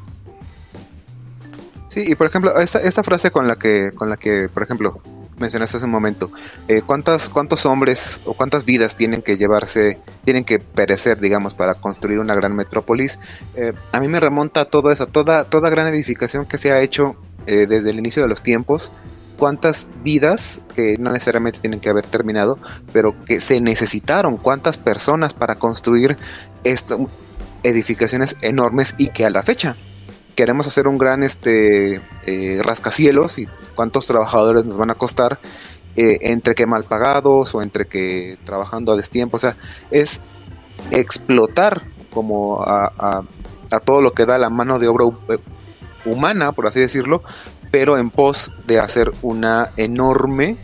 Sí, 1.90 2.06
y 2.08 2.16
por 2.16 2.28
ejemplo, 2.28 2.58
esta, 2.58 2.80
esta 2.80 3.04
frase 3.04 3.32
con 3.32 3.48
la 3.48 3.58
que, 3.58 3.92
con 3.94 4.10
la 4.10 4.16
que, 4.16 4.48
por 4.48 4.64
ejemplo, 4.64 5.02
mencionaste 5.42 5.78
hace 5.78 5.86
un 5.86 5.92
momento, 5.92 6.32
eh, 6.68 6.82
¿cuántas, 6.86 7.28
¿cuántos 7.28 7.66
hombres 7.66 8.22
o 8.26 8.34
cuántas 8.34 8.64
vidas 8.64 8.96
tienen 8.96 9.22
que 9.22 9.36
llevarse, 9.36 10.00
tienen 10.24 10.46
que 10.46 10.60
perecer, 10.60 11.20
digamos, 11.20 11.54
para 11.54 11.76
construir 11.76 12.20
una 12.20 12.34
gran 12.34 12.56
metrópolis? 12.56 13.20
Eh, 13.56 13.74
a 13.92 14.00
mí 14.00 14.08
me 14.08 14.20
remonta 14.20 14.62
a 14.62 14.66
todo 14.66 14.92
eso, 14.92 15.08
toda, 15.08 15.46
toda 15.46 15.70
gran 15.70 15.88
edificación 15.88 16.46
que 16.46 16.58
se 16.58 16.72
ha 16.72 16.82
hecho 16.82 17.16
eh, 17.48 17.66
desde 17.68 17.90
el 17.90 18.00
inicio 18.00 18.22
de 18.22 18.30
los 18.30 18.42
tiempos, 18.42 18.94
cuántas 19.38 19.90
vidas, 20.04 20.64
que 20.76 20.96
no 21.00 21.12
necesariamente 21.12 21.60
tienen 21.60 21.80
que 21.80 21.90
haber 21.90 22.06
terminado, 22.06 22.58
pero 22.94 23.14
que 23.26 23.42
se 23.42 23.60
necesitaron, 23.60 24.38
cuántas 24.38 24.78
personas 24.78 25.34
para 25.34 25.56
construir 25.56 26.16
estas 26.64 27.00
edificaciones 27.64 28.36
enormes 28.44 28.96
y 28.98 29.10
que 29.10 29.26
a 29.26 29.30
la 29.30 29.44
fecha 29.44 29.76
queremos 30.36 30.68
hacer 30.68 30.88
un 30.88 30.98
gran 30.98 31.24
este 31.24 32.02
eh, 32.26 32.60
rascacielos 32.62 33.40
y 33.40 33.48
cuántos 33.76 34.08
trabajadores 34.08 34.66
nos 34.66 34.78
van 34.78 34.92
a 34.92 34.96
costar 34.96 35.40
eh, 35.96 36.20
entre 36.22 36.56
que 36.56 36.66
mal 36.66 36.86
pagados 36.86 37.54
o 37.54 37.62
entre 37.62 37.86
que 37.86 38.38
trabajando 38.44 38.94
a 38.94 38.96
destiempo, 38.96 39.36
o 39.36 39.40
sea, 39.40 39.58
es 39.90 40.22
explotar 40.92 41.84
como 42.14 42.62
a, 42.62 43.24
todo 43.86 44.02
lo 44.02 44.12
que 44.12 44.26
da 44.26 44.38
la 44.38 44.50
mano 44.50 44.80
de 44.80 44.88
obra 44.88 45.06
eh, 45.30 45.38
humana, 46.06 46.52
por 46.52 46.68
así 46.68 46.80
decirlo, 46.80 47.24
pero 47.72 47.98
en 47.98 48.10
pos 48.10 48.52
de 48.68 48.80
hacer 48.80 49.12
una 49.22 49.72
enorme 49.78 50.58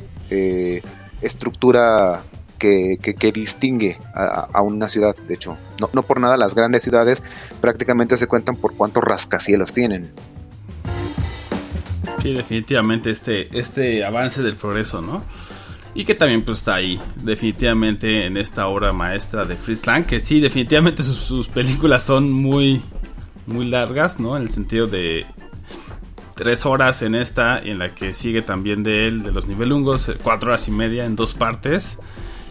estructura 1.22 2.24
que, 2.58 3.32
distingue 3.34 4.00
a, 4.14 4.62
una 4.62 4.90
ciudad. 4.90 5.16
De 5.28 5.36
hecho, 5.36 5.58
no, 5.80 5.90
no 5.94 6.04
por 6.04 6.20
nada 6.20 6.38
las 6.38 6.56
grandes 6.56 6.84
ciudades 6.84 7.24
prácticamente 7.62 8.18
se 8.18 8.28
cuentan 8.28 8.56
por 8.56 8.76
cuántos 8.76 9.04
rascacielos 9.04 9.74
tienen. 9.74 10.12
Sí, 12.20 12.34
definitivamente 12.34 13.12
este, 13.12 13.58
este 13.58 14.04
avance 14.04 14.42
del 14.42 14.56
progreso, 14.56 15.02
¿no? 15.02 15.24
Y 15.94 16.06
que 16.06 16.16
también 16.16 16.44
pues 16.44 16.60
está 16.60 16.76
ahí, 16.76 17.00
definitivamente 17.16 18.26
en 18.26 18.38
esta 18.38 18.68
obra 18.68 18.94
maestra 18.94 19.46
de 19.46 19.56
Fritz 19.56 19.86
Lang, 19.88 20.06
que 20.06 20.20
sí, 20.20 20.40
definitivamente 20.40 21.04
sus, 21.04 21.48
películas 21.48 22.04
son 22.04 22.32
muy, 22.32 22.82
muy 23.46 23.66
largas, 23.66 24.20
¿no? 24.20 24.36
En 24.36 24.44
el 24.44 24.50
sentido 24.50 24.88
de 24.88 25.26
tres 26.36 26.66
horas 26.66 27.02
en 27.02 27.16
esta, 27.16 27.60
en 27.60 27.80
la 27.80 27.96
que 27.96 28.14
sigue 28.14 28.42
también 28.42 28.84
de 28.84 29.08
él, 29.08 29.24
de 29.24 29.32
los 29.32 29.48
nivelungos, 29.48 30.12
cuatro 30.22 30.50
horas 30.50 30.68
y 30.68 30.72
media 30.72 31.06
en 31.06 31.16
dos 31.16 31.34
partes. 31.34 32.00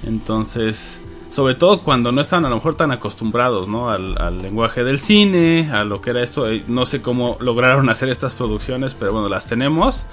Entonces, 0.04 1.02
sobre 1.28 1.54
todo 1.54 1.82
cuando 1.82 2.12
no 2.12 2.20
estaban 2.20 2.44
a 2.44 2.48
lo 2.48 2.56
mejor 2.56 2.76
tan 2.76 2.92
acostumbrados 2.92 3.68
¿no? 3.68 3.90
al, 3.90 4.42
lenguaje 4.42 4.84
del 4.84 4.98
cine, 4.98 5.70
a 5.72 5.84
lo 5.84 6.00
que 6.00 6.10
era 6.10 6.22
esto. 6.22 6.50
Eh, 6.50 6.64
no 6.68 6.86
sé 6.86 7.02
cómo 7.02 7.36
lograron 7.40 7.88
hacer 7.90 8.08
estas 8.08 8.34
producciones, 8.34 8.94
pero 8.94 9.12
bueno, 9.12 9.28
las 9.28 9.46
tenemos. 9.46 10.06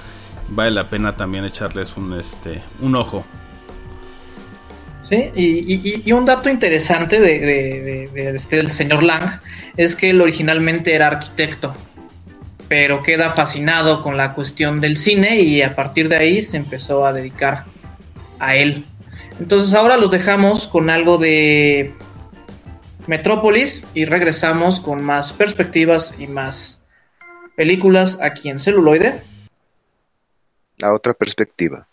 Vale 0.50 0.72
la 0.72 0.90
pena 0.90 1.16
también 1.16 1.46
echarles 1.46 1.96
un, 1.96 2.14
este, 2.14 2.62
un 2.82 2.96
ojo. 2.96 3.26
Sí, 5.04 5.32
y, 5.36 6.12
un 6.14 6.26
dato 6.26 6.50
interesante 6.50 7.20
de, 7.20 8.10
este, 8.36 8.56
del 8.56 8.72
señor 8.72 9.04
Lang 9.04 9.42
es 9.76 9.96
que 9.96 10.12
él 10.12 10.22
originalmente 10.22 10.94
era 10.94 11.08
arquitecto, 11.08 11.76
pero 12.70 13.04
queda 13.04 13.32
fascinado 13.32 14.02
con 14.02 14.16
la 14.16 14.34
cuestión 14.34 14.80
del 14.80 14.96
cine 14.96 15.42
y 15.42 15.62
a 15.62 15.76
partir 15.76 16.08
de 16.08 16.16
ahí 16.16 16.42
se 16.42 16.56
empezó 16.56 17.06
a 17.06 17.12
dedicar 17.12 17.66
a 18.40 18.56
él. 18.56 18.86
Entonces 19.40 19.74
ahora 19.74 19.98
los 19.98 20.12
dejamos 20.12 20.68
con 20.68 20.90
algo 20.90 21.18
de 21.18 21.94
Metrópolis 23.08 23.86
y 23.94 24.06
regresamos 24.06 24.80
con 24.80 25.04
más 25.04 25.34
perspectivas 25.34 26.16
y 26.18 26.28
más 26.28 26.82
películas 27.56 28.20
aquí 28.22 28.50
en 28.50 28.60
celuloide. 28.60 29.24
La 30.78 30.94
otra 30.94 31.14
perspectiva. 31.14 31.88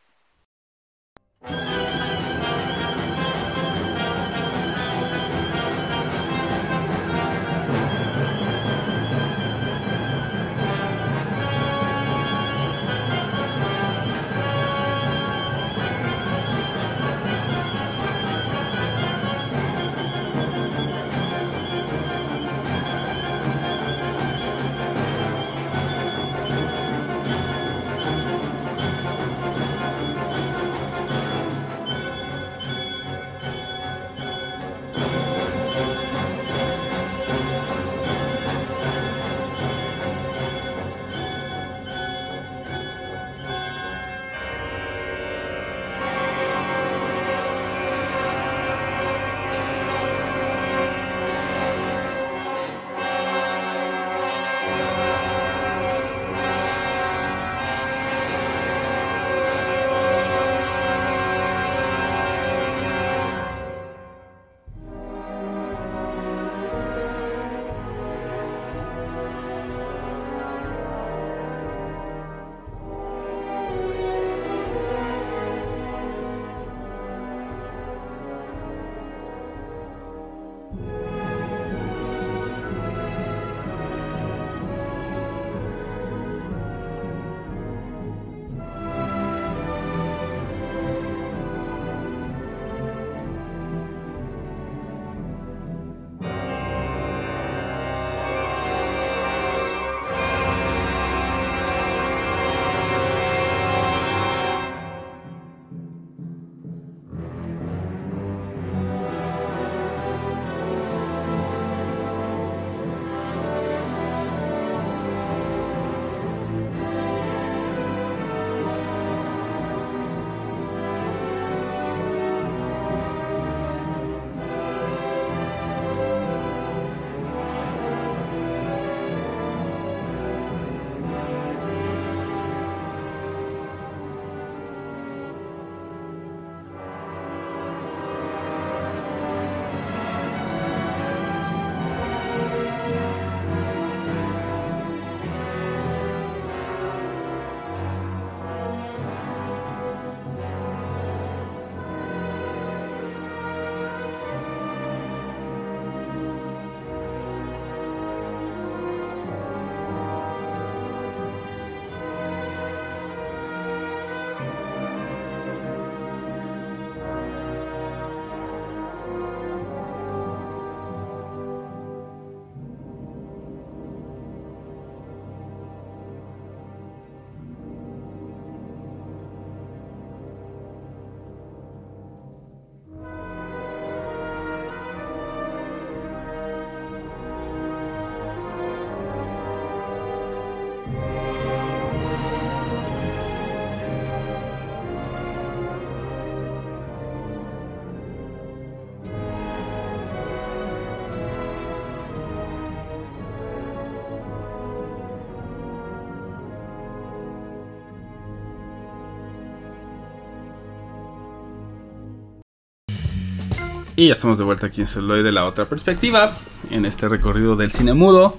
Y 214.00 214.06
ya 214.06 214.14
estamos 214.14 214.38
de 214.38 214.44
vuelta 214.44 214.68
aquí 214.68 214.80
en 214.80 214.86
Celoy 214.86 215.22
de 215.22 215.30
la 215.30 215.44
otra 215.44 215.66
perspectiva, 215.66 216.34
en 216.70 216.86
este 216.86 217.06
recorrido 217.06 217.54
del 217.54 217.70
cine 217.70 217.92
mudo. 217.92 218.38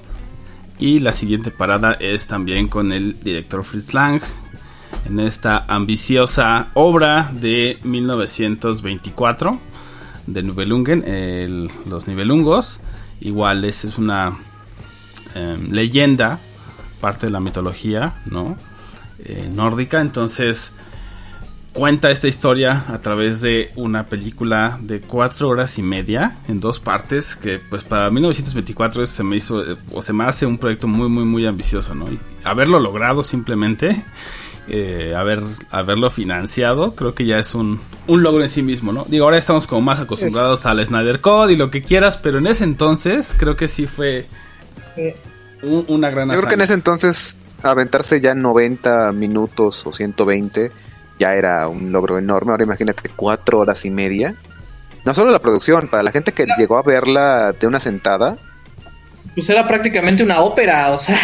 Y 0.79 0.97
la 1.01 1.11
siguiente 1.11 1.51
parada 1.51 1.93
es 1.99 2.25
también 2.25 2.67
con 2.67 2.91
el 2.91 3.19
director 3.19 3.63
Fritz 3.63 3.93
Lang, 3.93 4.23
en 5.05 5.19
esta 5.19 5.63
ambiciosa 5.67 6.71
obra 6.73 7.29
de 7.31 7.77
1924 7.83 9.59
de 10.25 10.41
Nibelungen, 10.41 11.69
los 11.85 12.07
Nibelungos. 12.07 12.79
Igual 13.19 13.63
es, 13.63 13.85
es 13.85 13.99
una 13.99 14.31
em, 15.35 15.71
leyenda, 15.71 16.39
parte 16.99 17.27
de 17.27 17.33
la 17.33 17.39
mitología. 17.39 18.23
Eh, 19.19 19.47
nórdica. 19.53 20.01
Entonces 20.01 20.73
cuenta 21.73 22.11
esta 22.11 22.27
historia 22.27 22.85
a 22.89 23.01
través 23.01 23.39
de 23.39 23.71
una 23.75 24.07
película 24.07 24.77
de 24.81 24.99
cuatro 24.99 25.47
horas 25.49 25.77
y 25.77 25.81
media 25.81 26.37
en 26.49 26.59
dos 26.59 26.79
partes 26.79 27.35
que 27.35 27.59
pues 27.59 27.83
para 27.83 28.09
1924 28.09 29.05
se 29.05 29.23
me 29.23 29.37
hizo 29.37 29.63
eh, 29.63 29.77
o 29.93 30.01
se 30.01 30.11
me 30.11 30.25
hace 30.25 30.45
un 30.45 30.57
proyecto 30.57 30.87
muy 30.87 31.07
muy 31.07 31.23
muy 31.23 31.45
ambicioso 31.45 31.95
no 31.95 32.11
y 32.11 32.19
haberlo 32.43 32.79
logrado 32.79 33.23
simplemente 33.23 34.03
eh, 34.67 35.15
haber, 35.17 35.41
haberlo 35.71 36.11
financiado, 36.11 36.95
creo 36.95 37.15
que 37.15 37.25
ya 37.25 37.39
es 37.39 37.55
un, 37.55 37.79
un, 38.07 38.21
logro 38.21 38.43
en 38.43 38.49
sí 38.49 38.61
mismo, 38.61 38.93
¿no? 38.93 39.05
Digo, 39.09 39.25
ahora 39.25 39.39
estamos 39.39 39.65
como 39.65 39.81
más 39.81 39.99
acostumbrados 39.99 40.67
al 40.67 40.85
Snyder 40.85 41.19
Code 41.19 41.53
y 41.53 41.55
lo 41.55 41.71
que 41.71 41.81
quieras, 41.81 42.17
pero 42.17 42.37
en 42.37 42.45
ese 42.45 42.63
entonces 42.63 43.35
creo 43.37 43.55
que 43.55 43.67
sí 43.67 43.87
fue 43.87 44.27
una 45.63 46.11
gran 46.11 46.29
Yo 46.29 46.35
creo 46.35 46.47
que 46.47 46.53
en 46.53 46.61
ese 46.61 46.75
entonces 46.75 47.37
aventarse 47.63 48.21
ya 48.21 48.35
90 48.35 49.11
minutos 49.13 49.85
o 49.85 49.91
120 49.91 50.71
ya 51.21 51.35
era 51.35 51.67
un 51.67 51.91
logro 51.91 52.17
enorme. 52.17 52.51
Ahora 52.51 52.63
imagínate 52.63 53.09
cuatro 53.15 53.59
horas 53.59 53.85
y 53.85 53.91
media. 53.91 54.35
No 55.05 55.13
solo 55.13 55.29
la 55.31 55.39
producción, 55.39 55.87
para 55.87 56.03
la 56.03 56.11
gente 56.11 56.31
que 56.31 56.45
llegó 56.57 56.77
a 56.77 56.83
verla 56.83 57.53
de 57.53 57.67
una 57.67 57.79
sentada, 57.79 58.37
pues 59.33 59.49
era 59.49 59.65
prácticamente 59.65 60.23
una 60.23 60.41
ópera, 60.41 60.91
o 60.91 60.99
sea. 60.99 61.17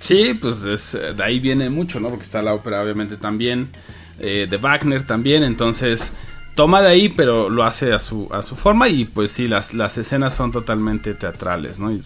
sí, 0.00 0.34
pues 0.34 0.92
de 0.92 1.24
ahí 1.24 1.40
viene 1.40 1.70
mucho, 1.70 1.98
¿no? 1.98 2.10
Porque 2.10 2.24
está 2.24 2.42
la 2.42 2.52
ópera 2.52 2.82
obviamente 2.82 3.16
también, 3.16 3.70
eh, 4.18 4.46
de 4.50 4.56
Wagner 4.58 5.06
también, 5.06 5.42
entonces 5.42 6.12
toma 6.54 6.82
de 6.82 6.88
ahí, 6.88 7.08
pero 7.08 7.48
lo 7.48 7.64
hace 7.64 7.94
a 7.94 7.98
su, 7.98 8.28
a 8.30 8.42
su 8.42 8.54
forma 8.54 8.88
y 8.88 9.06
pues 9.06 9.30
sí, 9.30 9.48
las, 9.48 9.72
las 9.72 9.96
escenas 9.96 10.34
son 10.34 10.52
totalmente 10.52 11.14
teatrales, 11.14 11.78
¿no? 11.78 11.90
Y, 11.90 12.02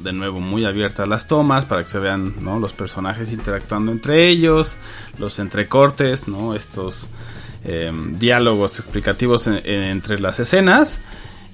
de 0.00 0.12
nuevo, 0.12 0.40
muy 0.40 0.64
abiertas 0.64 1.08
las 1.08 1.26
tomas 1.26 1.66
para 1.66 1.82
que 1.82 1.88
se 1.88 1.98
vean. 1.98 2.34
Los 2.60 2.72
personajes 2.72 3.32
interactuando 3.32 3.92
entre 3.92 4.28
ellos, 4.28 4.76
los 5.18 5.38
entrecortes, 5.38 6.28
¿no? 6.28 6.54
Estos 6.54 7.08
em, 7.64 8.18
diálogos 8.18 8.78
explicativos 8.78 9.46
entre 9.46 10.20
las 10.20 10.40
escenas. 10.40 11.00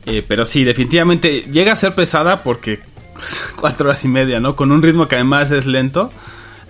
Eh, 0.07 0.24
pero 0.26 0.45
sí, 0.45 0.64
definitivamente 0.64 1.43
llega 1.51 1.72
a 1.72 1.76
ser 1.76 1.95
pesada 1.95 2.43
porque 2.43 2.81
cuatro 3.57 3.89
horas 3.89 4.05
y 4.05 4.09
media, 4.09 4.41
¿no? 4.41 4.57
Con 4.57 4.72
un 4.72 4.83
ritmo 4.83 5.09
que 5.09 5.16
además 5.16 5.51
es 5.51 5.66
lento. 5.66 6.11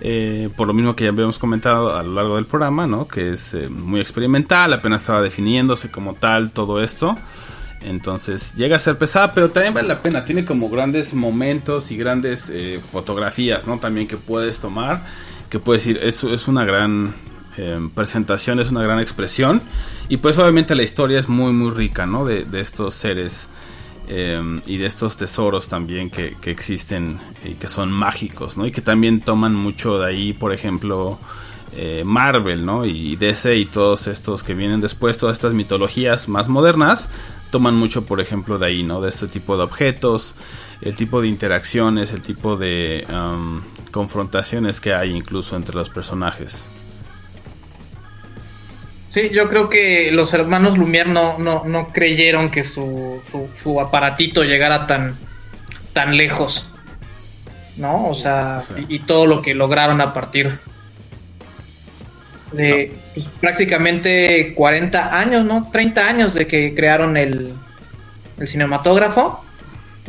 Eh, 0.01 0.49
por 0.55 0.67
lo 0.67 0.73
mismo 0.73 0.95
que 0.95 1.03
ya 1.03 1.09
habíamos 1.09 1.39
comentado 1.39 1.95
a 1.95 2.03
lo 2.03 2.13
largo 2.13 2.35
del 2.35 2.45
programa, 2.45 2.87
¿no? 2.87 3.07
Que 3.07 3.33
es 3.33 3.53
eh, 3.53 3.67
muy 3.69 3.99
experimental, 3.99 4.71
apenas 4.71 5.01
estaba 5.01 5.21
definiéndose 5.21 5.91
como 5.91 6.13
tal 6.13 6.51
todo 6.51 6.81
esto. 6.81 7.17
Entonces 7.81 8.55
llega 8.55 8.75
a 8.75 8.79
ser 8.79 8.97
pesada, 8.97 9.33
pero 9.33 9.49
también 9.49 9.73
vale 9.73 9.87
la 9.87 10.01
pena. 10.01 10.23
Tiene 10.25 10.45
como 10.45 10.69
grandes 10.69 11.13
momentos 11.13 11.91
y 11.91 11.97
grandes 11.97 12.51
fotografías, 12.91 13.67
¿no? 13.67 13.79
También 13.79 14.07
que 14.07 14.17
puedes 14.17 14.59
tomar. 14.59 15.05
Que 15.49 15.59
puedes 15.59 15.85
decir, 15.85 16.01
eso 16.03 16.33
es 16.33 16.47
una 16.47 16.63
gran 16.63 17.15
Em, 17.61 17.89
presentación, 17.89 18.61
es 18.61 18.71
una 18.71 18.83
gran 18.83 18.99
expresión. 19.01 19.61
Y 20.07 20.17
pues 20.17 20.37
obviamente 20.37 20.75
la 20.75 20.83
historia 20.83 21.19
es 21.19 21.27
muy 21.27 21.51
muy 21.51 21.71
rica, 21.71 22.05
¿no? 22.05 22.23
De, 22.23 22.45
estos 22.53 22.93
seres 22.93 23.49
em, 24.07 24.61
y 24.65 24.77
de 24.77 24.85
estos 24.85 25.17
tesoros 25.17 25.67
también 25.67 26.09
que, 26.09 26.37
existen 26.45 27.19
y 27.43 27.55
que 27.55 27.67
son 27.67 27.91
mágicos, 27.91 28.55
¿no? 28.55 28.65
Y 28.65 28.71
que 28.71 28.81
también 28.81 29.21
toman 29.21 29.55
mucho 29.55 29.99
de 29.99 30.07
ahí, 30.07 30.31
por 30.31 30.53
ejemplo, 30.53 31.19
eh, 31.75 32.03
Marvel, 32.05 32.65
¿no? 32.65 32.85
Y 32.85 33.17
DC 33.17 33.57
y 33.57 33.65
todos 33.65 34.07
estos 34.07 34.43
que 34.43 34.53
vienen 34.53 34.79
después, 34.79 35.17
todas 35.17 35.35
estas 35.37 35.53
mitologías 35.53 36.29
más 36.29 36.47
modernas, 36.47 37.09
toman 37.49 37.75
mucho, 37.75 38.05
por 38.05 38.21
ejemplo, 38.21 38.57
de 38.57 38.67
ahí, 38.67 38.83
¿no? 38.83 39.01
De 39.01 39.09
este 39.09 39.27
tipo 39.27 39.57
de 39.57 39.63
objetos, 39.63 40.35
el 40.81 40.95
tipo 40.95 41.21
de 41.21 41.27
interacciones, 41.27 42.11
el 42.11 42.21
tipo 42.21 42.57
de 42.57 43.05
em, 43.09 43.61
confrontaciones 43.91 44.79
que 44.79 44.93
hay 44.93 45.15
incluso 45.15 45.55
entre 45.55 45.75
los 45.75 45.89
personajes. 45.89 46.67
Sí, 49.09 49.31
yo 49.33 49.49
creo 49.49 49.69
que 49.69 50.11
los 50.11 50.33
hermanos 50.33 50.77
Lumière 50.77 51.07
no, 51.07 51.37
no, 51.39 51.91
creyeron 51.91 52.51
que 52.51 52.63
su, 52.63 53.21
su, 53.61 53.81
aparatito 53.81 54.43
llegara 54.43 54.85
tan, 54.85 55.17
tan 55.93 56.15
lejos. 56.15 56.65
¿No? 57.75 58.09
O 58.09 58.15
sea, 58.15 58.59
y, 58.89 58.99
todo 58.99 59.25
lo 59.25 59.41
que 59.41 59.55
lograron 59.55 60.01
a 60.01 60.13
partir 60.13 60.59
de 62.51 62.91
pues, 63.13 63.27
prácticamente 63.39 64.53
40 64.55 65.19
años, 65.19 65.45
¿no? 65.45 65.69
30 65.71 66.07
años 66.07 66.33
de 66.33 66.47
que 66.47 66.73
crearon 66.75 67.15
el, 67.17 67.53
el 68.37 68.47
cinematógrafo, 68.47 69.43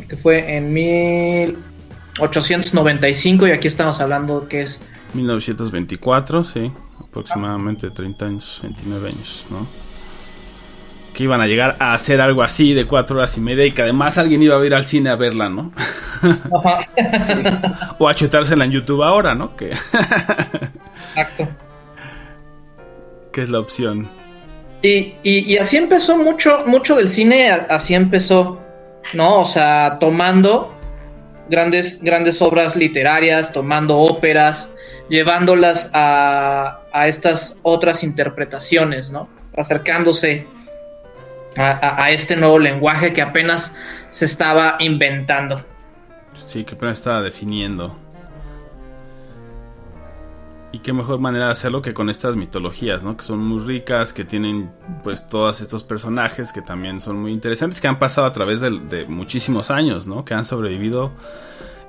que 0.07 0.17
fue 0.17 0.57
en 0.57 0.73
1895 0.73 3.47
y 3.47 3.51
aquí 3.51 3.67
estamos 3.67 3.99
hablando 3.99 4.47
que 4.47 4.63
es... 4.63 4.79
1924, 5.13 6.43
sí 6.43 6.71
aproximadamente 7.11 7.89
30 7.89 8.25
años, 8.25 8.59
29 8.63 9.09
años, 9.09 9.47
¿no? 9.49 9.67
Que 11.13 11.25
iban 11.25 11.41
a 11.41 11.47
llegar 11.47 11.75
a 11.79 11.93
hacer 11.93 12.21
algo 12.21 12.41
así 12.41 12.73
de 12.73 12.85
cuatro 12.85 13.17
horas 13.17 13.37
y 13.37 13.41
media 13.41 13.65
y 13.65 13.73
que 13.73 13.81
además 13.81 14.17
alguien 14.17 14.41
iba 14.41 14.57
a 14.57 14.65
ir 14.65 14.73
al 14.73 14.85
cine 14.85 15.09
a 15.09 15.17
verla, 15.17 15.49
¿no? 15.49 15.73
O 17.99 18.07
a 18.07 18.15
chutársela 18.15 18.63
en 18.63 18.71
YouTube 18.71 19.03
ahora, 19.03 19.35
¿no? 19.35 19.57
Que... 19.57 19.73
Exacto. 21.15 21.49
Que 23.31 23.41
es 23.41 23.49
la 23.49 23.59
opción. 23.59 24.09
Y, 24.81 25.13
y, 25.23 25.57
así 25.57 25.77
empezó 25.77 26.17
mucho, 26.17 26.63
mucho 26.65 26.95
del 26.95 27.09
cine, 27.09 27.51
así 27.51 27.93
empezó, 27.93 28.59
¿no? 29.13 29.41
O 29.41 29.45
sea, 29.45 29.97
tomando 29.99 30.73
grandes, 31.49 32.01
grandes 32.01 32.41
obras 32.41 32.75
literarias, 32.75 33.51
tomando 33.51 33.99
óperas, 33.99 34.69
llevándolas 35.07 35.91
a, 35.93 36.79
a 36.93 37.07
estas 37.07 37.55
otras 37.61 38.03
interpretaciones, 38.03 39.11
¿no? 39.11 39.29
Acercándose 39.55 40.47
a, 41.57 42.11
este 42.11 42.35
nuevo 42.35 42.59
lenguaje 42.59 43.13
que 43.13 43.21
apenas 43.21 43.73
se 44.09 44.25
estaba 44.25 44.77
inventando. 44.79 45.63
Sí, 46.33 46.63
que 46.63 46.75
apenas 46.75 46.99
estaba 46.99 47.21
definiendo. 47.21 47.97
Y 50.73 50.79
qué 50.79 50.93
mejor 50.93 51.19
manera 51.19 51.47
de 51.47 51.51
hacerlo 51.51 51.81
que 51.81 51.93
con 51.93 52.09
estas 52.09 52.37
mitologías, 52.37 53.03
¿no? 53.03 53.17
Que 53.17 53.25
son 53.25 53.39
muy 53.45 53.59
ricas, 53.59 54.13
que 54.13 54.23
tienen 54.23 54.71
pues 55.03 55.27
todos 55.27 55.59
estos 55.59 55.83
personajes 55.83 56.53
que 56.53 56.61
también 56.61 57.01
son 57.01 57.21
muy 57.21 57.33
interesantes, 57.33 57.81
que 57.81 57.89
han 57.89 57.99
pasado 57.99 58.25
a 58.25 58.31
través 58.31 58.61
de, 58.61 59.05
muchísimos 59.07 59.69
años, 59.69 60.07
¿no? 60.07 60.23
Que 60.23 60.33
han 60.33 60.45
sobrevivido 60.45 61.11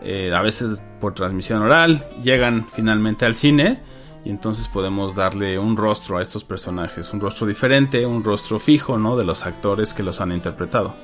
eh, 0.03 0.33
a 0.35 0.43
veces 0.43 0.83
por 1.01 1.15
transmisión 1.15 1.63
oral, 1.63 2.05
llegan 2.23 2.67
finalmente 2.73 3.25
al 3.25 3.37
cine 3.37 3.81
y 4.25 4.31
entonces 4.31 4.67
podemos 4.67 5.15
darle 5.15 5.59
un 5.61 5.77
rostro 5.77 6.19
a 6.19 6.23
estos 6.23 6.43
personajes, 6.43 7.13
un 7.13 7.21
rostro 7.21 7.47
diferente, 7.47 8.05
un 8.05 8.25
rostro 8.25 8.59
fijo, 8.59 8.99
¿no? 8.99 9.17
De 9.17 9.25
los 9.25 9.47
actores 9.47 9.95
que 9.95 10.03
los 10.03 10.21
han 10.21 10.33
interpretado. 10.33 10.95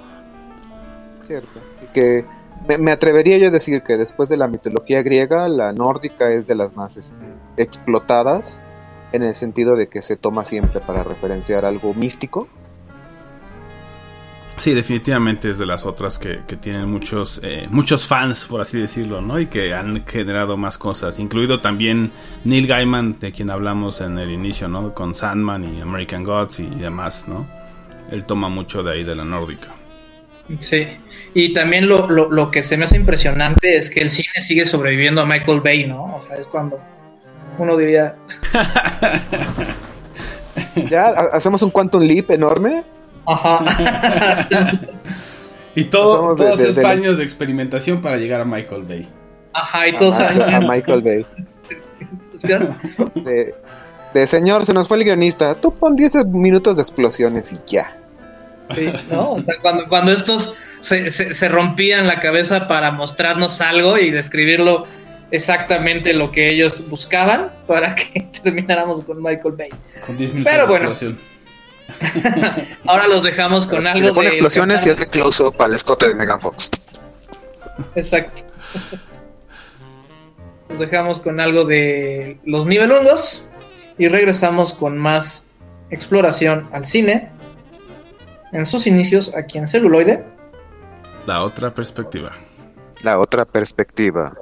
Cierto. 1.27 1.61
Y 1.85 1.93
que 1.93 2.27
me, 2.79 2.91
atrevería 2.91 3.39
yo 3.39 3.49
a 3.49 3.51
decir 3.51 3.83
que 3.83 3.97
después 3.97 4.29
de 4.29 4.37
la 4.37 4.49
mitología 4.49 5.03
griega, 5.03 5.49
la 5.49 5.73
nórdica 5.73 6.31
es 6.31 6.47
de 6.47 6.55
las 6.55 6.77
más 6.77 6.97
este, 6.97 7.17
explotadas 7.57 8.61
en 9.13 9.23
el 9.23 9.35
sentido 9.35 9.77
de 9.77 9.89
que 9.89 10.03
se 10.03 10.17
toma 10.17 10.45
siempre 10.45 10.81
para 10.81 11.03
referenciar 11.03 11.65
algo 11.65 11.95
místico 11.95 12.49
Sí, 14.59 14.75
definitivamente 14.75 15.51
es 15.51 15.59
de 15.59 15.67
las 15.67 15.87
otras 15.87 16.19
que, 16.19 16.39
tienen 16.61 16.91
muchos, 16.91 17.41
eh, 17.45 17.69
muchos 17.71 18.09
fans, 18.09 18.47
por 18.47 18.61
así 18.61 18.81
decirlo, 18.81 19.21
¿no? 19.21 19.39
Y 19.39 19.47
que 19.47 19.73
han 19.73 20.05
generado 20.05 20.57
más 20.57 20.77
cosas, 20.77 21.21
incluido 21.21 21.61
también 21.61 22.11
Neil 22.45 22.67
Gaiman, 22.67 23.13
de 23.13 23.31
quien 23.31 23.51
hablamos 23.51 24.01
en 24.01 24.19
el 24.19 24.33
inicio, 24.33 24.69
¿no? 24.69 24.95
Con 24.95 25.15
Sandman 25.15 25.77
y 25.77 25.81
American 25.81 26.25
Gods 26.25 26.59
y 26.59 26.67
demás, 26.67 27.29
¿no? 27.29 27.47
Él 28.11 28.25
toma 28.27 28.49
mucho 28.49 28.83
de 28.83 28.95
ahí 28.95 29.05
de 29.05 29.15
la 29.15 29.25
nórdica. 29.25 29.78
Sí, 30.61 30.87
y 31.35 31.53
también 31.53 31.89
lo, 31.89 32.09
lo, 32.09 32.51
que 32.51 32.63
se 32.63 32.77
me 32.77 32.85
hace 32.85 32.97
impresionante 32.97 33.77
es 33.77 33.91
que 33.91 34.01
el 34.01 34.09
cine 34.09 34.41
sigue 34.41 34.65
sobreviviendo 34.65 35.21
a 35.21 35.27
Michael 35.27 35.61
Bay, 35.61 35.87
¿no? 35.87 36.17
O 36.17 36.23
sea, 36.27 36.37
es 36.37 36.47
cuando 36.47 36.81
uno 37.59 37.77
diría... 37.77 38.17
ya 40.89 41.09
hacemos 41.33 41.63
un 41.63 41.71
quantum 41.71 42.03
leap 42.03 42.31
enorme 42.31 42.85
y 45.75 45.85
todo, 45.85 46.35
todos 46.35 46.61
esos 46.61 46.85
años 46.85 47.19
de 47.19 47.25
experimentación 47.25 48.01
para 48.01 48.17
llegar 48.17 48.41
a 48.41 48.45
Michael 48.45 48.85
Bay. 48.85 49.09
Ajá, 49.53 49.89
y 49.89 49.97
todos 49.97 50.19
a, 50.21 50.57
a 50.57 50.61
Michael 50.61 51.03
Bay. 51.03 51.27
de, 54.15 54.27
señor, 54.27 54.65
se 54.65 54.73
nos 54.73 54.89
fue 54.89 54.99
el 54.99 55.05
guionista. 55.05 55.55
Tú 55.57 55.75
pon 55.75 55.95
10 55.95 56.27
minutos 56.29 56.77
de 56.77 56.83
explosiones 56.83 57.53
y 57.53 57.59
ya. 57.67 57.98
Sí, 58.75 58.93
¿no? 59.11 59.33
O 59.33 59.43
sea, 59.43 59.59
cuando, 59.61 59.89
cuando 59.89 60.13
estos 60.13 60.55
se, 60.81 61.11
se, 61.11 61.49
rompían 61.49 62.07
la 62.07 62.21
cabeza 62.21 62.69
para 62.69 62.91
mostrarnos 62.91 63.61
algo 63.61 63.99
y 63.99 64.11
describirlo 64.11 64.85
exactamente 65.31 66.13
lo 66.13 66.33
que 66.33 66.51
ellos 66.51 66.83
buscaban 66.89 67.53
para 67.67 67.95
que 67.95 68.21
termináramos 68.43 69.05
con 69.05 69.23
Michael 69.23 69.55
Bay. 69.57 69.71
Pero 70.45 70.67
bueno. 70.67 70.93
Ahora 72.87 73.09
los 73.09 73.23
dejamos 73.23 73.67
con 73.67 73.87
algo 73.87 74.21
de. 74.21 74.29
explosiones 74.29 74.87
y 74.87 74.91
hace 74.91 75.07
close-up 75.07 75.55
al 75.61 75.75
escote 75.75 76.09
de 76.09 76.15
Megan 76.15 76.41
Fox. 76.41 76.71
Exacto. 77.95 78.43
Los 80.69 80.81
dejamos 80.81 81.19
con 81.21 81.41
algo 81.41 81.65
de 81.65 82.39
los 82.45 82.67
nivelungos 82.67 83.43
y 83.97 84.09
regresamos 84.09 84.75
con 84.75 84.99
más 84.99 85.47
exploración 85.89 86.69
al 86.73 86.85
cine 86.85 87.31
en 88.53 88.67
sus 88.67 88.87
inicios 88.87 89.35
aquí 89.35 89.59
en 89.59 89.69
celuloide. 89.69 90.25
La 91.27 91.43
otra 91.43 91.73
perspectiva. 91.75 92.33
La 93.03 93.19
otra 93.19 93.45
perspectiva. 93.45 94.35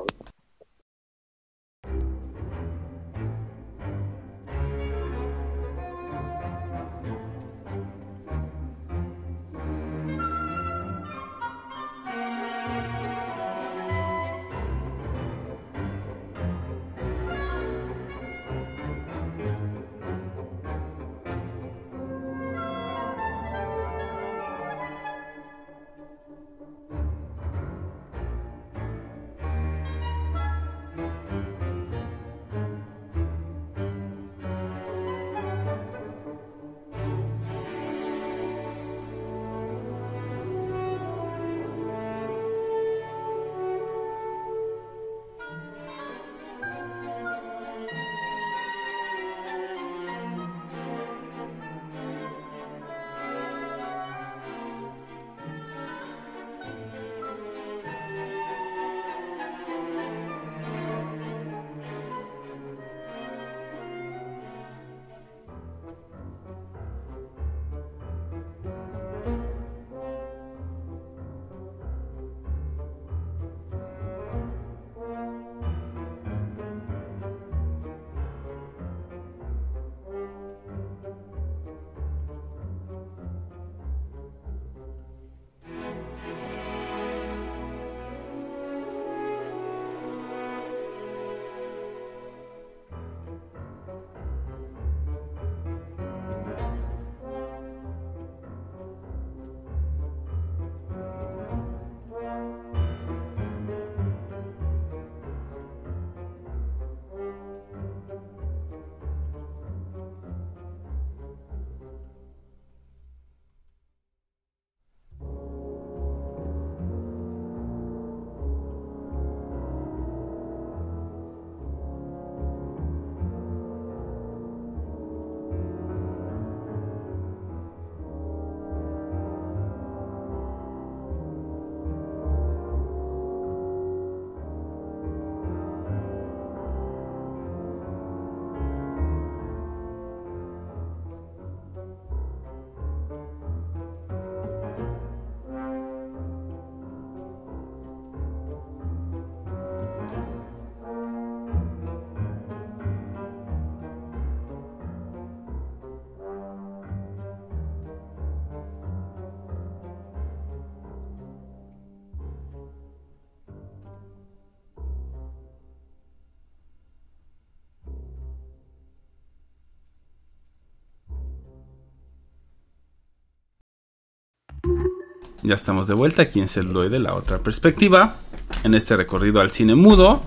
Ya 175.47 175.55
estamos 175.55 175.87
de 175.87 175.95
vuelta 175.95 176.23
aquí 176.23 176.41
en 176.41 176.49
Celuloide, 176.49 176.99
la 176.99 177.15
otra 177.15 177.39
perspectiva, 177.39 178.17
en 178.65 178.75
este 178.75 178.97
recorrido 178.97 179.41
al 179.41 179.53
cine 179.53 179.77
mudo. 179.77 180.25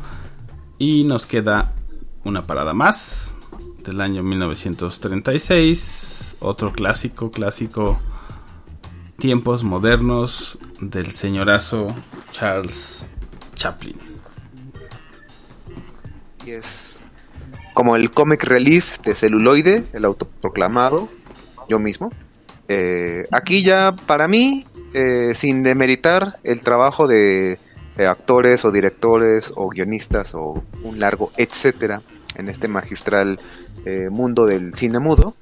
Y 0.78 1.04
nos 1.04 1.26
queda 1.26 1.74
una 2.24 2.44
parada 2.44 2.74
más 2.74 3.36
del 3.84 4.00
año 4.00 4.24
1936, 4.24 6.38
otro 6.40 6.72
clásico, 6.72 7.32
clásico, 7.32 8.00
tiempos 9.18 9.66
modernos 9.66 10.58
del 10.80 11.12
señorazo 11.12 11.94
Charles 12.32 13.06
Chaplin. 13.56 13.98
Y 16.46 16.52
es 16.52 17.04
como 17.74 17.98
el 17.98 18.12
comic 18.12 18.46
relief 18.46 19.02
de 19.02 19.14
celuloide, 19.14 19.84
el 19.92 20.06
autoproclamado, 20.06 21.10
yo 21.68 21.78
mismo. 21.78 22.10
Eh, 22.70 23.28
aquí 23.32 23.64
ya 23.64 23.94
para 24.06 24.30
mí 24.30 24.66
eh, 24.94 25.34
sin 25.36 25.62
demeritar 25.62 26.40
el 26.44 26.64
trabajo 26.64 27.08
de, 27.08 27.60
actores 28.00 28.64
o 28.64 28.72
directores 28.72 29.52
o 29.58 29.68
guionistas 29.68 30.34
o 30.34 30.64
un 30.84 31.00
largo 31.02 31.34
etcétera 31.36 32.02
en 32.38 32.48
este 32.48 32.70
magistral 32.70 33.38
eh, 33.84 34.08
mundo 34.10 34.46
del 34.46 34.74
cine 34.74 35.00
mudo, 35.00 35.36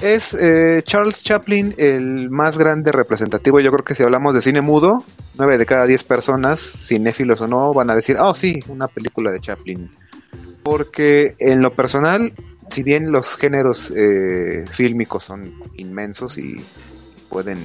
es 0.00 0.32
eh, 0.32 0.80
Charles 0.82 1.22
Chaplin 1.22 1.74
el 1.76 2.30
más 2.30 2.56
grande 2.56 2.90
representativo. 2.90 3.60
Yo 3.60 3.70
creo 3.70 3.84
que 3.84 3.94
si 3.94 4.02
hablamos 4.02 4.34
de 4.34 4.40
cine 4.40 4.62
mudo, 4.62 5.04
9 5.36 5.58
de 5.58 5.66
cada 5.66 5.84
10 5.84 6.04
personas, 6.04 6.58
cinéfilos 6.58 7.42
o 7.42 7.48
no, 7.48 7.74
van 7.74 7.90
a 7.90 7.94
decir, 7.94 8.16
oh 8.18 8.32
sí, 8.32 8.60
una 8.68 8.88
película 8.88 9.30
de 9.30 9.40
Chaplin. 9.40 9.90
Porque 10.62 11.34
en 11.38 11.60
lo 11.60 11.74
personal, 11.74 12.32
si 12.70 12.82
bien 12.82 13.12
los 13.12 13.36
géneros 13.36 13.92
fílmicos 14.70 15.24
son 15.24 15.52
inmensos 15.76 16.38
y 16.38 16.56
pueden 17.28 17.58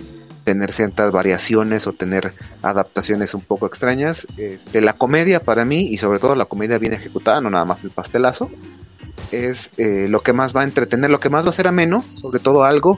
tener 0.48 0.72
ciertas 0.72 1.12
variaciones 1.12 1.88
o 1.88 1.92
tener 1.92 2.32
adaptaciones 2.62 3.34
un 3.34 3.42
poco 3.42 3.68
extrañas. 3.68 4.26
Este, 4.38 4.80
la 4.80 4.94
comedia 4.94 5.42
para 5.42 5.66
mí, 5.66 5.90
y 5.90 5.98
sobre 5.98 6.20
todo 6.20 6.36
la 6.36 6.46
comedia 6.46 6.78
bien 6.78 6.94
ejecutada, 6.94 7.42
no 7.42 7.50
nada 7.50 7.66
más 7.66 7.84
el 7.84 7.90
pastelazo, 7.90 8.50
es 9.34 9.74
eh, 9.76 10.08
lo 10.08 10.22
que 10.22 10.32
más 10.32 10.56
va 10.56 10.62
a 10.62 10.64
entretener, 10.64 11.10
lo 11.10 11.20
que 11.20 11.30
más 11.30 11.44
va 11.46 11.50
a 11.50 11.52
ser 11.52 11.68
ameno, 11.68 12.02
sobre 12.14 12.40
todo 12.40 12.64
algo 12.64 12.98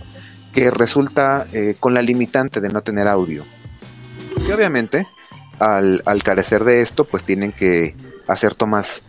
que 0.53 0.69
resulta 0.69 1.47
eh, 1.51 1.75
con 1.79 1.95
la 1.95 2.03
limitante 2.03 2.61
de 2.61 2.69
no 2.69 2.81
tener 2.81 3.07
audio. 3.07 3.43
Y 4.47 4.51
obviamente, 4.51 5.07
al, 5.57 6.03
carecer 6.23 6.63
de 6.63 6.81
esto, 6.81 7.03
pues 7.05 7.23
tienen 7.23 7.51
que 7.51 7.95
hacer 8.27 8.55
tomas 8.55 9.01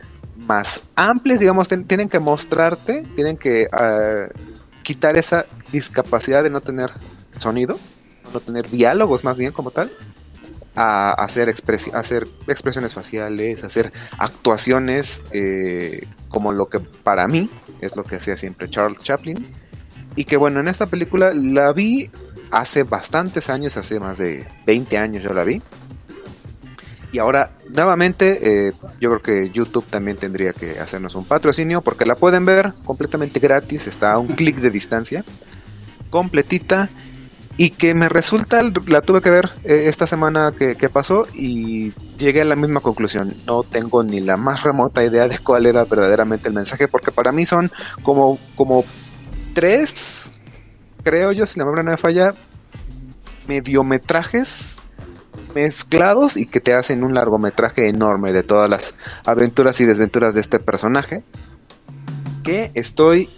más 0.46 0.82
amplias, 0.96 1.40
digamos, 1.40 1.68
tienen 1.68 2.08
que 2.08 2.20
mostrarte, 2.20 3.02
tienen 3.14 3.36
que 3.36 3.68
ah, 3.70 4.28
quitar 4.82 5.18
esa 5.18 5.44
discapacidad 5.72 6.42
de 6.42 6.48
no 6.48 6.62
tener 6.62 6.90
sonido, 7.36 7.78
no 8.32 8.40
tener 8.40 8.70
diálogos 8.70 9.24
más 9.24 9.38
bien 9.38 9.52
como 9.52 9.70
tal, 9.70 9.90
a 10.74 11.12
hacer, 11.12 11.48
expresiones 11.48 12.94
faciales, 12.94 13.64
hacer 13.64 13.92
actuaciones 14.18 15.22
eh, 15.32 16.06
como 16.28 16.52
lo 16.52 16.68
que 16.68 16.80
para 16.80 17.26
mí 17.28 17.50
es 17.80 17.96
lo 17.96 18.04
que 18.04 18.16
hacía 18.16 18.36
siempre 18.36 18.70
Charles 18.70 19.02
Chaplin. 19.02 19.46
Y 20.16 20.24
que 20.24 20.36
bueno, 20.36 20.60
en 20.60 20.68
esta 20.68 20.86
película 20.86 21.32
la 21.34 21.72
vi 21.72 22.10
hace 22.50 22.82
bastantes 22.82 23.48
años, 23.48 23.76
hace 23.76 24.00
más 24.00 24.18
de 24.18 24.46
20 24.66 24.98
años 24.98 25.22
yo 25.22 25.32
la 25.32 25.44
vi. 25.44 25.62
Y 27.12 27.18
ahora, 27.18 27.50
nuevamente, 27.68 28.68
eh, 28.68 28.72
yo 29.00 29.10
creo 29.10 29.22
que 29.22 29.50
YouTube 29.50 29.84
también 29.86 30.16
tendría 30.16 30.52
que 30.52 30.78
hacernos 30.78 31.16
un 31.16 31.24
patrocinio 31.24 31.80
porque 31.82 32.06
la 32.06 32.14
pueden 32.14 32.44
ver 32.44 32.72
completamente 32.84 33.40
gratis, 33.40 33.88
está 33.88 34.12
a 34.12 34.18
un 34.18 34.28
clic 34.28 34.58
de 34.58 34.70
distancia, 34.70 35.24
completita 36.08 36.88
y 37.60 37.68
que 37.68 37.94
me 37.94 38.08
resulta, 38.08 38.62
la 38.86 39.02
tuve 39.02 39.20
que 39.20 39.28
ver 39.28 39.50
eh, 39.64 39.82
esta 39.84 40.06
semana 40.06 40.54
que, 40.58 40.88
pasó 40.88 41.26
y 41.34 41.92
llegué 42.16 42.40
a 42.40 42.46
la 42.46 42.56
misma 42.56 42.80
conclusión. 42.80 43.36
No 43.46 43.64
tengo 43.64 44.02
ni 44.02 44.20
la 44.20 44.38
más 44.38 44.62
remota 44.62 45.04
idea 45.04 45.28
de 45.28 45.38
cuál 45.40 45.66
era 45.66 45.84
verdaderamente 45.84 46.48
el 46.48 46.54
mensaje, 46.54 46.88
porque 46.88 47.12
para 47.12 47.32
mí 47.32 47.44
son 47.44 47.70
como, 48.02 48.38
como 48.56 48.82
tres, 49.52 50.32
creo 51.04 51.32
yo, 51.32 51.44
si 51.44 51.58
la 51.58 51.66
memoria 51.66 51.84
no 51.84 51.90
me 51.90 51.96
falla, 51.98 52.34
mediometrajes 53.46 54.78
mezclados 55.54 56.38
y 56.38 56.46
que 56.46 56.60
te 56.60 56.72
hacen 56.72 57.04
un 57.04 57.12
largometraje 57.12 57.90
enorme 57.90 58.32
de 58.32 58.42
todas 58.42 58.70
las 58.70 58.94
aventuras 59.26 59.78
y 59.82 59.84
desventuras 59.84 60.34
de 60.34 60.40
este 60.40 60.60
personaje. 60.60 61.24
Que 62.42 62.70
estoy 62.72 63.28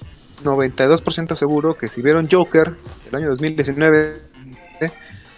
92% 0.45 1.37
seguro 1.37 1.77
que 1.77 1.89
si 1.89 2.03
vieron 2.03 2.29
Joker 2.31 2.77
el 3.09 3.15
año 3.15 3.29
2019, 3.29 4.15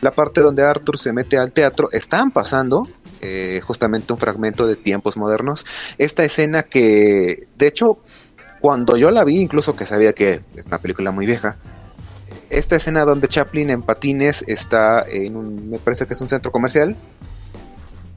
la 0.01 0.11
parte 0.11 0.41
donde 0.41 0.63
Arthur 0.63 0.99
se 0.99 1.13
mete 1.13 1.39
al 1.39 1.55
teatro, 1.55 1.89
están 1.93 2.31
pasando 2.31 2.87
eh, 3.21 3.61
justamente 3.65 4.13
un 4.13 4.19
fragmento 4.19 4.67
de 4.67 4.77
tiempos 4.77 5.17
modernos. 5.17 5.65
Esta 5.97 6.25
escena 6.25 6.65
que, 6.65 7.47
de 7.57 7.67
hecho, 7.67 7.99
cuando 8.61 8.97
yo 8.97 9.11
la 9.11 9.25
vi, 9.25 9.41
incluso 9.41 9.75
que 9.75 9.87
sabía 9.87 10.13
que 10.13 10.43
es 10.57 10.67
una 10.67 10.79
película 10.79 11.11
muy 11.11 11.27
vieja, 11.27 11.57
esta 12.51 12.77
escena 12.77 13.05
donde 13.05 13.29
Chaplin 13.29 13.71
en 13.71 13.83
patines 13.83 14.45
está 14.47 15.05
en 15.09 15.37
un, 15.37 15.71
me 15.71 15.79
parece 15.79 16.07
que 16.07 16.13
es 16.13 16.21
un 16.21 16.29
centro 16.29 16.53
comercial, 16.53 16.97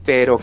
pero 0.04 0.40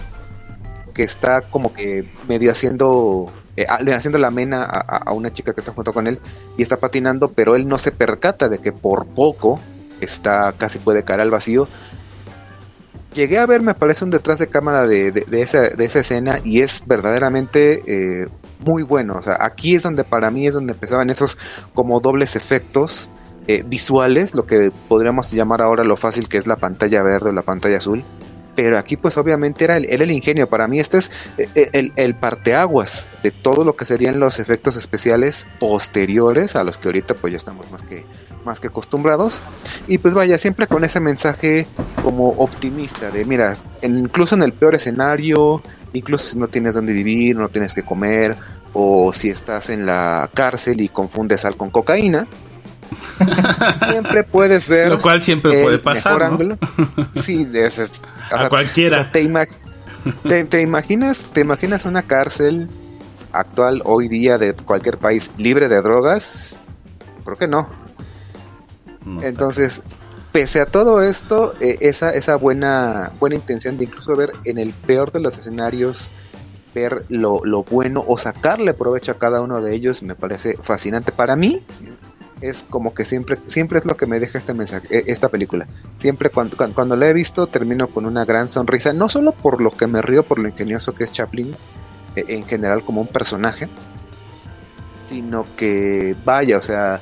que 0.94 1.04
está 1.04 1.42
como 1.42 1.74
que 1.74 2.06
medio 2.28 2.52
haciendo 2.52 3.32
eh, 3.58 3.66
haciendo 3.68 4.18
la 4.18 4.32
mena 4.32 4.64
a, 4.64 5.14
una 5.14 5.32
chica 5.32 5.54
que 5.54 5.62
está 5.62 5.72
junto 5.72 5.94
con 5.94 6.08
él 6.08 6.20
y 6.58 6.62
está 6.62 6.78
patinando, 6.78 7.30
pero 7.30 7.56
él 7.56 7.68
no 7.68 7.78
se 7.78 7.92
percata 7.92 8.50
de 8.50 8.60
que 8.60 8.74
por 8.74 9.06
poco 9.06 9.62
está 10.02 10.54
casi 10.58 10.80
puede 10.80 11.04
caer 11.04 11.22
al 11.22 11.32
vacío. 11.32 11.68
Llegué 13.14 13.38
a 13.38 13.46
ver, 13.46 13.62
me 13.62 13.74
parece, 13.74 14.04
un 14.04 14.12
detrás 14.12 14.40
de 14.40 14.48
cámara 14.48 14.86
de, 14.88 15.26
esa, 15.32 15.68
escena 16.00 16.40
y 16.44 16.62
es 16.62 16.84
verdaderamente 16.86 17.82
eh, 17.88 18.28
muy 18.66 18.84
bueno. 18.84 19.16
O 19.18 19.22
sea, 19.22 19.38
aquí 19.40 19.76
es 19.76 19.84
donde 19.84 20.04
para 20.04 20.32
mí 20.32 20.48
es 20.48 20.54
donde 20.54 20.74
empezaban 20.74 21.10
esos 21.10 21.38
como 21.74 22.02
dobles 22.02 22.36
efectos 22.36 23.10
eh, 23.48 23.64
visuales, 23.66 24.36
lo 24.36 24.46
que 24.46 24.70
podríamos 24.90 25.32
llamar 25.32 25.62
ahora 25.62 25.86
lo 25.86 25.96
fácil 25.96 26.28
que 26.28 26.38
es 26.38 26.46
la 26.46 26.58
pantalla 26.58 27.04
verde 27.04 27.30
o 27.30 27.32
la 27.32 27.44
pantalla 27.44 27.78
azul 27.78 28.04
pero 28.56 28.80
aquí 28.80 28.98
pues 28.98 29.18
obviamente 29.18 29.64
era 29.64 29.78
el, 29.78 29.86
el 29.90 30.12
ingenio. 30.12 30.48
Para 30.48 30.68
mí 30.68 30.80
este 30.80 30.98
es 30.98 31.12
eh, 31.38 31.50
eh, 31.56 31.70
el, 31.74 31.94
el, 31.96 32.16
parteaguas 32.16 33.12
de 33.22 33.32
todo 33.32 33.66
lo 33.66 33.76
que 33.76 33.86
serían 33.86 34.20
los 34.20 34.40
efectos 34.40 34.76
especiales 34.76 35.48
posteriores 35.60 36.56
a 36.56 36.64
los 36.64 36.78
que 36.78 36.88
ahorita 36.88 37.16
pues 37.16 37.32
ya 37.32 37.38
estamos 37.38 37.72
más 37.72 37.84
que, 37.84 38.06
más 38.46 38.60
que 38.60 38.68
acostumbrados. 38.68 39.42
Y 39.88 39.98
pues 39.98 40.14
vaya, 40.14 40.38
siempre 40.38 40.68
con 40.68 40.84
ese 40.84 41.00
mensaje 41.00 41.68
como 42.04 42.30
optimista 42.30 43.12
de 43.12 43.26
mira, 43.26 43.58
incluso 43.82 44.36
en 44.36 44.44
el 44.44 44.54
peor 44.54 44.76
escenario, 44.76 45.62
incluso 45.94 46.28
si 46.28 46.40
no 46.40 46.48
tienes 46.48 46.76
dónde 46.76 46.94
vivir, 46.94 47.36
no 47.36 47.50
tienes 47.50 47.74
que 47.74 47.84
comer, 47.84 48.38
o 48.74 49.14
si 49.14 49.30
estás 49.30 49.70
en 49.70 49.86
la 49.86 50.30
cárcel 50.34 50.82
y 50.82 50.90
confundes 50.90 51.42
sal 51.42 51.56
con 51.56 51.70
cocaína, 51.70 52.28
siempre 53.90 54.24
puedes 54.24 54.68
ver. 54.68 54.90
Lo 54.90 55.02
cual 55.02 55.22
siempre 55.22 55.62
puede 55.62 55.80
pasar. 55.80 56.24
ángulo. 56.24 56.58
Sí, 57.16 57.48
a 58.32 58.50
cualquiera. 58.50 59.12
te, 59.12 59.22
imaginas, 60.62 61.32
¿Te 61.34 61.42
imaginas 61.42 61.86
una 61.86 62.04
cárcel 62.04 62.70
actual 63.32 63.82
hoy 63.86 64.08
día 64.08 64.38
de 64.38 64.54
cualquier 64.54 64.98
país 64.98 65.32
libre 65.38 65.68
de 65.68 65.82
drogas? 65.82 66.62
Creo 67.24 67.38
que 67.38 67.48
no. 67.48 67.68
Entonces, 69.22 69.84
pese 70.32 70.62
a 70.62 70.66
todo 70.66 71.02
esto, 71.02 71.54
eh, 71.60 71.78
esa, 71.82 72.12
esa 72.12 72.36
buena, 72.36 73.12
buena 73.20 73.36
intención 73.36 73.78
de 73.78 73.86
incluso 73.86 74.16
ver 74.16 74.34
en 74.46 74.58
el 74.58 74.74
peor 74.74 75.12
de 75.12 75.20
los 75.20 75.38
escenarios 75.38 76.12
ver 76.76 77.06
lo, 77.08 77.40
lo, 77.46 77.64
bueno 77.64 78.04
o 78.06 78.18
sacarle 78.18 78.74
provecho 78.74 79.14
a 79.14 79.16
cada 79.16 79.42
uno 79.42 79.62
de 79.62 79.74
ellos 79.74 80.04
me 80.04 80.14
parece 80.14 80.58
fascinante. 80.62 81.12
Para 81.14 81.36
mí, 81.36 81.66
es 82.50 82.66
como 82.70 82.94
que 82.94 83.06
siempre, 83.06 83.40
siempre 83.46 83.80
es 83.80 83.86
lo 83.86 83.98
que 83.98 84.06
me 84.06 84.20
deja 84.20 84.38
este 84.38 84.54
mensaje, 84.54 84.88
e, 84.90 85.04
esta 85.08 85.30
película. 85.30 85.68
Siempre 85.96 86.30
cuando, 86.30 86.58
cuando, 86.74 86.96
la 86.96 87.10
he 87.10 87.14
visto 87.14 87.48
termino 87.48 87.88
con 87.88 88.06
una 88.06 88.26
gran 88.26 88.48
sonrisa, 88.48 88.94
no 88.94 89.10
solo 89.10 89.32
por 89.32 89.62
lo 89.62 89.72
que 89.72 89.88
me 89.88 90.02
río, 90.02 90.24
por 90.24 90.40
lo 90.40 90.48
ingenioso 90.48 90.94
que 90.94 91.04
es 91.04 91.12
Chaplin, 91.12 91.56
e, 92.16 92.26
en 92.28 92.46
general 92.46 92.84
como 92.84 93.02
un 93.02 93.08
personaje, 93.08 93.68
sino 95.06 95.46
que 95.56 96.16
vaya, 96.24 96.58
o 96.58 96.62
sea, 96.62 97.02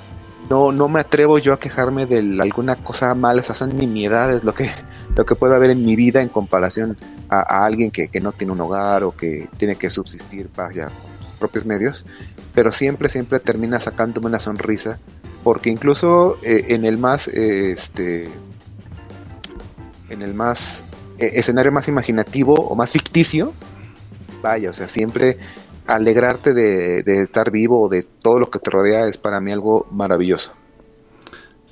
no, 0.49 0.71
no 0.71 0.89
me 0.89 0.99
atrevo 0.99 1.39
yo 1.39 1.53
a 1.53 1.59
quejarme 1.59 2.05
de 2.05 2.17
alguna 2.41 2.75
cosa 2.75 3.13
mala, 3.15 3.39
esas 3.39 3.57
son 3.57 3.75
nimiedades 3.75 4.43
lo 4.43 4.53
que, 4.53 4.69
lo 5.15 5.25
que 5.25 5.35
puede 5.35 5.55
haber 5.55 5.71
en 5.71 5.85
mi 5.85 5.95
vida 5.95 6.21
en 6.21 6.29
comparación 6.29 6.97
a, 7.29 7.65
alguien 7.65 7.91
que, 7.91 8.09
que, 8.09 8.19
no 8.19 8.31
tiene 8.31 8.53
un 8.53 8.61
hogar 8.61 9.03
o 9.03 9.15
que 9.15 9.49
tiene 9.57 9.75
que 9.75 9.89
subsistir 9.89 10.49
vaya, 10.55 10.85
con 10.87 11.27
sus 11.27 11.33
propios 11.39 11.65
medios, 11.65 12.05
pero 12.53 12.71
siempre, 12.71 13.09
siempre 13.09 13.39
termina 13.39 13.79
sacándome 13.79 14.27
una 14.27 14.39
sonrisa 14.39 14.99
porque 15.43 15.69
incluso 15.69 16.37
eh, 16.41 16.65
en 16.69 16.85
el 16.85 16.97
más 16.97 17.27
este 17.27 18.29
en 20.09 20.21
el 20.21 20.33
más 20.33 20.85
eh, 21.17 21.31
escenario 21.33 21.71
más 21.71 21.87
imaginativo 21.87 22.53
o 22.53 22.75
más 22.75 22.91
ficticio 22.91 23.53
vaya 24.41 24.69
o 24.69 24.73
sea 24.73 24.87
siempre 24.87 25.37
alegrarte 25.87 26.53
de, 26.53 27.03
estar 27.21 27.51
vivo 27.51 27.81
o 27.81 27.89
de 27.89 28.03
todo 28.03 28.39
lo 28.39 28.49
que 28.49 28.59
te 28.59 28.69
rodea 28.69 29.05
es 29.07 29.17
para 29.17 29.41
mí 29.41 29.51
algo 29.51 29.85
maravilloso 29.91 30.53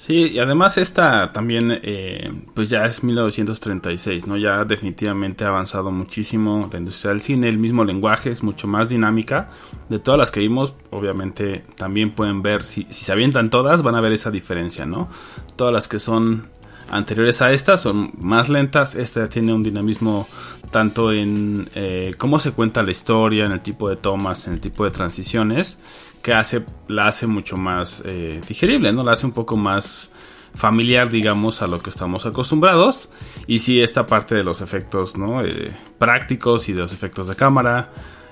Sí, 0.03 0.31
y 0.33 0.39
además 0.39 0.79
esta 0.79 1.31
también, 1.31 1.79
eh, 1.83 2.31
pues 2.55 2.71
ya 2.71 2.85
es 2.85 3.03
1936, 3.03 4.25
¿no? 4.25 4.35
Ya 4.35 4.65
definitivamente 4.65 5.45
ha 5.45 5.49
avanzado 5.49 5.91
muchísimo 5.91 6.67
la 6.73 6.79
industria 6.79 7.11
del 7.11 7.21
cine, 7.21 7.47
el 7.47 7.59
mismo 7.59 7.85
lenguaje 7.85 8.31
es 8.31 8.41
mucho 8.41 8.65
más 8.65 8.89
dinámica. 8.89 9.51
De 9.89 9.99
todas 9.99 10.17
las 10.17 10.31
que 10.31 10.39
vimos, 10.39 10.73
obviamente 10.89 11.63
también 11.77 12.15
pueden 12.15 12.41
ver, 12.41 12.63
si, 12.63 12.87
si 12.89 13.05
se 13.05 13.11
avientan 13.11 13.51
todas, 13.51 13.83
van 13.83 13.93
a 13.93 14.01
ver 14.01 14.11
esa 14.11 14.31
diferencia, 14.31 14.87
¿no? 14.87 15.07
Todas 15.55 15.71
las 15.71 15.87
que 15.87 15.99
son 15.99 16.47
anteriores 16.89 17.43
a 17.43 17.51
estas 17.51 17.81
son 17.81 18.11
más 18.17 18.49
lentas, 18.49 18.95
esta 18.95 19.29
tiene 19.29 19.53
un 19.53 19.61
dinamismo 19.61 20.27
tanto 20.71 21.11
en 21.11 21.69
eh, 21.75 22.11
cómo 22.17 22.39
se 22.39 22.53
cuenta 22.53 22.81
la 22.81 22.89
historia, 22.89 23.45
en 23.45 23.51
el 23.51 23.61
tipo 23.61 23.87
de 23.87 23.97
tomas, 23.97 24.47
en 24.47 24.53
el 24.53 24.61
tipo 24.61 24.83
de 24.83 24.89
transiciones 24.89 25.77
que 26.21 26.33
hace, 26.33 26.63
la 26.87 27.07
hace 27.07 27.27
mucho 27.27 27.57
más 27.57 28.03
eh, 28.05 28.41
digerible, 28.47 28.91
¿no? 28.93 29.03
La 29.03 29.13
hace 29.13 29.25
un 29.25 29.31
poco 29.31 29.57
más 29.57 30.09
familiar, 30.53 31.09
digamos, 31.09 31.61
a 31.61 31.67
lo 31.67 31.81
que 31.81 31.89
estamos 31.89 32.25
acostumbrados. 32.25 33.09
Y 33.47 33.59
sí, 33.59 33.81
esta 33.81 34.05
parte 34.05 34.35
de 34.35 34.43
los 34.43 34.61
efectos, 34.61 35.17
¿no? 35.17 35.43
Eh, 35.43 35.75
prácticos 35.97 36.69
y 36.69 36.73
de 36.73 36.81
los 36.81 36.93
efectos 36.93 37.27
de 37.27 37.35
cámara 37.35 37.89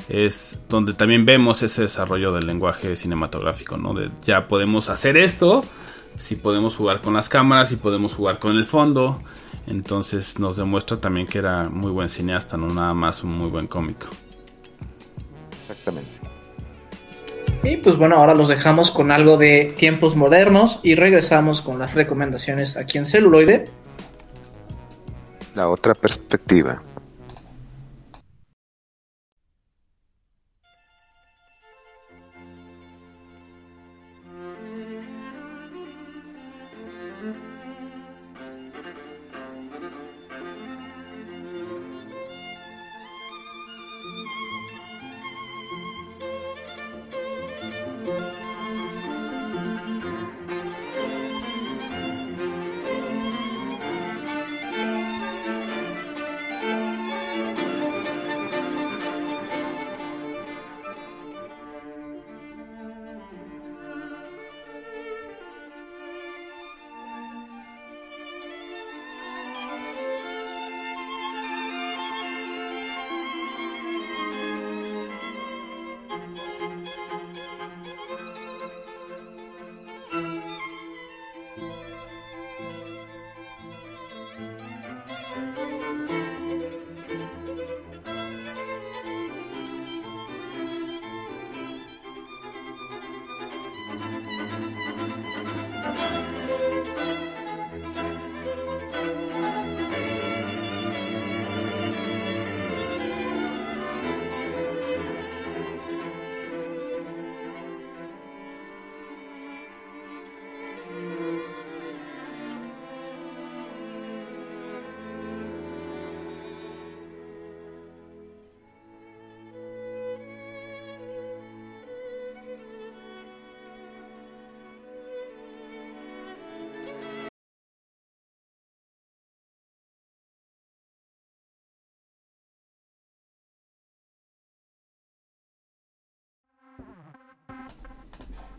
es 0.08 0.62
donde 0.70 0.94
también 0.94 1.26
vemos 1.26 1.62
ese 1.62 1.84
desarrollo 1.84 2.32
del 2.32 2.48
lenguaje 2.48 2.96
cinematográfico, 2.96 3.78
¿no? 3.78 3.94
De 3.94 4.10
ya 4.24 4.48
podemos 4.48 4.90
hacer 4.90 5.18
esto, 5.18 5.64
si 6.18 6.36
podemos 6.36 6.76
jugar 6.76 7.02
con 7.02 7.14
las 7.14 7.30
cámaras, 7.30 7.70
si 7.70 7.76
podemos 7.76 8.14
jugar 8.14 8.40
con 8.40 8.58
el 8.58 8.66
fondo. 8.66 9.22
Entonces 9.68 10.40
nos 10.40 10.58
demuestra 10.58 10.98
también 10.98 11.28
que 11.28 11.38
era 11.38 11.70
muy 11.70 11.92
buen 11.92 12.10
cineasta, 12.10 12.58
no 12.58 12.68
nada 12.74 12.94
más 12.94 13.24
un 13.24 13.38
muy 13.38 13.50
buen 13.50 13.68
cómico. 13.68 14.08
Exactamente. 15.62 16.19
Y 17.64 17.78
pues 17.78 17.98
bueno, 17.98 18.16
ahora 18.16 18.34
los 18.34 18.48
dejamos 18.48 18.92
con 18.92 19.12
algo 19.12 19.38
de 19.38 19.74
tiempos 19.78 20.16
modernos 20.16 20.80
y 20.82 20.96
regresamos 20.96 21.62
con 21.62 21.80
las 21.80 21.94
recomendaciones 21.94 22.78
aquí 22.78 22.98
en 22.98 23.06
celuloide. 23.06 23.70
La 25.56 25.68
otra 25.68 25.94
perspectiva. 25.94 26.82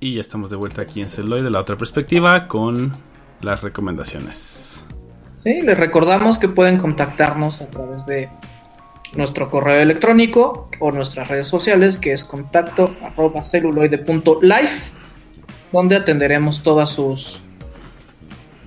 Y 0.00 0.14
ya 0.14 0.22
estamos 0.22 0.48
de 0.48 0.56
vuelta 0.56 0.82
aquí 0.82 1.02
en 1.02 1.10
Celoy 1.10 1.42
de 1.42 1.50
la 1.50 1.60
otra 1.60 1.76
perspectiva 1.76 2.48
con 2.48 2.92
las 3.42 3.60
recomendaciones. 3.60 4.86
Sí, 5.42 5.60
les 5.62 5.78
recordamos 5.78 6.38
que 6.38 6.48
pueden 6.48 6.78
contactarnos 6.78 7.60
a 7.60 7.66
través 7.66 8.06
de 8.06 8.30
nuestro 9.12 9.50
correo 9.50 9.80
electrónico 9.80 10.66
o 10.78 10.90
nuestras 10.90 11.28
redes 11.28 11.46
sociales 11.46 11.98
que 11.98 12.12
es 12.12 12.24
contacto 12.24 12.94
arroba 13.02 13.44
celuloide.life 13.44 14.90
donde 15.72 15.96
atenderemos 15.96 16.62
todas 16.62 16.90
sus 16.90 17.40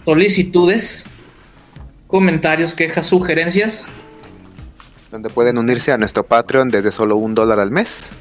solicitudes, 0.06 1.06
comentarios, 2.08 2.74
quejas, 2.74 3.08
sugerencias. 3.08 3.88
Donde 5.12 5.30
pueden 5.30 5.58
unirse 5.58 5.92
a 5.92 5.98
nuestro 5.98 6.24
Patreon 6.26 6.70
desde 6.70 6.92
solo 6.92 7.16
un 7.18 7.34
dólar 7.34 7.60
al 7.60 7.72
mes. 7.72 8.14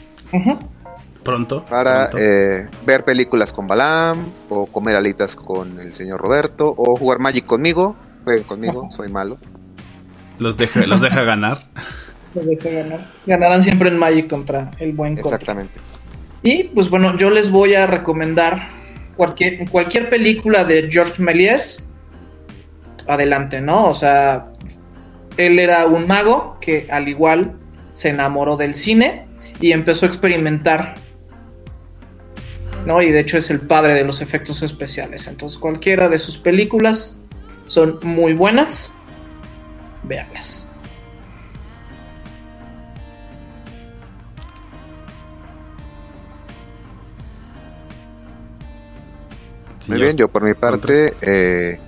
Pronto. 1.22 1.64
Para 1.64 2.10
pronto. 2.10 2.18
eh, 2.26 2.68
ver 2.84 3.04
películas 3.04 3.52
con 3.52 3.66
Balam, 3.66 4.26
o 4.48 4.66
comer 4.66 4.96
alitas 4.96 5.36
con 5.36 5.78
el 5.80 5.94
señor 5.94 6.20
Roberto, 6.20 6.74
o 6.76 6.96
jugar 6.96 7.18
Magic 7.18 7.46
conmigo. 7.46 7.96
Jueguen 8.24 8.44
conmigo, 8.44 8.88
soy 8.90 9.08
malo. 9.08 9.38
Los 10.38 10.56
deja, 10.56 10.86
los 10.86 11.00
deja 11.00 11.22
ganar. 11.24 11.58
Los 12.34 12.46
dejo 12.46 12.68
ganar. 12.72 13.06
Ganarán 13.26 13.62
siempre 13.62 13.88
en 13.88 13.98
Magic 13.98 14.28
contra 14.28 14.70
el 14.78 14.92
buen 14.92 15.14
contra. 15.14 15.30
Exactamente. 15.36 15.78
Y 16.42 16.64
pues 16.64 16.90
bueno, 16.90 17.16
yo 17.16 17.30
les 17.30 17.50
voy 17.50 17.74
a 17.74 17.86
recomendar 17.86 18.68
cualquier, 19.16 19.68
cualquier 19.70 20.08
película 20.10 20.64
de 20.64 20.88
George 20.90 21.22
Méliès. 21.22 21.86
Adelante, 23.06 23.60
¿no? 23.60 23.86
O 23.86 23.94
sea, 23.94 24.46
él 25.36 25.58
era 25.58 25.86
un 25.86 26.06
mago 26.06 26.56
que 26.60 26.88
al 26.90 27.08
igual 27.08 27.52
se 27.92 28.08
enamoró 28.10 28.56
del 28.56 28.74
cine 28.74 29.26
y 29.60 29.72
empezó 29.72 30.06
a 30.06 30.08
experimentar. 30.08 30.94
¿No? 32.86 33.00
Y 33.00 33.10
de 33.10 33.20
hecho 33.20 33.38
es 33.38 33.50
el 33.50 33.60
padre 33.60 33.94
de 33.94 34.04
los 34.04 34.20
efectos 34.20 34.62
especiales. 34.62 35.26
Entonces 35.28 35.58
cualquiera 35.58 36.08
de 36.08 36.18
sus 36.18 36.38
películas 36.38 37.16
son 37.66 37.98
muy 38.02 38.34
buenas. 38.34 38.90
Véanlas. 40.02 40.68
Sí, 49.78 49.90
Muy 49.90 50.00
bien, 50.00 50.16
yo 50.16 50.28
por 50.28 50.44
mi 50.44 50.54
parte 50.54 51.14
eh, 51.22 51.78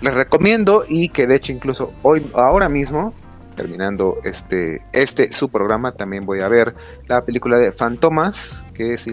les 0.00 0.14
recomiendo 0.14 0.84
y 0.88 1.08
que 1.08 1.26
de 1.26 1.34
hecho 1.34 1.50
incluso 1.50 1.92
hoy, 2.02 2.24
ahora 2.34 2.68
mismo, 2.68 3.12
terminando 3.56 4.18
este, 4.24 4.82
este 4.92 5.32
su 5.32 5.48
programa, 5.48 5.92
también 5.92 6.26
voy 6.26 6.40
a 6.40 6.48
ver 6.48 6.74
la 7.08 7.24
película 7.24 7.58
de 7.58 7.72
Fantomas, 7.72 8.64
que 8.74 8.92
es 8.92 9.08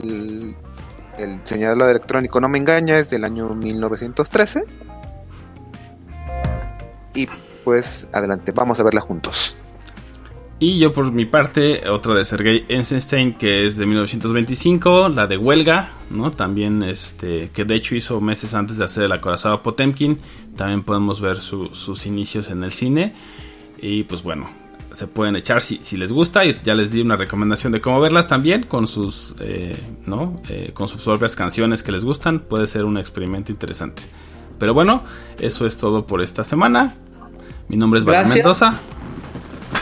el, 1.19 1.39
señalador 1.43 1.89
electrónico 1.91 2.39
no 2.39 2.49
me 2.49 2.57
engaña, 2.57 2.97
es 2.99 3.09
del 3.09 3.23
año 3.23 3.49
1913. 3.49 4.63
Y 7.15 7.27
pues 7.63 8.07
adelante, 8.11 8.51
vamos 8.51 8.79
a 8.79 8.83
verla 8.83 9.01
juntos. 9.01 9.55
Y 10.61 10.77
yo 10.77 10.91
por 10.91 11.09
mi 11.11 11.25
parte, 11.25 11.87
otra 11.89 12.13
de 12.15 12.25
Sergei 12.25 12.65
Eisenstein, 12.67 13.37
que 13.37 13.65
es 13.65 13.77
de 13.77 13.85
1925, 13.85 15.07
la 15.07 15.25
de 15.25 15.37
Huelga, 15.37 15.89
¿no? 16.09 16.31
También, 16.31 16.83
este, 16.83 17.49
que 17.53 17.63
de 17.63 17.75
hecho 17.75 17.95
hizo 17.95 18.19
meses 18.19 18.53
antes 18.53 18.77
de 18.77 18.83
hacer 18.83 19.05
el 19.05 19.11
acorazado 19.13 19.63
Potemkin. 19.63 20.19
También 20.57 20.83
podemos 20.83 21.21
ver 21.21 21.39
su- 21.39 21.73
sus 21.73 22.05
inicios 22.05 22.49
en 22.49 22.63
el 22.65 22.73
cine. 22.73 23.13
Y 23.81 24.03
pues 24.03 24.21
bueno, 24.21 24.49
se 24.91 25.07
pueden 25.07 25.35
echar 25.35 25.61
si, 25.61 25.79
si 25.81 25.97
les 25.97 26.11
gusta. 26.11 26.45
Y 26.45 26.59
ya 26.63 26.75
les 26.75 26.91
di 26.91 27.01
una 27.01 27.15
recomendación 27.15 27.71
de 27.73 27.81
cómo 27.81 27.99
verlas 27.99 28.27
también, 28.27 28.63
con 28.63 28.87
sus, 28.87 29.35
eh, 29.39 29.77
¿no? 30.05 30.41
Eh, 30.49 30.71
con 30.73 30.87
sus 30.87 31.01
propias 31.01 31.35
canciones 31.35 31.83
que 31.83 31.91
les 31.91 32.03
gustan. 32.03 32.39
Puede 32.39 32.67
ser 32.67 32.85
un 32.85 32.97
experimento 32.97 33.51
interesante. 33.51 34.03
Pero 34.57 34.73
bueno, 34.73 35.03
eso 35.39 35.65
es 35.65 35.77
todo 35.77 36.05
por 36.05 36.21
esta 36.21 36.43
semana. 36.43 36.95
Mi 37.67 37.77
nombre 37.77 37.99
es 37.99 38.05
Gracias. 38.05 38.35
Mendoza. 38.35 38.79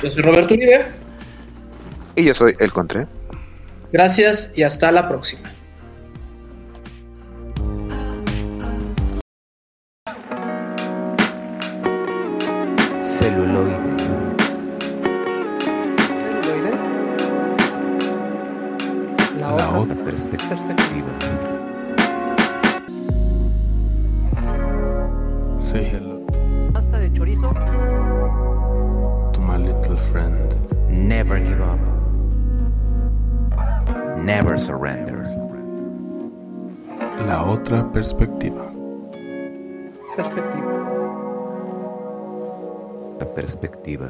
Yo 0.03 0.11
soy 0.11 0.21
Roberto 0.21 0.53
Uribe. 0.53 0.85
Y 2.15 2.23
yo 2.25 2.33
soy 2.33 2.55
el 2.59 2.71
Contre. 2.71 3.07
Gracias 3.91 4.51
y 4.55 4.63
hasta 4.63 4.91
la 4.91 5.07
próxima. 5.07 5.49
Celuloide. 13.01 13.86
Perspe- 20.31 20.49
perspectiva. 20.49 21.11
Say 25.59 25.83
hello 25.83 26.25
Pasta 26.73 26.99
de 26.99 27.11
chorizo. 27.11 27.51
to 29.33 29.39
my 29.39 29.57
little 29.57 29.97
friend. 30.11 30.55
Never 30.89 31.39
give 31.39 31.61
up. 31.61 31.79
Never 34.23 34.57
surrender. 34.57 35.23
La 37.25 37.43
otra 37.43 37.91
perspectiva. 37.91 38.71
Perspectiva. 40.15 40.73
La 43.19 43.25
perspectiva. 43.35 44.09